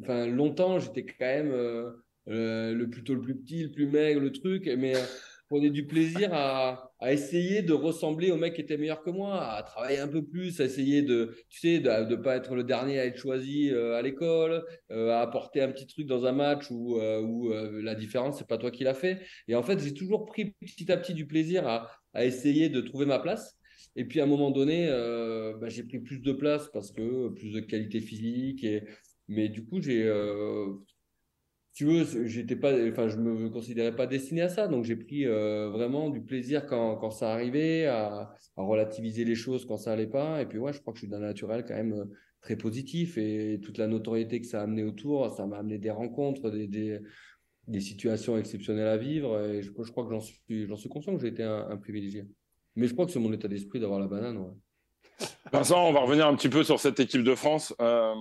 enfin, 0.00 0.26
longtemps, 0.28 0.78
j'étais 0.78 1.04
quand 1.04 1.26
même 1.26 1.52
le 2.26 2.86
plutôt 2.86 3.12
le 3.12 3.20
plus 3.20 3.36
petit, 3.36 3.64
le 3.64 3.70
plus 3.70 3.86
maigre, 3.86 4.18
le 4.18 4.32
truc, 4.32 4.66
mais 4.78 4.94
prenais 5.52 5.68
du 5.68 5.86
plaisir 5.86 6.30
à, 6.32 6.88
essayer 7.10 7.60
de 7.60 7.74
ressembler 7.74 8.30
au 8.30 8.36
mec 8.36 8.54
qui 8.54 8.62
était 8.62 8.78
meilleur 8.78 9.02
que 9.02 9.10
moi, 9.10 9.54
à 9.54 9.62
travailler 9.62 9.98
un 9.98 10.08
peu 10.08 10.24
plus, 10.24 10.58
à 10.62 10.64
essayer 10.64 11.02
de, 11.02 11.36
tu 11.50 11.60
sais, 11.60 11.78
de 11.78 11.90
ne 11.90 12.16
pas 12.16 12.36
être 12.36 12.54
le 12.54 12.64
dernier 12.64 12.98
à 12.98 13.04
être 13.04 13.18
choisi 13.18 13.68
euh, 13.70 13.94
à 13.94 14.00
l'école, 14.00 14.64
euh, 14.90 15.10
à 15.10 15.20
apporter 15.20 15.60
un 15.60 15.70
petit 15.70 15.86
truc 15.86 16.06
dans 16.06 16.24
un 16.24 16.32
match 16.32 16.70
où, 16.70 16.98
euh, 16.98 17.82
la 17.82 17.94
différence, 17.94 18.38
c'est 18.38 18.46
pas 18.46 18.56
toi 18.56 18.70
qui 18.70 18.84
l'as 18.84 18.94
fait. 18.94 19.20
Et 19.46 19.54
en 19.54 19.62
fait, 19.62 19.78
j'ai 19.78 19.92
toujours 19.92 20.24
pris 20.24 20.54
petit 20.58 20.90
à 20.90 20.96
petit 20.96 21.12
du 21.12 21.26
plaisir 21.26 21.66
à, 21.68 21.90
essayer 22.24 22.70
de 22.70 22.80
trouver 22.80 23.04
ma 23.04 23.18
place. 23.18 23.58
Et 23.94 24.06
puis 24.06 24.20
à 24.20 24.22
un 24.22 24.26
moment 24.26 24.50
donné, 24.50 24.88
bah, 25.60 25.68
j'ai 25.68 25.82
pris 25.82 25.98
plus 25.98 26.20
de 26.20 26.32
place 26.32 26.70
parce 26.72 26.92
que 26.92 27.28
plus 27.28 27.52
de 27.52 27.60
qualité 27.60 28.00
physique. 28.00 28.64
Et... 28.64 28.84
Mais 29.28 29.48
du 29.50 29.66
coup, 29.66 29.82
j'ai 29.82 30.08
tu 31.74 31.86
veux, 31.86 32.26
j'étais 32.26 32.56
pas, 32.56 32.72
enfin, 32.90 33.08
je 33.08 33.16
me 33.16 33.48
considérais 33.48 33.96
pas 33.96 34.06
destiné 34.06 34.42
à 34.42 34.48
ça, 34.50 34.68
donc 34.68 34.84
j'ai 34.84 34.96
pris 34.96 35.26
euh, 35.26 35.70
vraiment 35.70 36.10
du 36.10 36.20
plaisir 36.20 36.66
quand, 36.66 36.96
quand 36.96 37.10
ça 37.10 37.32
arrivait, 37.32 37.86
à, 37.86 38.34
relativiser 38.56 39.24
les 39.24 39.34
choses 39.34 39.64
quand 39.64 39.78
ça 39.78 39.92
allait 39.92 40.06
pas. 40.06 40.42
Et 40.42 40.46
puis 40.46 40.58
ouais, 40.58 40.74
je 40.74 40.80
crois 40.80 40.92
que 40.92 40.98
je 40.98 41.04
suis 41.04 41.10
d'un 41.10 41.20
naturel 41.20 41.64
quand 41.66 41.74
même 41.74 41.94
euh, 41.94 42.04
très 42.42 42.56
positif 42.56 43.16
et 43.16 43.58
toute 43.62 43.78
la 43.78 43.86
notoriété 43.86 44.40
que 44.40 44.46
ça 44.46 44.60
a 44.60 44.64
amené 44.64 44.82
autour, 44.82 45.30
ça 45.30 45.46
m'a 45.46 45.58
amené 45.58 45.78
des 45.78 45.90
rencontres, 45.90 46.50
des, 46.50 46.66
des, 46.68 47.80
situations 47.80 48.36
exceptionnelles 48.36 48.88
à 48.88 48.98
vivre. 48.98 49.40
Et 49.40 49.62
je, 49.62 49.70
je 49.70 49.90
crois 49.90 50.04
que 50.04 50.10
j'en 50.10 50.20
suis, 50.20 50.66
j'en 50.66 50.76
suis 50.76 50.90
conscient 50.90 51.14
que 51.14 51.22
j'ai 51.22 51.28
été 51.28 51.42
un, 51.42 51.76
privilégié. 51.78 52.26
Mais 52.76 52.86
je 52.86 52.92
crois 52.92 53.06
que 53.06 53.12
c'est 53.12 53.20
mon 53.20 53.32
état 53.32 53.48
d'esprit 53.48 53.80
d'avoir 53.80 53.98
la 53.98 54.08
banane. 54.08 54.36
Ouais. 54.36 55.26
Vincent, 55.50 55.88
on 55.88 55.92
va 55.92 56.00
revenir 56.00 56.26
un 56.26 56.34
petit 56.34 56.48
peu 56.48 56.64
sur 56.64 56.80
cette 56.80 57.00
équipe 57.00 57.22
de 57.22 57.34
France. 57.34 57.74
Euh, 57.80 58.14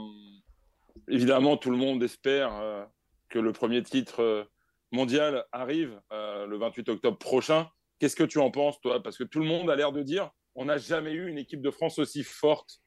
évidemment, 1.10 1.58
tout 1.58 1.72
le 1.72 1.78
monde 1.78 2.02
espère 2.04 2.88
que 3.32 3.40
le 3.40 3.52
premier 3.52 3.82
titre 3.82 4.22
euh, 4.22 4.44
mondial 4.92 5.46
arrive 5.52 6.00
euh, 6.12 6.46
le 6.46 6.58
28 6.58 6.90
octobre 6.90 7.18
prochain. 7.18 7.68
Qu'est-ce 7.98 8.16
que 8.16 8.24
tu 8.24 8.38
en 8.38 8.52
penses, 8.52 8.80
toi? 8.82 9.02
Parce 9.02 9.18
que 9.18 9.24
tout 9.24 9.40
le 9.40 9.46
monde 9.46 9.70
a 9.72 9.76
l'air 9.76 9.92
de 9.92 10.04
dire 10.04 10.30
on 10.54 10.66
n'a 10.66 10.78
jamais 10.78 11.14
eu 11.14 11.28
une 11.28 11.38
équipe 11.38 11.62
de 11.62 11.72
France 11.72 11.98
aussi 11.98 12.24
forte. 12.24 12.82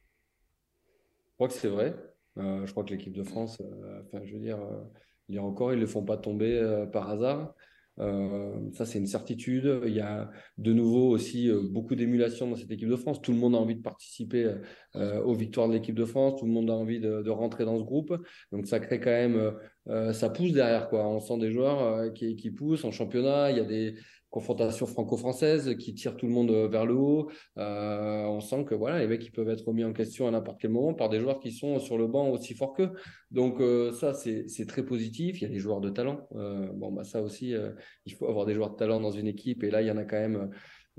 Je 1.29 1.35
crois 1.35 1.49
que 1.49 1.55
c'est 1.55 1.69
vrai. 1.69 1.97
Euh, 2.37 2.67
je 2.67 2.71
crois 2.71 2.85
que 2.85 2.91
l'équipe 2.91 3.13
de 3.13 3.23
France, 3.23 3.61
enfin, 4.07 4.23
je 4.25 4.35
veux 4.35 4.41
dire, 4.41 4.59
il 5.29 5.35
y 5.35 5.39
a 5.39 5.43
encore, 5.43 5.73
ils 5.73 5.77
ne 5.77 5.81
le 5.81 5.87
font 5.87 6.05
pas 6.05 6.19
tomber 6.19 6.87
par 6.93 7.09
hasard. 7.09 7.55
Ça, 7.97 8.87
c'est 8.87 8.99
une 8.99 9.07
certitude. 9.07 9.83
Il 9.87 9.95
y 9.95 10.01
a 10.01 10.31
de 10.59 10.73
nouveau 10.73 11.11
aussi 11.11 11.51
beaucoup 11.71 11.95
d'émulation 11.95 12.49
dans 12.49 12.57
cette 12.57 12.71
équipe 12.71 12.89
de 12.89 12.97
France. 12.97 13.23
Tout 13.23 13.33
le 13.33 13.39
monde 13.39 13.55
a 13.55 13.59
envie 13.59 13.77
de 13.77 13.83
participer 13.83 14.53
aux 14.95 15.35
victoires 15.35 15.69
de 15.69 15.75
l'équipe 15.75 15.95
de 15.95 16.05
France. 16.05 16.41
Tout 16.41 16.47
le 16.47 16.53
monde 16.53 16.71
a 16.71 16.75
envie 16.75 17.01
de, 17.01 17.31
rentrer 17.31 17.65
dans 17.65 17.79
ce 17.79 17.85
groupe. 17.85 18.15
Donc, 18.53 18.67
ça 18.67 18.81
crée 18.81 18.99
quand 18.99 19.11
même 19.11 19.55
euh, 19.89 20.13
ça 20.13 20.31
pousse 20.31 20.53
derrière. 20.53 20.89
Quoi. 20.89 21.07
On 21.07 21.21
sent 21.21 21.39
des 21.39 21.51
joueurs 21.51 21.83
euh, 21.83 22.11
qui, 22.11 22.37
qui, 22.37 22.51
poussent 22.51 22.85
en 22.85 22.91
championnat. 22.91 23.51
Il 23.51 23.59
y 23.59 23.61
a 23.61 23.65
des 23.65 23.95
confrontations 24.35 24.87
franco-françaises 24.87 25.77
qui 25.79 25.95
tirent 25.95 26.17
tout 26.17 26.27
le 26.27 26.33
monde 26.33 26.51
euh, 26.51 26.67
vers 26.67 26.87
le 26.87 26.95
haut. 26.95 27.31
on 27.57 28.41
sent 28.41 28.65
que 28.65 28.75
voilà, 28.75 28.99
les 28.99 29.07
mecs 29.07 29.25
ils 29.25 29.31
peuvent 29.31 29.49
être 29.49 29.69
remis 29.69 29.85
en 29.85 29.93
question 29.93 30.27
à 30.27 30.33
n'importe 30.33 30.61
quel 30.61 30.73
moment 30.73 30.93
par 30.93 31.09
des 31.09 31.21
joueurs 31.21 31.39
qui 31.39 31.53
sont 31.53 31.79
sur 31.79 31.97
le 31.97 32.09
banc 32.09 32.29
aussi 32.31 32.55
forts 32.55 32.75
qu'eux. 32.75 32.91
Donc 33.31 33.61
ça, 33.93 34.13
c'est 34.15 34.67
très 34.67 34.85
positif. 34.85 35.41
Il 35.41 35.45
y 35.45 35.47
a 35.47 35.51
des 35.51 35.59
joueurs 35.59 35.81
de 35.81 35.91
talent. 35.91 36.29
bon, 36.33 36.93
bah, 36.93 37.05
ça 37.05 37.23
aussi, 37.23 37.55
il 38.07 38.15
faut 38.15 38.27
avoir 38.27 38.47
des 38.47 38.55
joueurs 38.55 38.71
de 38.71 38.77
talent 38.77 39.01
dans 39.01 39.11
une 39.11 39.27
équipe. 39.27 39.63
Et 39.65 39.71
là, 39.71 39.83
il 39.83 39.89
y 39.89 39.91
en 39.91 39.97
a 39.97 40.05
quand 40.05 40.21
même 40.21 40.51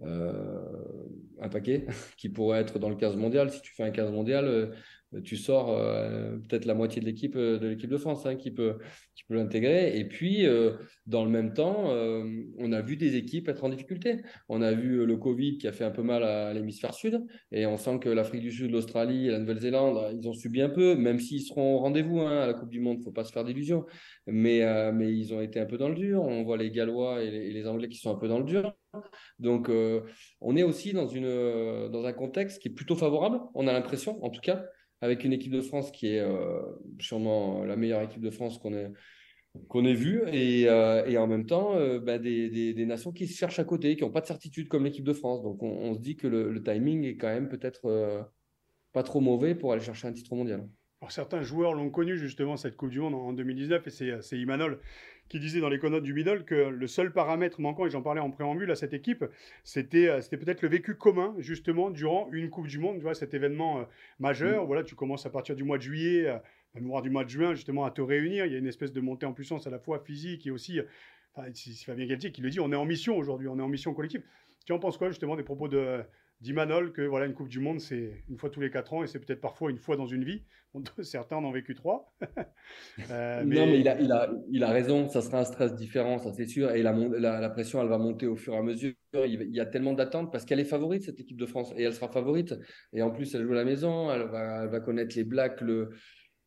un 0.01 1.49
paquet 1.49 1.85
qui 2.17 2.29
pourrait 2.29 2.59
être 2.59 2.79
dans 2.79 2.89
le 2.89 2.95
15 2.95 3.15
mondial. 3.15 3.49
Si 3.51 3.61
tu 3.61 3.73
fais 3.73 3.83
un 3.83 3.91
15 3.91 4.11
mondial, 4.11 4.71
tu 5.23 5.37
sors 5.37 5.69
euh, 5.69 6.37
peut-être 6.37 6.65
la 6.65 6.73
moitié 6.73 7.01
de 7.01 7.05
l'équipe 7.05 7.35
euh, 7.35 7.57
de 7.57 7.67
l'équipe 7.67 7.89
de 7.89 7.97
France 7.97 8.25
hein, 8.25 8.35
qui 8.35 8.51
peut 8.51 8.77
l'intégrer. 9.29 9.97
Et 9.97 10.05
puis 10.05 10.45
euh, 10.45 10.73
dans 11.05 11.23
le 11.23 11.31
même 11.31 11.53
temps, 11.53 11.85
on 12.57 12.71
a 12.71 12.81
vu 12.81 12.97
des 12.97 13.15
équipes 13.15 13.47
être 13.49 13.63
en 13.63 13.69
difficulté. 13.69 14.21
On 14.49 14.61
a 14.61 14.73
vu 14.73 15.05
le 15.05 15.17
Covid 15.17 15.57
qui 15.57 15.67
a 15.67 15.71
fait 15.71 15.83
un 15.83 15.91
peu 15.91 16.03
mal 16.03 16.23
à 16.23 16.53
l'hémisphère 16.53 16.93
sud, 16.93 17.23
et 17.51 17.65
on 17.65 17.77
sent 17.77 17.99
que 17.99 18.09
l'Afrique 18.09 18.41
du 18.41 18.51
Sud, 18.51 18.71
l'Australie 18.71 19.27
la 19.27 19.39
Nouvelle-Zélande, 19.39 20.17
ils 20.19 20.27
ont 20.27 20.33
subi 20.33 20.61
un 20.61 20.69
peu, 20.69 20.95
même 20.95 21.19
s'ils 21.19 21.41
seront 21.41 21.75
au 21.75 21.79
rendez-vous 21.79 22.21
hein, 22.21 22.41
à 22.41 22.47
la 22.47 22.53
Coupe 22.53 22.69
du 22.69 22.79
Monde. 22.79 23.03
Faut 23.03 23.11
pas 23.11 23.23
se 23.23 23.31
faire 23.31 23.43
d'illusions, 23.43 23.85
mais 24.27 24.61
mais 24.93 25.15
ils 25.15 25.33
ont 25.33 25.41
été 25.41 25.59
un 25.59 25.65
peu 25.65 25.77
dans 25.77 25.89
le 25.89 25.95
dur. 25.95 26.23
On 26.23 26.43
voit 26.43 26.57
les 26.57 26.71
Gallois 26.71 27.23
et 27.23 27.31
les, 27.31 27.67
Anglais 27.67 27.89
qui 27.89 27.97
sont 27.97 28.11
un 28.11 28.19
peu 28.19 28.27
dans 28.27 28.39
le 28.39 28.45
dur. 28.45 28.75
Donc, 29.39 29.69
on 30.41 30.55
est 30.55 30.63
aussi 30.63 30.93
dans, 30.93 31.07
une, 31.07 31.89
dans 31.89 32.05
un 32.05 32.13
contexte 32.13 32.61
qui 32.61 32.69
est 32.69 32.73
plutôt 32.73 32.95
favorable, 32.95 33.39
on 33.53 33.67
a 33.67 33.73
l'impression, 33.73 34.23
en 34.23 34.29
tout 34.29 34.41
cas, 34.41 34.65
avec 35.01 35.23
une 35.23 35.33
équipe 35.33 35.51
de 35.51 35.61
France 35.61 35.91
qui 35.91 36.07
est 36.07 36.19
euh, 36.19 36.61
sûrement 36.99 37.63
la 37.63 37.75
meilleure 37.75 38.01
équipe 38.01 38.21
de 38.21 38.29
France 38.29 38.57
qu'on 38.57 38.73
ait, 38.73 38.91
qu'on 39.67 39.85
ait 39.85 39.93
vue, 39.93 40.21
et, 40.31 40.69
euh, 40.69 41.05
et, 41.05 41.17
en 41.17 41.27
même 41.27 41.45
temps 41.45 41.75
euh, 41.75 41.99
bah, 41.99 42.17
des, 42.17 42.49
des, 42.49 42.73
des, 42.73 42.85
nations 42.85 43.11
qui 43.11 43.27
se 43.27 43.37
cherchent 43.37 43.59
à 43.59 43.63
côté, 43.63 43.95
qui 43.95 44.03
n'ont 44.03 44.11
pas 44.11 44.21
de 44.21 44.25
certitude 44.25 44.67
comme 44.67 44.83
l'équipe 44.83 45.03
de 45.03 45.13
France. 45.13 45.43
Donc 45.43 45.61
on, 45.63 45.93
se 45.93 45.99
dit 45.99 46.15
que 46.15 46.27
le, 46.27 46.51
le, 46.51 46.63
timing 46.63 47.03
est 47.03 47.17
quand 47.17 47.27
même 47.27 47.49
peut-être 47.49 48.27
pas 48.93 49.03
trop 49.03 49.21
mauvais 49.21 49.55
pour 49.55 49.73
aller 49.73 49.81
chercher 49.83 50.07
un 50.07 50.13
titre 50.13 50.35
mondial. 50.35 50.67
Alors 51.01 51.11
certains 51.11 51.41
joueurs 51.41 51.73
l'ont 51.73 51.89
connu 51.89 52.17
justement 52.17 52.57
cette 52.57 52.77
Coupe 52.77 52.89
du 52.89 52.99
Monde 52.99 53.15
en 53.15 53.33
2019, 53.33 53.87
et 53.87 54.21
c'est 54.21 54.37
Imanol 54.39 54.79
qui 55.29 55.39
disait 55.39 55.59
dans 55.59 55.69
les 55.69 55.79
connotes 55.79 56.03
du 56.03 56.13
middle 56.13 56.45
que 56.45 56.55
le 56.55 56.87
seul 56.87 57.11
paramètre 57.11 57.59
manquant, 57.59 57.85
et 57.85 57.89
j'en 57.89 58.01
parlais 58.01 58.21
en 58.21 58.29
préambule 58.29 58.69
à 58.71 58.75
cette 58.75 58.93
équipe, 58.93 59.25
c'était 59.63 60.07
euh, 60.07 60.21
c'était 60.21 60.37
peut-être 60.37 60.61
le 60.61 60.69
vécu 60.69 60.95
commun, 60.95 61.35
justement, 61.39 61.89
durant 61.89 62.29
une 62.31 62.49
Coupe 62.49 62.67
du 62.67 62.79
Monde, 62.79 62.97
tu 62.97 63.03
vois, 63.03 63.15
cet 63.15 63.33
événement 63.33 63.79
euh, 63.79 63.83
majeur. 64.19 64.63
Mm. 64.63 64.67
Voilà, 64.67 64.83
tu 64.83 64.95
commences 64.95 65.25
à 65.25 65.29
partir 65.29 65.55
du 65.55 65.63
mois 65.63 65.77
de 65.77 65.83
juillet, 65.83 66.39
euh, 66.75 66.79
mémoire 66.79 67.01
du 67.01 67.09
mois 67.09 67.23
de 67.23 67.29
juin, 67.29 67.53
justement, 67.53 67.85
à 67.85 67.91
te 67.91 68.01
réunir. 68.01 68.45
Il 68.45 68.51
y 68.51 68.55
a 68.55 68.59
une 68.59 68.67
espèce 68.67 68.93
de 68.93 69.01
montée 69.01 69.25
en 69.25 69.33
puissance 69.33 69.67
à 69.67 69.69
la 69.69 69.79
fois 69.79 69.99
physique 69.99 70.45
et 70.47 70.51
aussi 70.51 70.79
enfin, 71.35 71.49
c'est 71.53 71.73
Fabien 71.85 72.05
Galtier 72.05 72.31
qui 72.31 72.41
le 72.41 72.49
dit, 72.49 72.59
on 72.59 72.71
est 72.71 72.75
en 72.75 72.85
mission 72.85 73.17
aujourd'hui, 73.17 73.47
on 73.47 73.57
est 73.59 73.61
en 73.61 73.69
mission 73.69 73.93
collective. 73.93 74.23
Tu 74.65 74.73
en 74.73 74.79
penses 74.79 74.97
quoi 74.97 75.09
justement 75.09 75.35
des 75.35 75.43
propos 75.43 75.67
de 75.67 76.01
d'Imanol 76.41 76.91
que 76.91 77.01
voilà 77.01 77.27
une 77.27 77.33
Coupe 77.33 77.47
du 77.47 77.59
Monde 77.59 77.79
c'est 77.79 78.23
une 78.29 78.37
fois 78.37 78.49
tous 78.49 78.59
les 78.59 78.69
quatre 78.69 78.93
ans 78.93 79.03
et 79.03 79.07
c'est 79.07 79.19
peut-être 79.19 79.39
parfois 79.39 79.71
une 79.71 79.77
fois 79.77 79.95
dans 79.95 80.07
une 80.07 80.23
vie? 80.23 80.43
Certains 81.01 81.37
en 81.37 81.45
ont 81.45 81.51
vécu 81.51 81.73
trois. 81.75 82.13
euh. 83.09 83.43
Non 83.43 83.65
mais 83.65 83.79
il 83.79 83.87
a, 83.87 83.99
il, 84.01 84.11
a, 84.11 84.29
il 84.49 84.63
a 84.63 84.69
raison, 84.69 85.07
ça 85.07 85.21
sera 85.21 85.39
un 85.39 85.45
stress 85.45 85.73
différent, 85.75 86.17
ça 86.17 86.33
c'est 86.33 86.47
sûr, 86.47 86.71
et 86.71 86.83
la, 86.83 86.91
la, 86.91 87.39
la, 87.39 87.49
pression 87.49 87.81
elle 87.81 87.87
va 87.87 87.97
monter 87.97 88.27
au 88.27 88.35
fur 88.35 88.53
et 88.53 88.57
à 88.57 88.61
mesure. 88.61 88.93
Il 89.13 89.55
y 89.55 89.61
a 89.61 89.65
tellement 89.65 89.93
d'attentes 89.93 90.31
parce 90.31 90.43
qu'elle 90.43 90.59
est 90.59 90.65
favorite 90.65 91.03
cette 91.03 91.19
équipe 91.19 91.37
de 91.37 91.45
France 91.45 91.73
et 91.77 91.83
elle 91.83 91.93
sera 91.93 92.09
favorite 92.09 92.55
et 92.91 93.01
en 93.01 93.11
plus 93.11 93.33
elle 93.33 93.43
joue 93.45 93.53
à 93.53 93.55
la 93.55 93.63
maison, 93.63 94.11
elle 94.11 94.23
va, 94.23 94.63
elle 94.63 94.69
va 94.69 94.79
connaître 94.81 95.15
les 95.15 95.23
Blacks, 95.23 95.61
le 95.61 95.91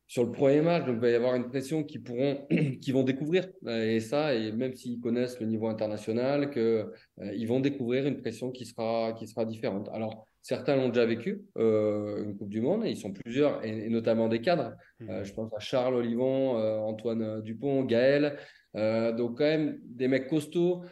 sur 0.09 0.25
le 0.25 0.31
premier 0.31 0.61
match, 0.61 0.85
donc 0.85 0.95
il 0.95 1.01
va 1.01 1.09
y 1.11 1.13
avoir 1.13 1.35
une 1.35 1.47
pression 1.49 1.83
qu'ils 1.83 2.01
pourront, 2.01 2.47
qui 2.81 2.91
vont 2.91 3.03
découvrir. 3.03 3.47
Et 3.67 3.99
ça, 3.99 4.33
et 4.33 4.51
même 4.51 4.73
s'ils 4.73 4.99
connaissent 4.99 5.39
le 5.39 5.45
niveau 5.45 5.67
international, 5.67 6.49
que 6.49 6.91
euh, 7.21 7.33
ils 7.35 7.47
vont 7.47 7.59
découvrir 7.59 8.07
une 8.07 8.19
pression 8.19 8.49
qui 8.49 8.65
sera, 8.65 9.13
qui 9.13 9.27
sera 9.27 9.45
différente. 9.45 9.87
Alors, 9.93 10.25
certains 10.41 10.75
l'ont 10.75 10.89
déjà 10.89 11.05
vécu, 11.05 11.43
euh, 11.59 12.23
une 12.23 12.35
Coupe 12.35 12.49
du 12.49 12.59
Monde, 12.59 12.85
et 12.85 12.89
ils 12.89 12.97
sont 12.97 13.13
plusieurs, 13.13 13.63
et, 13.63 13.87
notamment 13.89 14.27
des 14.29 14.41
cadres. 14.41 14.73
Mmh. 14.99 15.09
Euh, 15.11 15.23
je 15.23 15.31
pense 15.31 15.53
à 15.53 15.59
Charles 15.59 15.93
Olivon, 15.93 16.57
euh, 16.57 16.79
Antoine 16.79 17.41
Dupont, 17.43 17.83
Gaël. 17.83 18.39
Euh, 18.75 19.11
donc 19.11 19.37
quand 19.37 19.45
même 19.45 19.79
des 19.83 20.07
mecs 20.07 20.27
costauds 20.27 20.83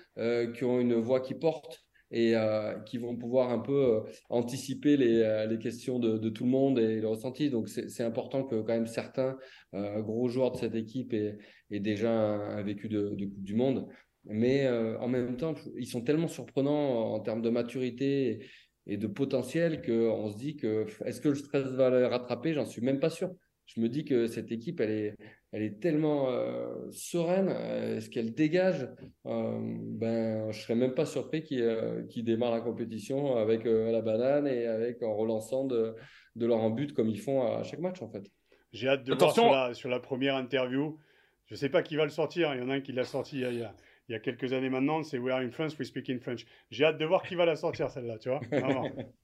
qui 0.56 0.64
ont 0.64 0.80
une 0.80 0.96
voix 0.96 1.22
qui 1.22 1.34
porte 1.34 1.87
et 2.12 2.36
euh, 2.36 2.80
qui 2.80 2.98
vont 2.98 3.16
pouvoir 3.16 3.52
un 3.52 3.60
peu 3.60 3.96
euh, 3.96 4.02
anticiper 4.30 4.98
les, 4.98 5.22
euh, 5.22 5.58
questions 5.58 6.00
de, 6.00 6.30
tout 6.30 6.46
le 6.46 6.50
monde 6.50 6.80
et 6.80 7.02
le 7.02 7.08
ressenti. 7.08 7.50
Donc 7.50 7.68
c'est 7.68 8.04
important 8.04 8.44
que 8.44 8.56
quand 8.56 8.74
même 8.74 8.88
certains 8.88 9.38
gros 9.74 10.28
joueurs 10.28 10.52
de 10.52 10.58
cette 10.58 10.76
équipe 10.76 11.14
aient, 11.14 11.38
déjà 11.70 12.12
un, 12.12 12.62
vécu 12.64 12.88
de, 12.88 13.16
de, 13.16 13.26
Coupe 13.26 13.44
du 13.44 13.56
Monde. 13.56 13.88
Mais 14.26 14.68
en 14.68 15.08
même 15.08 15.38
temps, 15.38 15.56
ils 15.78 15.88
sont 15.88 16.02
tellement 16.02 16.28
surprenants 16.28 17.14
en 17.14 17.20
termes 17.22 17.42
de 17.42 17.50
maturité 17.50 18.30
et, 18.30 18.94
et 18.94 18.98
de 18.98 19.08
potentiel 19.08 19.82
qu'on 19.82 20.30
se 20.30 20.38
dit 20.38 20.58
que 20.58 20.86
est-ce 21.06 21.22
que 21.22 21.30
le 21.30 21.36
stress 21.36 21.68
va 21.68 21.90
les 21.90 22.06
rattraper? 22.06 22.54
J'en 22.54 22.66
suis 22.66 22.82
même 22.82 23.00
pas 23.00 23.10
sûr. 23.10 23.32
Je 23.66 23.82
me 23.82 23.90
dis 23.90 24.06
que 24.06 24.28
cette 24.28 24.52
équipe, 24.52 24.80
elle 24.80 24.92
est, 24.92 25.16
elle 25.52 25.64
est 25.64 25.80
tellement 25.80 26.30
euh, 26.30 26.90
sereine, 26.92 27.50
euh, 27.50 28.00
ce 28.02 28.10
qu'elle 28.10 28.34
dégage, 28.34 28.90
euh, 29.26 29.58
ben, 29.62 30.52
je 30.52 30.62
serais 30.62 30.76
même 30.76 30.94
pas 30.94 31.06
surpris 31.06 31.44
qu'il 31.44 31.62
euh, 31.62 32.04
qu 32.04 32.22
démarre 32.22 32.52
la 32.52 32.60
compétition 32.62 33.38
avec 33.38 33.66
euh, 33.66 33.92
la 33.92 34.02
banane 34.02 34.48
et 34.48 34.66
avec 34.66 35.02
en 35.04 35.16
relançant 35.16 35.66
de, 35.66 35.96
de 36.36 36.46
leur 36.46 36.60
en 36.60 36.70
but 36.70 36.94
comme 36.94 37.10
ils 37.10 37.20
font 37.20 37.42
à 37.44 37.64
chaque 37.64 37.80
match 37.80 38.02
en 38.02 38.10
fait. 38.10 38.30
J'ai 38.74 38.90
hâte 38.90 39.06
de 39.06 39.14
Attention. 39.14 39.48
voir 39.48 39.64
sur 39.64 39.68
la, 39.70 39.74
sur 39.74 39.90
la, 39.90 40.00
première 40.00 40.36
interview. 40.36 41.00
Je 41.46 41.56
sais 41.56 41.70
pas 41.70 41.82
qui 41.82 41.96
va 41.96 42.04
le 42.04 42.10
sortir. 42.10 42.54
Il 42.54 42.60
y 42.60 42.64
en 42.64 42.70
a 42.70 42.76
un 42.76 42.82
qui 42.82 42.92
l'a 42.92 43.06
sorti 43.06 43.40
il 43.40 43.60
y 43.60 43.64
a, 43.64 43.74
il 44.10 44.14
y 44.14 44.16
a 44.16 44.20
quelques 44.20 44.54
années 44.54 44.70
maintenant, 44.70 45.04
c'est 45.04 45.18
We 45.18 45.34
are 45.34 45.42
in 45.42 45.52
France, 45.52 45.78
we 45.78 45.88
speak 45.88 46.10
in 46.10 46.20
French. 46.20 46.46
J'ai 46.72 46.86
hâte 46.86 46.98
de 46.98 47.06
voir 47.06 47.24
qui 47.24 47.36
va 47.36 47.46
la 47.46 47.58
sortir, 47.58 47.90
celle-là, 47.90 48.18
tu 48.20 48.30
vois. 48.30 48.40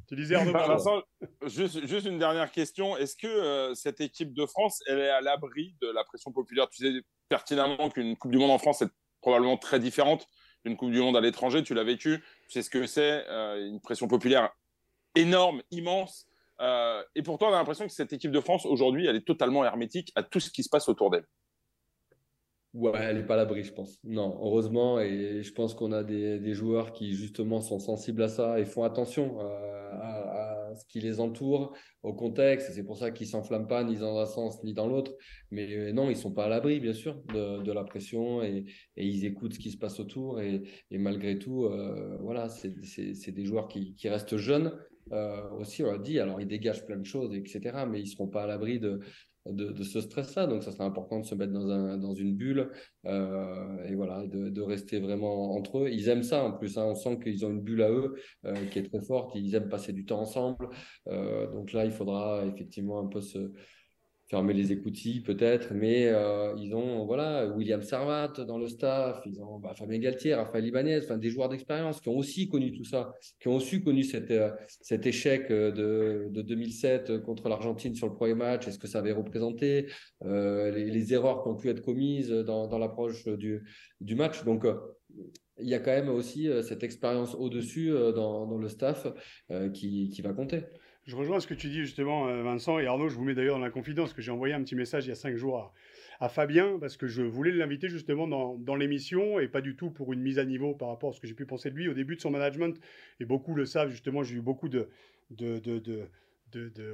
tu 0.09 0.15
disais 0.15 0.35
Arnaud 0.35 0.51
Vincent, 0.51 1.01
juste, 1.45 1.85
juste, 1.87 2.05
une 2.05 2.19
dernière 2.19 2.51
question. 2.51 2.97
Est-ce 2.97 3.15
que 3.15 3.27
euh, 3.27 3.73
cette 3.75 4.01
équipe 4.01 4.33
de 4.33 4.45
France, 4.45 4.81
elle 4.87 4.99
est 4.99 5.09
à 5.09 5.21
l'abri 5.21 5.75
de 5.81 5.87
la 5.87 6.03
pression 6.03 6.33
populaire? 6.33 6.67
Tu 6.69 6.85
sais 6.85 7.01
pertinemment 7.29 7.89
qu'une 7.89 8.17
Coupe 8.17 8.31
du 8.31 8.37
Monde 8.37 8.51
en 8.51 8.57
France 8.57 8.81
est 8.81 8.89
probablement 9.21 9.57
très 9.57 9.79
différente 9.79 10.27
d'une 10.65 10.75
Coupe 10.75 10.91
du 10.91 10.99
Monde 10.99 11.15
à 11.15 11.21
l'étranger. 11.21 11.63
Tu 11.63 11.73
l'as 11.73 11.85
vécu. 11.85 12.21
Tu 12.47 12.51
sais 12.51 12.61
ce 12.61 12.69
que 12.69 12.85
c'est, 12.85 13.25
euh, 13.29 13.65
une 13.65 13.79
pression 13.79 14.09
populaire 14.09 14.49
énorme, 15.15 15.61
immense. 15.71 16.27
Euh, 16.59 17.01
et 17.15 17.23
pourtant, 17.23 17.47
on 17.47 17.53
a 17.53 17.57
l'impression 17.57 17.87
que 17.87 17.93
cette 17.93 18.11
équipe 18.11 18.31
de 18.31 18.39
France, 18.41 18.65
aujourd'hui, 18.65 19.07
elle 19.07 19.15
est 19.15 19.25
totalement 19.25 19.63
hermétique 19.63 20.11
à 20.15 20.23
tout 20.23 20.41
ce 20.41 20.49
qui 20.49 20.63
se 20.63 20.69
passe 20.69 20.89
autour 20.89 21.09
d'elle. 21.09 21.25
Ouais, 22.73 22.91
elle 22.95 23.17
n'est 23.17 23.25
pas 23.25 23.35
à 23.35 23.37
l'abri, 23.37 23.63
je 23.63 23.71
pense. 23.71 23.99
Non, 24.03 24.35
heureusement, 24.41 24.99
et 24.99 25.43
je 25.43 25.53
pense 25.53 25.75
qu'on 25.75 25.91
a 25.91 26.03
des, 26.03 26.53
joueurs 26.55 26.91
qui 26.91 27.13
justement 27.13 27.61
sont 27.61 27.77
sensibles 27.77 28.23
à 28.23 28.27
ça 28.27 28.59
et 28.59 28.65
font 28.65 28.83
attention 28.83 29.39
euh, 29.41 29.91
à, 29.91 30.73
ce 30.75 30.83
qui 30.85 30.99
les 30.99 31.19
entoure, 31.19 31.75
au 32.01 32.13
contexte. 32.13 32.71
C'est 32.73 32.83
pour 32.83 32.97
ça 32.97 33.11
qu'ils 33.11 33.27
s'enflamment 33.27 33.67
pas 33.67 33.83
ni 33.83 33.97
dans 33.97 34.17
un 34.17 34.25
sens 34.25 34.63
ni 34.63 34.73
dans 34.73 34.87
l'autre. 34.87 35.13
Mais 35.51 35.71
euh, 35.71 35.91
non, 35.93 36.09
ils 36.09 36.17
sont 36.17 36.31
pas 36.31 36.45
à 36.45 36.49
l'abri, 36.49 36.79
bien 36.79 36.93
sûr, 36.93 37.21
de, 37.31 37.71
la 37.71 37.83
pression 37.83 38.41
et, 38.41 38.65
ils 38.97 39.23
écoutent 39.23 39.53
ce 39.53 39.59
qui 39.59 39.69
se 39.69 39.77
passe 39.77 39.99
autour. 39.99 40.41
Et, 40.41 40.63
malgré 40.89 41.37
tout, 41.37 41.65
euh, 41.65 42.17
voilà, 42.21 42.49
c'est 42.49 43.31
des 43.31 43.45
joueurs 43.45 43.67
qui, 43.67 43.95
restent 44.05 44.37
jeunes. 44.37 44.73
Aussi, 45.59 45.83
on 45.83 45.91
l'a 45.91 45.99
dit, 45.99 46.17
alors 46.17 46.41
ils 46.41 46.47
dégagent 46.47 46.85
plein 46.85 46.97
de 46.97 47.05
choses, 47.05 47.35
etc. 47.35 47.85
Mais 47.87 48.01
ils 48.01 48.07
seront 48.07 48.29
pas 48.29 48.43
à 48.43 48.47
l'abri 48.47 48.79
de, 48.79 48.99
de, 49.45 49.83
ce 49.83 50.01
stress-là. 50.01 50.47
Donc, 50.47 50.63
ça 50.63 50.71
serait 50.71 50.83
important 50.83 51.19
de 51.19 51.25
se 51.25 51.35
mettre 51.35 51.51
dans, 51.51 51.69
un, 51.69 51.97
dans 51.97 52.13
une 52.13 52.35
bulle 52.35 52.71
euh, 53.05 53.85
et 53.85 53.95
voilà, 53.95 54.25
de, 54.25 54.49
de, 54.49 54.61
rester 54.61 54.99
vraiment 54.99 55.55
entre 55.55 55.79
eux. 55.79 55.89
Ils 55.89 56.09
aiment 56.09 56.23
ça 56.23 56.43
en 56.43 56.51
plus. 56.53 56.77
Hein. 56.77 56.85
On 56.85 56.95
sent 56.95 57.19
qu'ils 57.21 57.45
ont 57.45 57.49
une 57.49 57.61
bulle 57.61 57.81
à 57.81 57.91
eux 57.91 58.15
euh, 58.45 58.53
qui 58.67 58.79
est 58.79 58.89
très 58.89 59.01
forte. 59.01 59.35
Ils 59.35 59.55
aiment 59.55 59.69
passer 59.69 59.93
du 59.93 60.05
temps 60.05 60.21
ensemble. 60.21 60.69
Euh, 61.07 61.51
donc 61.51 61.73
là, 61.73 61.85
il 61.85 61.91
faudra 61.91 62.45
effectivement 62.45 62.99
un 62.99 63.07
peu 63.07 63.21
se, 63.21 63.51
fermer 64.33 64.55
les 64.55 64.71
écoutilles 64.71 65.19
peut-être, 65.19 65.75
mais 65.75 66.07
euh, 66.07 66.55
ils 66.57 66.73
ont 66.73 67.05
voilà 67.05 67.45
William 67.55 67.83
Servat 67.83 68.33
dans 68.47 68.57
le 68.57 68.67
staff, 68.67 69.21
ils 69.27 69.39
ont 69.39 69.59
bah, 69.59 69.75
Fabien 69.77 69.99
Galtier, 69.99 70.33
Raphaël 70.33 70.65
Ibanez, 70.65 71.01
enfin 71.03 71.19
des 71.19 71.29
joueurs 71.29 71.49
d'expérience 71.49 72.01
qui 72.01 72.09
ont 72.09 72.17
aussi 72.17 72.49
connu 72.49 72.71
tout 72.71 72.83
ça, 72.83 73.13
qui 73.39 73.47
ont 73.47 73.57
aussi 73.57 73.83
connu 73.83 74.03
cette, 74.03 74.31
euh, 74.31 74.49
cet 74.81 75.05
échec 75.05 75.51
euh, 75.51 75.71
de, 75.71 76.29
de 76.31 76.41
2007 76.41 77.21
contre 77.21 77.47
l'Argentine 77.47 77.93
sur 77.93 78.07
le 78.07 78.15
premier 78.15 78.33
match, 78.33 78.67
est-ce 78.67 78.79
que 78.79 78.87
ça 78.87 78.97
avait 78.97 79.11
représenté 79.11 79.85
les, 80.25 80.89
les, 80.89 81.13
erreurs 81.13 81.43
qui 81.43 81.49
ont 81.49 81.55
pu 81.55 81.69
être 81.69 81.81
commises 81.81 82.31
dans, 82.31 82.67
dans 82.67 82.79
l'approche 82.79 83.27
du, 83.27 83.61
du 84.01 84.15
match? 84.15 84.43
Donc 84.45 84.65
il 85.59 85.69
y 85.69 85.75
a 85.75 85.79
quand 85.79 85.91
même 85.91 86.09
aussi 86.09 86.49
cette 86.63 86.81
expérience 86.81 87.35
au-dessus 87.35 87.91
dans, 87.91 88.47
dans, 88.47 88.57
le 88.57 88.67
staff 88.67 89.05
qui, 89.73 90.09
qui 90.09 90.21
va 90.23 90.33
compter. 90.33 90.63
Je 91.05 91.17
rejoins 91.17 91.41
ce 91.41 91.47
que 91.47 91.53
tu 91.53 91.67
dis 91.67 91.81
justement, 91.81 92.29
euh, 92.29 92.43
Vincent 92.43 92.79
et 92.79 92.85
Arnaud. 92.85 93.09
Je 93.09 93.15
vous 93.15 93.25
mets 93.25 93.35
d'ailleurs 93.35 93.57
dans 93.57 93.63
la 93.63 93.69
confidence 93.69 94.13
que 94.13 94.21
j'ai 94.21 94.31
envoyé 94.31 94.53
un 94.53 94.63
petit 94.63 94.75
message 94.75 95.05
il 95.05 95.09
y 95.09 95.11
a 95.11 95.15
cinq 95.15 95.35
jours 95.35 95.73
à, 96.21 96.29
Fabien 96.29 96.77
parce 96.79 96.95
que 96.95 97.07
je 97.07 97.21
voulais 97.21 97.51
l'inviter 97.51 97.89
justement 97.89 98.25
dans, 98.27 98.75
l'émission 98.75 99.41
et 99.41 99.49
pas 99.49 99.59
du 99.59 99.75
tout 99.75 99.91
pour 99.91 100.13
une 100.13 100.21
mise 100.21 100.39
à 100.39 100.45
niveau 100.45 100.73
par 100.73 100.87
rapport 100.87 101.09
à 101.09 101.13
ce 101.13 101.19
que 101.19 101.27
j'ai 101.27 101.33
pu 101.33 101.45
penser 101.45 101.69
de 101.69 101.75
lui 101.75 101.89
au 101.89 101.93
début 101.93 102.15
de 102.15 102.21
son 102.21 102.31
management. 102.31 102.79
Et 103.19 103.25
beaucoup 103.25 103.53
le 103.53 103.65
savent 103.65 103.89
justement. 103.89 104.23
J'ai 104.23 104.35
eu 104.35 104.41
beaucoup 104.41 104.69
de, 104.69 104.87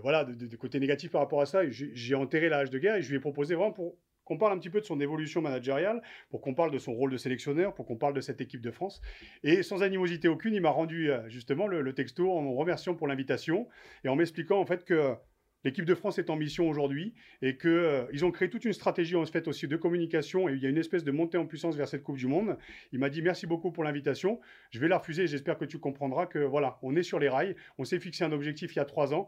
voilà, 0.01 0.25
de, 0.25 0.33
de, 0.33 0.55
côté 0.55 0.79
négatif 0.79 1.11
par 1.11 1.21
rapport 1.21 1.41
à 1.41 1.45
ça. 1.45 1.69
J'ai 1.69 2.15
enterré 2.15 2.49
la 2.49 2.59
hache 2.59 2.71
de 2.71 2.79
guerre 2.79 2.95
et 2.95 3.03
je 3.03 3.09
lui 3.09 3.17
ai 3.17 3.19
proposé 3.19 3.53
vraiment 3.53 3.73
pour 3.73 3.95
qu'on 4.29 4.37
parle 4.37 4.53
un 4.53 4.59
petit 4.59 4.69
peu 4.69 4.79
de 4.79 4.85
son 4.85 5.01
évolution 5.01 5.41
managériale, 5.41 6.01
pour 6.29 6.39
qu'on 6.39 6.53
parle 6.53 6.69
de 6.71 6.77
son 6.77 6.93
rôle 6.93 7.11
de 7.11 7.17
sélectionneur, 7.17 7.73
pour 7.73 7.87
qu'on 7.87 7.97
parle 7.97 8.13
de 8.13 8.21
cette 8.21 8.39
équipe 8.41 8.61
de 8.61 8.69
France. 8.69 9.01
Et 9.43 9.63
sans 9.63 9.81
animosité 9.81 10.27
aucune, 10.27 10.53
il 10.53 10.61
m'a 10.61 10.69
rendu 10.69 11.09
euh, 11.09 11.27
justement 11.29 11.65
le, 11.65 11.93
texto 11.93 12.31
en 12.31 12.43
me 12.43 12.55
remerciant 12.55 12.93
pour 12.93 13.07
l'invitation 13.07 13.67
et 14.03 14.09
en 14.09 14.15
m'expliquant 14.15 14.59
en 14.59 14.65
fait 14.65 14.85
que 14.85 15.15
l'équipe 15.63 15.85
de 15.85 15.95
France 15.95 16.19
est 16.19 16.29
en 16.29 16.35
mission 16.35 16.69
aujourd'hui 16.69 17.15
et 17.41 17.57
qu'ils 17.57 17.69
euh, 17.71 18.23
ont 18.23 18.29
créé 18.29 18.51
toute 18.51 18.63
une 18.65 18.73
stratégie 18.73 19.15
en 19.15 19.25
fait 19.25 19.47
aussi 19.47 19.67
de 19.67 19.75
communication 19.75 20.47
et 20.47 20.53
il 20.53 20.59
y 20.59 20.67
a 20.67 20.69
une 20.69 20.77
espèce 20.77 21.03
de 21.03 21.11
montée 21.11 21.39
en 21.39 21.47
puissance 21.47 21.75
vers 21.75 21.87
cette 21.87 22.03
Coupe 22.03 22.17
du 22.17 22.27
Monde. 22.27 22.55
Il 22.91 22.99
m'a 22.99 23.09
dit 23.09 23.23
merci 23.23 23.47
beaucoup 23.47 23.71
pour 23.71 23.83
l'invitation. 23.83 24.39
Je 24.69 24.79
vais 24.79 24.87
la 24.87 24.99
refuser 24.99 25.23
et 25.23 25.27
j'espère 25.27 25.57
que 25.57 25.65
tu 25.65 25.79
comprendras 25.79 26.27
que 26.27 26.37
voilà, 26.37 26.77
on 26.83 26.95
est 26.95 27.03
sur 27.03 27.17
les 27.17 27.29
rails. 27.29 27.55
On 27.79 27.83
s'est 27.83 27.99
fixé 27.99 28.23
un 28.23 28.31
objectif 28.31 28.75
il 28.75 28.77
y 28.77 28.81
a 28.81 28.85
trois 28.85 29.11
ans 29.15 29.27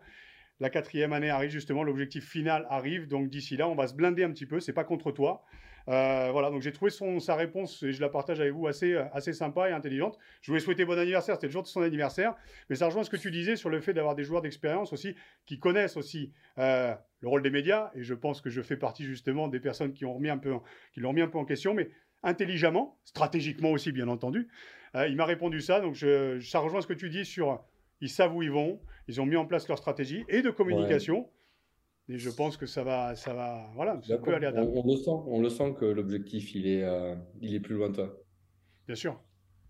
la 0.62 0.70
quatrième 0.70 1.12
année 1.12 1.32
arrive 1.32 1.50
justement, 1.50 1.84
l'objectif 1.84 2.30
final 2.30 2.68
arrive. 2.70 3.08
Donc 3.08 3.30
d'ici 3.30 3.58
là, 3.58 3.68
on 3.68 3.74
va 3.74 3.88
se 3.88 3.96
blinder 3.96 4.24
un 4.24 4.32
petit 4.32 4.46
peu. 4.46 4.60
C'est 4.60 4.74
pas 4.74 4.84
contre 4.84 5.12
toi. 5.12 5.44
Euh, 5.88 6.30
voilà, 6.32 6.52
donc 6.52 6.62
j'ai 6.62 6.72
trouvé 6.72 6.92
son, 6.92 7.20
sa 7.20 7.36
réponse 7.36 7.82
et 7.82 7.92
je 7.92 8.00
la 8.00 8.10
partage 8.10 8.40
avec 8.40 8.54
vous 8.54 8.68
assez, 8.68 8.96
assez 9.12 9.34
sympa 9.34 9.70
et 9.70 9.74
intelligente. 9.74 10.20
Je 10.44 10.52
voulais 10.52 10.62
souhaiter 10.62 10.86
bon 10.86 11.00
anniversaire, 11.00 11.34
c'était 11.34 11.48
le 11.48 11.52
jour 11.52 11.64
de 11.64 11.68
son 11.68 11.82
anniversaire, 11.82 12.36
mais 12.70 12.76
ça 12.76 12.86
rejoint 12.86 13.04
ce 13.04 13.10
que 13.10 13.18
tu 13.18 13.32
disais 13.32 13.56
sur 13.56 13.72
le 13.72 13.82
fait 13.82 13.92
d'avoir 13.92 14.14
des 14.14 14.24
joueurs 14.24 14.44
d'expérience 14.44 14.94
aussi 14.94 15.16
qui 15.48 15.58
connaissent 15.58 15.98
aussi 15.98 16.32
euh, 16.60 16.94
le 17.22 17.28
rôle 17.28 17.42
des 17.42 17.50
médias 17.50 17.90
et 17.96 18.04
je 18.04 18.14
pense 18.14 18.42
que 18.42 18.52
je 18.52 18.62
fais 18.62 18.78
partie 18.78 19.04
justement 19.04 19.48
des 19.48 19.60
personnes 19.60 19.94
qui 19.94 20.06
ont 20.06 20.14
remis 20.14 20.30
un 20.30 20.38
peu, 20.38 20.54
en, 20.54 20.64
qui 20.94 21.00
l'ont 21.00 21.10
remis 21.10 21.22
un 21.24 21.28
peu 21.28 21.40
en 21.40 21.46
question, 21.46 21.74
mais 21.74 21.90
intelligemment, 22.22 23.00
stratégiquement 23.04 23.72
aussi 23.72 23.92
bien 23.92 24.08
entendu. 24.08 24.50
Euh, 24.94 25.08
il 25.08 25.16
m'a 25.16 25.26
répondu 25.26 25.60
ça, 25.60 25.80
donc 25.80 25.98
ça 25.98 26.60
rejoint 26.60 26.82
ce 26.82 26.88
que 26.88 26.94
tu 26.94 27.10
dis 27.10 27.26
sur 27.26 27.64
ils 28.02 28.10
savent 28.10 28.36
où 28.36 28.44
ils 28.44 28.52
vont, 28.52 28.80
ils 29.08 29.22
ont 29.22 29.26
mis 29.26 29.38
en 29.38 29.46
place 29.46 29.68
leur 29.68 29.78
stratégie 29.78 30.26
et 30.28 30.42
de 30.42 30.50
communication. 30.50 31.20
Ouais. 31.20 32.16
Et 32.16 32.18
je 32.18 32.30
pense 32.30 32.58
que 32.58 32.66
ça 32.66 32.84
va, 32.84 33.16
ça 33.16 33.34
va, 33.34 33.70
voilà, 33.76 34.00
ça 34.02 34.18
peut 34.18 34.34
aller 34.34 34.48
à 34.48 34.54
on, 34.56 34.84
on, 34.84 34.88
le 34.88 34.98
sent, 34.98 35.12
on 35.28 35.42
le 35.42 35.50
sent 35.50 35.76
que 35.80 35.86
l'objectif 35.86 36.54
il 36.56 36.68
est, 36.68 36.84
euh, 36.84 37.16
il 37.40 37.56
est 37.56 37.60
plus 37.60 37.76
lointain. 37.76 38.12
Bien 38.88 38.96
sûr. 38.96 39.22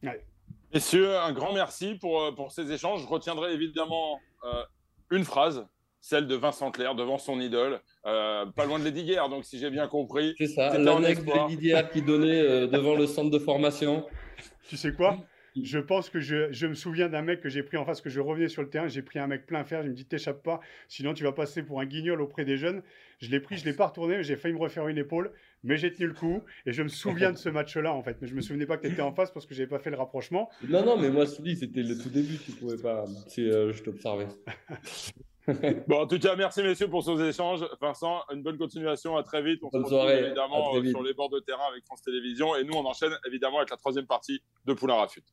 Ouais. 0.01 0.25
Messieurs, 0.73 1.17
un 1.17 1.33
grand 1.33 1.53
merci 1.53 1.95
pour, 1.95 2.21
euh, 2.21 2.31
pour 2.31 2.51
ces 2.51 2.71
échanges. 2.71 3.01
Je 3.03 3.07
retiendrai 3.07 3.53
évidemment 3.53 4.19
euh, 4.45 4.63
une 5.11 5.25
phrase, 5.25 5.67
celle 5.99 6.25
de 6.25 6.35
Vincent 6.35 6.71
Clair 6.71 6.95
devant 6.95 7.19
son 7.19 7.39
idole, 7.39 7.79
euh, 8.07 8.45
pas 8.47 8.65
loin 8.65 8.79
de 8.79 8.85
Lady 8.85 9.03
Guerre, 9.03 9.29
donc 9.29 9.45
si 9.45 9.59
j'ai 9.59 9.69
bien 9.69 9.87
compris. 9.87 10.33
C'est 10.37 10.47
ça, 10.47 10.75
l'annexe 10.79 11.23
de 11.23 11.31
Lady 11.31 11.57
Guerre 11.57 11.91
qui 11.91 12.01
donnait 12.01 12.41
euh, 12.41 12.65
devant 12.65 12.95
le 12.95 13.05
centre 13.05 13.29
de 13.29 13.37
formation. 13.37 14.05
Tu 14.67 14.77
sais 14.77 14.93
quoi? 14.93 15.17
Je 15.55 15.79
pense 15.79 16.09
que 16.09 16.19
je, 16.19 16.51
je 16.51 16.67
me 16.67 16.73
souviens 16.73 17.09
d'un 17.09 17.21
mec 17.21 17.41
que 17.41 17.49
j'ai 17.49 17.63
pris 17.63 17.77
en 17.77 17.85
face, 17.85 18.01
que 18.01 18.09
je 18.09 18.19
revenais 18.19 18.47
sur 18.47 18.61
le 18.61 18.69
terrain, 18.69 18.87
j'ai 18.87 19.01
pris 19.01 19.19
un 19.19 19.27
mec 19.27 19.45
plein 19.45 19.63
fer, 19.63 19.83
je 19.83 19.89
me 19.89 19.93
dis 19.93 20.05
t'échappes 20.05 20.43
pas, 20.43 20.59
sinon 20.87 21.13
tu 21.13 21.23
vas 21.23 21.31
passer 21.31 21.63
pour 21.63 21.79
un 21.81 21.85
guignol 21.85 22.21
auprès 22.21 22.45
des 22.45 22.57
jeunes. 22.57 22.81
Je 23.19 23.29
l'ai 23.29 23.39
pris, 23.39 23.57
je 23.57 23.65
l'ai 23.65 23.73
pas 23.73 23.87
retourné, 23.87 24.23
j'ai 24.23 24.35
failli 24.35 24.53
me 24.53 24.59
refaire 24.59 24.87
une 24.87 24.97
épaule, 24.97 25.31
mais 25.63 25.77
j'ai 25.77 25.93
tenu 25.93 26.07
le 26.07 26.13
coup 26.13 26.41
et 26.65 26.73
je 26.73 26.81
me 26.81 26.87
souviens 26.87 27.31
de 27.31 27.37
ce 27.37 27.49
match-là 27.49 27.93
en 27.93 28.01
fait. 28.01 28.17
Mais 28.21 28.27
je 28.27 28.33
me 28.33 28.41
souvenais 28.41 28.65
pas 28.65 28.77
que 28.77 28.87
tu 28.87 28.93
étais 28.93 29.01
en 29.01 29.13
face 29.13 29.31
parce 29.31 29.45
que 29.45 29.53
j'avais 29.53 29.69
pas 29.69 29.79
fait 29.79 29.91
le 29.91 29.97
rapprochement. 29.97 30.49
Non, 30.67 30.83
non, 30.83 30.97
mais 30.97 31.09
moi 31.09 31.25
je 31.25 31.35
te 31.35 31.41
dis, 31.41 31.55
c'était 31.55 31.83
le 31.83 31.97
tout 31.97 32.09
début, 32.09 32.37
tu 32.37 32.51
pouvais 32.51 32.77
pas. 32.77 33.05
Euh, 33.37 33.73
je 33.73 33.83
t'observais. 33.83 34.27
bon, 35.87 36.01
en 36.01 36.07
tout 36.07 36.19
cas, 36.19 36.35
merci 36.35 36.61
messieurs 36.61 36.87
pour 36.87 37.03
ces 37.03 37.19
échanges. 37.21 37.65
Vincent, 37.81 38.21
une 38.31 38.43
bonne 38.43 38.57
continuation. 38.57 39.17
À 39.17 39.23
très 39.23 39.41
vite. 39.41 39.61
On 39.63 39.69
bonne 39.69 39.81
se 39.81 39.93
retrouve 39.93 40.07
soirée, 40.07 40.25
évidemment 40.25 40.73
sur 40.83 41.03
les 41.03 41.13
bords 41.13 41.29
de 41.29 41.39
terrain 41.39 41.65
avec 41.69 41.83
France 41.85 42.01
Télévisions. 42.01 42.55
Et 42.55 42.63
nous, 42.63 42.73
on 42.73 42.85
enchaîne 42.85 43.13
évidemment 43.27 43.57
avec 43.57 43.71
la 43.71 43.77
troisième 43.77 44.05
partie 44.05 44.41
de 44.65 44.73
Poulain 44.73 44.95
Rafut. 44.95 45.23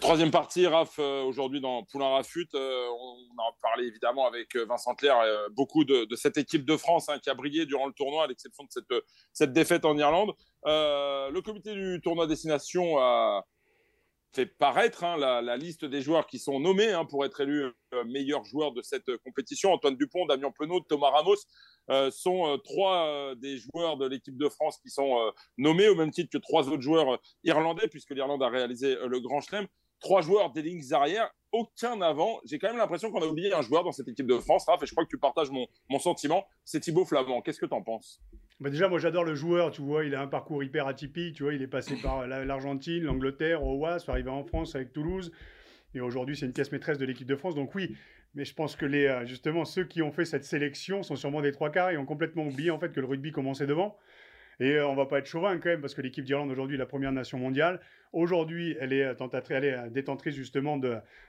Troisième 0.00 0.32
partie, 0.32 0.66
Raph, 0.66 0.98
euh, 0.98 1.22
aujourd'hui 1.22 1.60
dans 1.60 1.84
Poulain 1.84 2.08
Rafut, 2.08 2.48
euh, 2.54 2.88
on 2.90 3.40
a 3.40 3.56
parlé 3.62 3.86
évidemment 3.86 4.26
avec 4.26 4.56
euh, 4.56 4.64
Vincent 4.64 4.96
Clair, 4.96 5.14
beaucoup 5.52 5.84
de, 5.84 6.08
cette 6.16 6.36
équipe 6.38 6.64
de 6.64 6.76
France 6.76 7.08
hein, 7.08 7.20
qui 7.22 7.30
a 7.30 7.34
brillé 7.34 7.66
durant 7.66 7.86
le 7.86 7.92
tournoi, 7.92 8.24
à 8.24 8.26
l'exception 8.26 8.64
de 8.64 8.68
cette, 8.70 9.04
cette, 9.32 9.52
défaite 9.52 9.84
en 9.84 9.96
Irlande. 9.96 10.32
le 10.64 11.40
comité 11.40 11.72
du 11.72 12.00
tournoi 12.02 12.26
destination 12.26 12.98
a 12.98 13.44
fait 14.36 14.46
paraître 14.46 15.02
hein, 15.02 15.16
la, 15.16 15.56
liste 15.56 15.84
des 15.84 16.02
joueurs 16.02 16.26
qui 16.26 16.38
sont 16.38 16.60
nommés 16.60 16.92
hein, 16.92 17.04
pour 17.06 17.24
être 17.24 17.40
élus 17.40 17.64
meilleurs 18.06 18.44
joueurs 18.44 18.72
de 18.72 18.82
cette 18.82 19.16
compétition. 19.24 19.72
Antoine 19.72 19.96
Dupont, 19.96 20.26
Damien 20.26 20.52
Penaud, 20.56 20.80
Thomas 20.80 21.10
Ramos 21.10 22.10
sont 22.10 22.58
trois 22.62 23.34
des 23.36 23.56
joueurs 23.58 23.96
de 23.96 24.06
l'équipe 24.06 24.36
de 24.36 24.48
France 24.48 24.78
qui 24.78 24.90
sont 24.90 25.32
nommés 25.56 25.88
au 25.88 25.94
même 25.94 26.10
titre 26.10 26.30
que 26.30 26.38
trois 26.38 26.68
autres 26.68 26.82
joueurs 26.82 27.20
irlandais, 27.44 27.88
puisque 27.88 28.10
l'Irlande 28.10 28.42
a 28.42 28.48
réalisé 28.48 28.96
le 29.06 29.20
Grand 29.20 29.40
Chelem 29.40 29.66
trois 30.00 30.20
joueurs 30.20 30.52
des 30.52 30.62
lignes 30.62 30.82
arrière, 30.92 31.30
aucun 31.52 32.00
avant. 32.00 32.40
J'ai 32.44 32.58
quand 32.58 32.68
même 32.68 32.78
l'impression 32.78 33.10
qu'on 33.10 33.22
a 33.22 33.26
oublié 33.26 33.52
un 33.52 33.62
joueur 33.62 33.84
dans 33.84 33.92
cette 33.92 34.08
équipe 34.08 34.26
de 34.26 34.38
France, 34.38 34.66
Raph, 34.66 34.82
et 34.82 34.86
je 34.86 34.92
crois 34.92 35.04
que 35.04 35.10
tu 35.10 35.18
partages 35.18 35.50
mon, 35.50 35.98
sentiment. 35.98 36.46
C'est 36.64 36.80
Thibaut 36.80 37.04
Flamand. 37.04 37.40
Qu'est-ce 37.42 37.60
que 37.60 37.66
tu 37.66 37.74
en 37.74 37.82
penses? 37.82 38.20
Bah 38.58 38.70
déjà, 38.70 38.88
moi 38.88 38.98
j'adore 38.98 39.24
le 39.24 39.34
joueur, 39.34 39.70
tu 39.70 39.82
vois, 39.82 40.04
il 40.04 40.14
a 40.14 40.22
un 40.22 40.26
parcours 40.26 40.64
hyper 40.64 40.86
atypique, 40.86 41.36
tu 41.36 41.42
vois, 41.42 41.52
il 41.52 41.62
est 41.62 41.66
passé 41.66 41.94
par 42.02 42.26
l'Argentine, 42.26 43.02
l'Angleterre, 43.02 43.62
au 43.62 43.76
WAS, 43.76 44.08
arrivé 44.08 44.30
en 44.30 44.44
France 44.44 44.74
avec 44.74 44.94
Toulouse, 44.94 45.30
et 45.94 46.00
aujourd'hui 46.00 46.36
c'est 46.36 46.46
une 46.46 46.54
pièce 46.54 46.72
maîtresse 46.72 46.96
de 46.96 47.04
l'équipe 47.04 47.26
de 47.26 47.36
France, 47.36 47.54
donc 47.54 47.74
oui, 47.74 47.94
mais 48.34 48.46
je 48.46 48.54
pense 48.54 48.74
que 48.76 48.86
les, 48.86 49.06
euh, 49.06 49.26
justement 49.26 49.66
ceux 49.66 49.84
qui 49.84 50.00
ont 50.00 50.10
fait 50.10 50.24
cette 50.24 50.44
sélection 50.44 51.02
sont 51.02 51.16
sûrement 51.16 51.42
des 51.42 51.52
trois 51.52 51.70
quarts 51.70 51.90
et 51.90 51.98
ont 51.98 52.06
complètement 52.06 52.44
oublié 52.44 52.70
en 52.70 52.78
fait 52.78 52.92
que 52.92 53.00
le 53.00 53.06
rugby 53.06 53.30
commençait 53.32 53.66
devant. 53.66 53.96
Et 54.58 54.72
euh, 54.72 54.88
on 54.88 54.94
va 54.94 55.06
pas 55.06 55.18
être 55.18 55.26
chauvin 55.26 55.58
quand 55.58 55.68
même, 55.68 55.80
parce 55.80 55.94
que 55.94 56.00
l'équipe 56.00 56.24
d'Irlande 56.24 56.50
aujourd'hui 56.50 56.76
est 56.76 56.78
la 56.78 56.86
première 56.86 57.12
nation 57.12 57.38
mondiale. 57.38 57.80
Aujourd'hui, 58.12 58.76
elle 58.80 58.92
est, 58.92 59.04
euh, 59.04 59.14
tentatrice, 59.14 59.58
euh, 59.62 59.90
détentrice 59.90 60.34
justement 60.34 60.78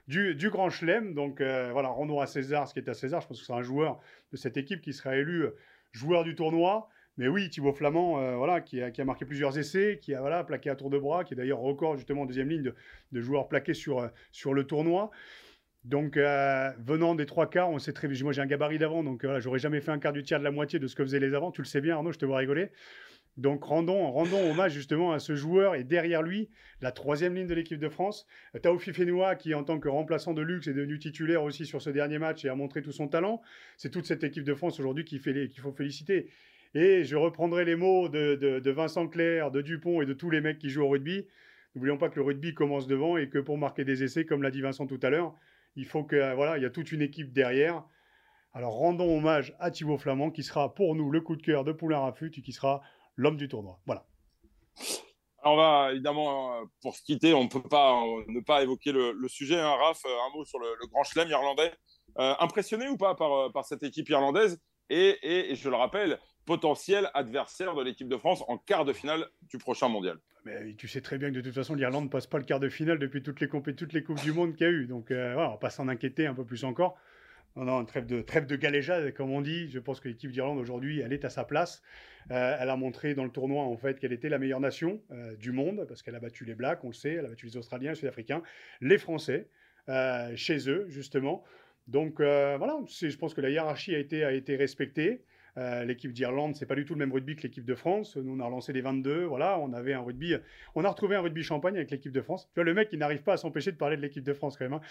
du, 0.07 0.49
Grand 0.49 0.69
Chelem. 0.69 1.13
Donc 1.13 1.41
voilà, 1.41 1.89
rendons 1.89 2.19
à 2.19 2.27
César 2.27 2.67
ce 2.67 2.73
qui 2.73 2.79
est 2.79 2.89
à 2.89 2.93
César. 2.93 3.21
Je 3.21 3.27
pense 3.27 3.39
que 3.39 3.45
c'est 3.45 3.53
un 3.53 3.61
joueur 3.61 3.99
de 4.31 4.37
cette 4.37 4.57
équipe 4.57 4.81
qui 4.81 4.93
sera 4.93 5.17
élu 5.17 5.47
joueur 5.91 6.23
du 6.23 6.35
tournoi. 6.35 6.89
Mais 7.17 7.27
oui, 7.27 7.49
Thibaut 7.49 7.73
Flamand, 7.73 8.37
voilà, 8.37 8.61
qui 8.61 8.79
a, 8.79 8.91
marqué 9.03 9.25
plusieurs 9.25 9.57
essais, 9.57 9.97
qui 9.99 10.13
a 10.13 10.21
voilà, 10.21 10.43
plaqué 10.43 10.69
à 10.69 10.75
tour 10.75 10.91
de 10.91 10.99
bras, 10.99 11.23
qui 11.23 11.33
est 11.33 11.37
d'ailleurs 11.37 11.57
record 11.57 11.97
justement 11.97 12.21
en 12.21 12.25
deuxième 12.27 12.47
ligne 12.47 12.71
de, 13.11 13.21
joueurs 13.21 13.47
plaqués 13.47 13.73
sur, 13.73 14.07
sur 14.31 14.53
le 14.53 14.65
tournoi. 14.65 15.09
Donc, 15.83 16.15
venant 16.15 17.15
des 17.15 17.25
trois 17.25 17.49
quarts, 17.49 17.71
on 17.71 17.79
sait 17.79 17.91
très 17.91 18.07
bien. 18.07 18.23
Moi, 18.23 18.33
j'ai 18.33 18.41
un 18.41 18.45
gabarit 18.45 18.77
d'avant, 18.77 19.03
donc 19.03 19.25
voilà, 19.25 19.39
j'aurais 19.39 19.59
jamais 19.59 19.81
fait 19.81 19.91
un 19.91 19.97
quart 19.97 20.13
du 20.13 20.21
tiers 20.21 20.37
de 20.37 20.43
la 20.43 20.51
moitié 20.51 20.77
de 20.77 20.85
ce 20.85 20.95
que 20.95 21.03
faisaient 21.03 21.19
les 21.19 21.33
avant. 21.33 21.51
Tu 21.51 21.61
le 21.61 21.67
sais 21.67 21.81
bien, 21.81 21.95
Arnaud, 21.95 22.11
je 22.11 22.19
te 22.19 22.25
vois 22.25 22.37
rigoler. 22.37 22.69
Donc 23.37 23.63
rendons, 23.63 24.11
rendons 24.11 24.49
hommage 24.49 24.73
justement 24.73 25.11
à 25.11 25.19
ce 25.19 25.35
joueur 25.35 25.75
et 25.75 25.83
derrière 25.83 26.23
lui, 26.23 26.49
la 26.81 26.91
troisième 26.91 27.35
ligne 27.35 27.45
de 27.45 27.53
l'équipe 27.53 27.79
de 27.79 27.89
France. 27.89 28.25
Taoufi 28.63 28.93
Fenoua 28.93 29.35
qui 29.35 29.53
en 29.53 29.63
tant 29.63 29.79
que 29.79 29.87
remplaçant 29.87 30.33
de 30.33 30.41
luxe 30.41 30.67
est 30.67 30.73
devenu 30.73 30.97
titulaire 30.97 31.43
aussi 31.43 31.67
sur 31.67 31.81
ce 31.81 31.91
dernier 31.91 32.17
match 32.17 32.45
et 32.45 32.49
a 32.49 32.55
montré 32.55 32.81
tout 32.81 32.91
son 32.91 33.07
talent. 33.07 33.41
C'est 33.77 33.91
toute 33.91 34.05
cette 34.05 34.23
équipe 34.23 34.43
de 34.43 34.55
France 34.55 34.79
aujourd'hui 34.79 35.05
qu'il 35.05 35.19
faut 35.21 35.71
féliciter. 35.71 36.29
Et 36.73 37.03
je 37.03 37.15
reprendrai 37.15 37.63
les 37.63 37.75
mots 37.75 38.09
de, 38.09 38.69
Vincent 38.71 39.07
Clerc, 39.07 39.51
de 39.51 39.61
Dupont 39.61 40.01
et 40.01 40.05
de 40.05 40.13
tous 40.13 40.31
les 40.31 40.41
mecs 40.41 40.57
qui 40.57 40.69
jouent 40.69 40.83
au 40.83 40.89
rugby. 40.89 41.27
N'oublions 41.75 41.97
pas 41.97 42.09
que 42.09 42.15
le 42.15 42.23
rugby 42.23 42.55
commence 42.55 42.87
devant 42.87 43.17
et 43.17 43.29
que 43.29 43.37
pour 43.37 43.57
marquer 43.59 43.85
des 43.85 44.03
essais, 44.03 44.25
comme 44.25 44.41
l'a 44.41 44.49
dit 44.49 44.61
Vincent 44.61 44.87
tout 44.87 44.99
à 45.03 45.11
l'heure, 45.11 45.35
il 45.75 45.85
faut 45.85 46.03
que 46.03 46.33
voilà, 46.33 46.57
il 46.57 46.63
y 46.63 46.65
a 46.65 46.71
toute 46.71 46.91
une 46.91 47.03
équipe 47.03 47.33
derrière. 47.33 47.83
Alors 48.53 48.73
rendons 48.73 49.15
hommage 49.15 49.55
à 49.59 49.69
Thibaut 49.69 49.99
Flamand 49.99 50.31
qui 50.31 50.41
sera 50.41 50.73
pour 50.73 50.95
nous 50.95 51.11
le 51.11 51.21
coup 51.21 51.35
de 51.35 51.43
cœur 51.43 51.63
de 51.63 51.71
Poulain 51.71 51.99
Rafut 51.99 52.31
et 52.35 52.41
qui 52.41 52.51
sera 52.51 52.81
l'homme 53.17 53.35
du 53.35 53.49
tournoi. 53.49 53.79
Voilà. 53.85 54.05
on 55.43 55.55
va 55.57 55.91
évidemment, 55.91 56.53
euh, 56.53 56.65
pour 56.81 56.95
se 56.95 57.03
quitter, 57.03 57.33
on 57.33 57.43
ne 57.43 57.49
peut 57.49 57.61
pas 57.61 58.01
euh, 58.01 58.23
ne 58.27 58.39
pas 58.39 58.63
évoquer 58.63 58.93
le, 58.93 59.27
sujet. 59.27 59.59
Hein, 59.59 59.75
Raph, 59.75 60.05
euh, 60.05 60.09
un 60.09 60.37
mot 60.37 60.45
sur 60.45 60.59
le, 60.59 60.67
grand 60.87 61.03
chelem 61.03 61.29
irlandais. 61.29 61.73
impressionné 62.15 62.87
ou 62.87 62.97
pas 62.97 63.15
par, 63.15 63.51
par 63.51 63.65
cette 63.65 63.83
équipe 63.83 64.07
irlandaise 64.09 64.59
et, 64.89 65.17
et, 65.21 65.55
je 65.55 65.69
le 65.69 65.75
rappelle, 65.75 66.17
potentiel 66.45 67.11
adversaire 67.13 67.75
de 67.75 67.83
l'équipe 67.83 68.07
de 68.07 68.17
France 68.17 68.43
en 68.47 68.57
quart 68.57 68.85
de 68.85 68.93
finale 68.93 69.27
du 69.41 69.57
prochain 69.57 69.89
mondial. 69.89 70.17
Mais 70.45 70.75
tu 70.75 70.87
sais 70.87 71.01
très 71.01 71.17
bien 71.17 71.29
que 71.29 71.35
de 71.35 71.41
toute 71.41 71.53
façon, 71.53 71.75
l'Irlande 71.75 72.05
ne 72.05 72.09
passe 72.09 72.25
pas 72.25 72.37
le 72.37 72.45
quart 72.45 72.61
de 72.61 72.69
finale 72.69 72.99
depuis 72.99 73.21
toutes 73.21 73.41
les, 73.41 73.49
toutes 73.49 73.91
les 73.91 74.01
Coupes 74.01 74.21
du 74.21 74.31
Monde 74.31 74.55
qu'il 74.55 74.65
y 74.65 74.69
a 74.69 74.71
eu. 74.71 74.87
Donc 74.87 75.11
voilà, 75.11 75.49
on 75.49 75.51
va 75.51 75.57
pas 75.57 75.69
s'en 75.69 75.89
inquiéter 75.89 76.25
un 76.25 76.33
peu 76.33 76.45
plus 76.45 76.63
encore. 76.63 76.97
Non, 77.57 77.65
non, 77.65 77.85
trêve 77.85 78.05
de, 78.05 78.21
trêve 78.21 78.45
de 78.45 78.55
galéjade, 78.55 79.13
comme 79.13 79.31
on 79.31 79.41
dit. 79.41 79.67
Je 79.69 79.79
pense 79.79 79.99
que 79.99 80.07
l'équipe 80.07 80.31
d'Irlande 80.31 80.59
aujourd'hui, 80.59 80.99
elle 80.99 81.11
est 81.11 81.25
à 81.25 81.29
sa 81.29 81.43
place. 81.43 81.81
Euh, 82.31 82.57
elle 82.59 82.69
a 82.69 82.75
montré 82.75 83.13
dans 83.13 83.23
le 83.23 83.29
tournoi 83.29 83.63
en 83.63 83.77
fait 83.77 83.99
qu'elle 83.99 84.11
était 84.11 84.27
la 84.27 84.37
meilleure 84.37 84.59
nation 84.59 85.01
euh, 85.11 85.35
du 85.37 85.51
monde 85.51 85.85
parce 85.87 86.01
qu'elle 86.01 86.15
a 86.15 86.19
battu 86.19 86.43
les 86.43 86.55
Blacks, 86.55 86.83
on 86.83 86.87
le 86.87 86.93
sait, 86.93 87.13
elle 87.13 87.25
a 87.25 87.29
battu 87.29 87.45
les 87.45 87.55
Australiens, 87.55 87.91
les 87.91 87.95
Sud-Africains, 87.95 88.43
les 88.81 88.97
Français 88.97 89.47
euh, 89.87 90.35
chez 90.35 90.69
eux 90.69 90.85
justement. 90.89 91.43
Donc 91.87 92.19
voilà, 92.19 92.79
je 92.89 93.15
pense 93.15 93.33
que 93.33 93.39
la 93.39 93.49
hiérarchie 93.49 93.95
a 93.95 93.99
été, 93.99 94.25
a 94.25 94.33
été 94.33 94.57
respectée. 94.57 95.23
Euh, 95.57 95.83
l'équipe 95.85 96.13
d'Irlande, 96.13 96.55
c'est 96.55 96.67
pas 96.67 96.75
du 96.75 96.85
tout 96.85 96.93
le 96.93 96.99
même 96.99 97.11
rugby 97.11 97.35
que 97.35 97.41
l'équipe 97.41 97.65
de 97.65 97.73
France. 97.73 98.15
Nous, 98.15 98.35
on 98.35 98.39
a 98.39 98.45
relancé 98.45 98.73
les 98.73 98.81
22. 98.81 99.23
Voilà, 99.23 99.57
on 99.59 99.73
avait 99.73 99.93
un 99.93 100.01
rugby. 100.01 100.35
On 100.75 100.85
a 100.85 100.89
retrouvé 100.89 101.15
un 101.15 101.21
rugby 101.21 101.41
champagne 101.41 101.75
avec 101.75 101.89
l'équipe 101.89 102.11
de 102.11 102.21
France. 102.21 102.47
Le 102.55 102.73
mec, 102.73 102.89
il 102.91 102.99
n'arrive 102.99 103.23
pas 103.23 103.33
à 103.33 103.37
s'empêcher 103.37 103.71
de 103.71 103.77
parler 103.77 103.97
de 103.97 104.01
l'équipe 104.01 104.23
de 104.23 104.33
France 104.33 104.55
quand 104.55 104.65
même. 104.65 104.73
Hein. 104.73 104.81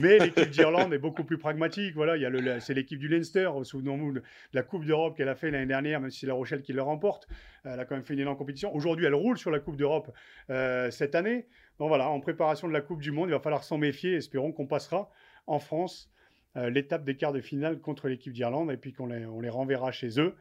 Mais 0.00 0.18
l'équipe 0.18 0.50
d'Irlande 0.50 0.92
est 0.92 0.98
beaucoup 0.98 1.22
plus 1.22 1.38
pragmatique. 1.38 1.94
Voilà, 1.94 2.16
c'est 2.60 2.74
l'équipe 2.74 2.98
du 2.98 3.08
Leinster, 3.08 3.50
souvenons-nous 3.62 4.12
de 4.14 4.22
la 4.52 4.62
Coupe 4.62 4.84
d'Europe 4.84 5.16
qu'elle 5.16 5.28
a 5.28 5.36
fait 5.36 5.50
l'année 5.50 5.66
dernière, 5.66 6.00
même 6.00 6.10
si 6.10 6.20
c'est 6.20 6.26
La 6.26 6.34
Rochelle 6.34 6.62
qui 6.62 6.72
le 6.72 6.82
remporte. 6.82 7.28
Elle 7.64 7.78
a 7.78 7.84
quand 7.84 7.94
même 7.94 8.04
fait 8.04 8.14
une 8.14 8.20
énorme 8.20 8.36
compétition. 8.36 8.74
Aujourd'hui, 8.74 9.06
elle 9.06 9.14
roule 9.14 9.38
sur 9.38 9.50
la 9.50 9.60
Coupe 9.60 9.76
d'Europe 9.76 10.12
euh, 10.50 10.90
cette 10.90 11.14
année. 11.14 11.46
Voilà, 11.78 12.08
en 12.08 12.20
préparation 12.20 12.66
de 12.66 12.72
la 12.72 12.80
Coupe 12.80 13.00
du 13.00 13.12
Monde, 13.12 13.28
il 13.28 13.32
va 13.32 13.40
falloir 13.40 13.62
s'en 13.62 13.78
méfier. 13.78 14.14
Espérons 14.14 14.50
qu'on 14.50 14.66
passera 14.66 15.10
en 15.46 15.60
France 15.60 16.10
euh, 16.10 16.15
l'étape 16.56 17.04
des 17.04 17.16
quarts 17.16 17.32
de 17.32 17.40
finale 17.40 17.80
contre 17.80 18.08
l'équipe 18.08 18.32
d'Irlande 18.32 18.70
et 18.72 18.76
puis 18.76 18.92
qu'on 18.92 19.06
les, 19.06 19.26
on 19.26 19.40
les 19.40 19.50
renverra 19.50 19.92
chez 19.92 20.20
eux. 20.20 20.34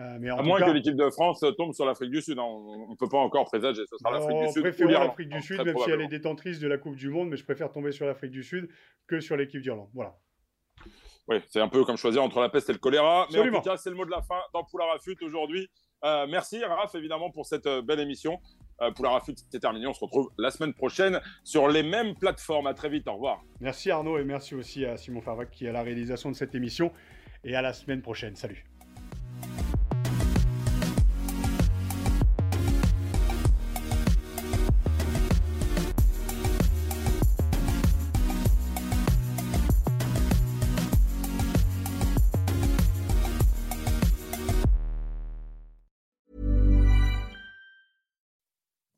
Euh, 0.00 0.16
mais 0.20 0.30
à 0.30 0.40
moins 0.42 0.60
que 0.60 0.70
l'équipe 0.70 0.94
de 0.94 1.10
France 1.10 1.44
tombe 1.56 1.72
sur 1.72 1.84
l'Afrique 1.84 2.10
du 2.10 2.22
Sud. 2.22 2.38
Hein. 2.38 2.44
On 2.44 2.90
ne 2.90 2.96
peut 2.96 3.08
pas 3.08 3.18
encore 3.18 3.44
présager. 3.46 3.82
Ce 3.90 3.96
sera 3.96 4.12
l'Afrique 4.12 4.38
du 4.38 4.52
Sud. 4.52 4.62
préfère 4.62 4.88
l'Afrique 4.88 5.28
du 5.28 5.42
Sud, 5.42 5.60
même 5.64 5.76
si 5.76 5.90
elle 5.90 6.00
est 6.02 6.08
détentrice 6.08 6.60
de 6.60 6.68
la 6.68 6.78
Coupe 6.78 6.94
du 6.94 7.08
Monde, 7.08 7.30
mais 7.30 7.36
je 7.36 7.44
préfère 7.44 7.72
tomber 7.72 7.90
sur 7.90 8.06
l'Afrique 8.06 8.30
du 8.30 8.44
Sud 8.44 8.68
que 9.06 9.20
sur 9.20 9.36
l'équipe 9.36 9.60
d'Irlande. 9.60 9.88
Voilà. 9.94 10.16
Oui, 11.26 11.36
c'est 11.48 11.60
un 11.60 11.68
peu 11.68 11.84
comme 11.84 11.96
choisir 11.96 12.22
entre 12.22 12.40
la 12.40 12.48
peste 12.48 12.70
et 12.70 12.72
le 12.72 12.78
choléra. 12.78 13.26
Mais 13.32 13.40
en 13.40 13.50
tout 13.50 13.60
cas, 13.60 13.76
c'est 13.76 13.90
le 13.90 13.96
mot 13.96 14.04
de 14.04 14.10
la 14.10 14.22
fin 14.22 14.38
dans 14.52 14.62
Poula 14.64 14.86
Rafut 14.86 15.16
aujourd'hui. 15.22 15.68
Euh, 16.04 16.26
merci 16.28 16.64
Raph, 16.64 16.94
évidemment, 16.94 17.30
pour 17.30 17.44
cette 17.44 17.68
belle 17.68 18.00
émission. 18.00 18.38
Euh, 18.80 18.90
Poula 18.90 19.10
Rafut, 19.10 19.34
c'est 19.50 19.60
terminé. 19.60 19.86
On 19.86 19.94
se 19.94 20.00
retrouve 20.00 20.30
la 20.38 20.50
semaine 20.50 20.72
prochaine 20.72 21.20
sur 21.44 21.68
les 21.68 21.82
mêmes 21.82 22.14
plateformes. 22.14 22.66
À 22.66 22.74
très 22.74 22.88
vite. 22.88 23.08
Au 23.08 23.14
revoir. 23.14 23.42
Merci 23.60 23.90
Arnaud 23.90 24.18
et 24.18 24.24
merci 24.24 24.54
aussi 24.54 24.84
à 24.84 24.96
Simon 24.96 25.20
Farvac 25.20 25.50
qui 25.50 25.66
est 25.66 25.68
à 25.68 25.72
la 25.72 25.82
réalisation 25.82 26.30
de 26.30 26.36
cette 26.36 26.54
émission. 26.54 26.92
Et 27.44 27.54
à 27.54 27.62
la 27.62 27.72
semaine 27.72 28.02
prochaine. 28.02 28.36
Salut. 28.36 28.64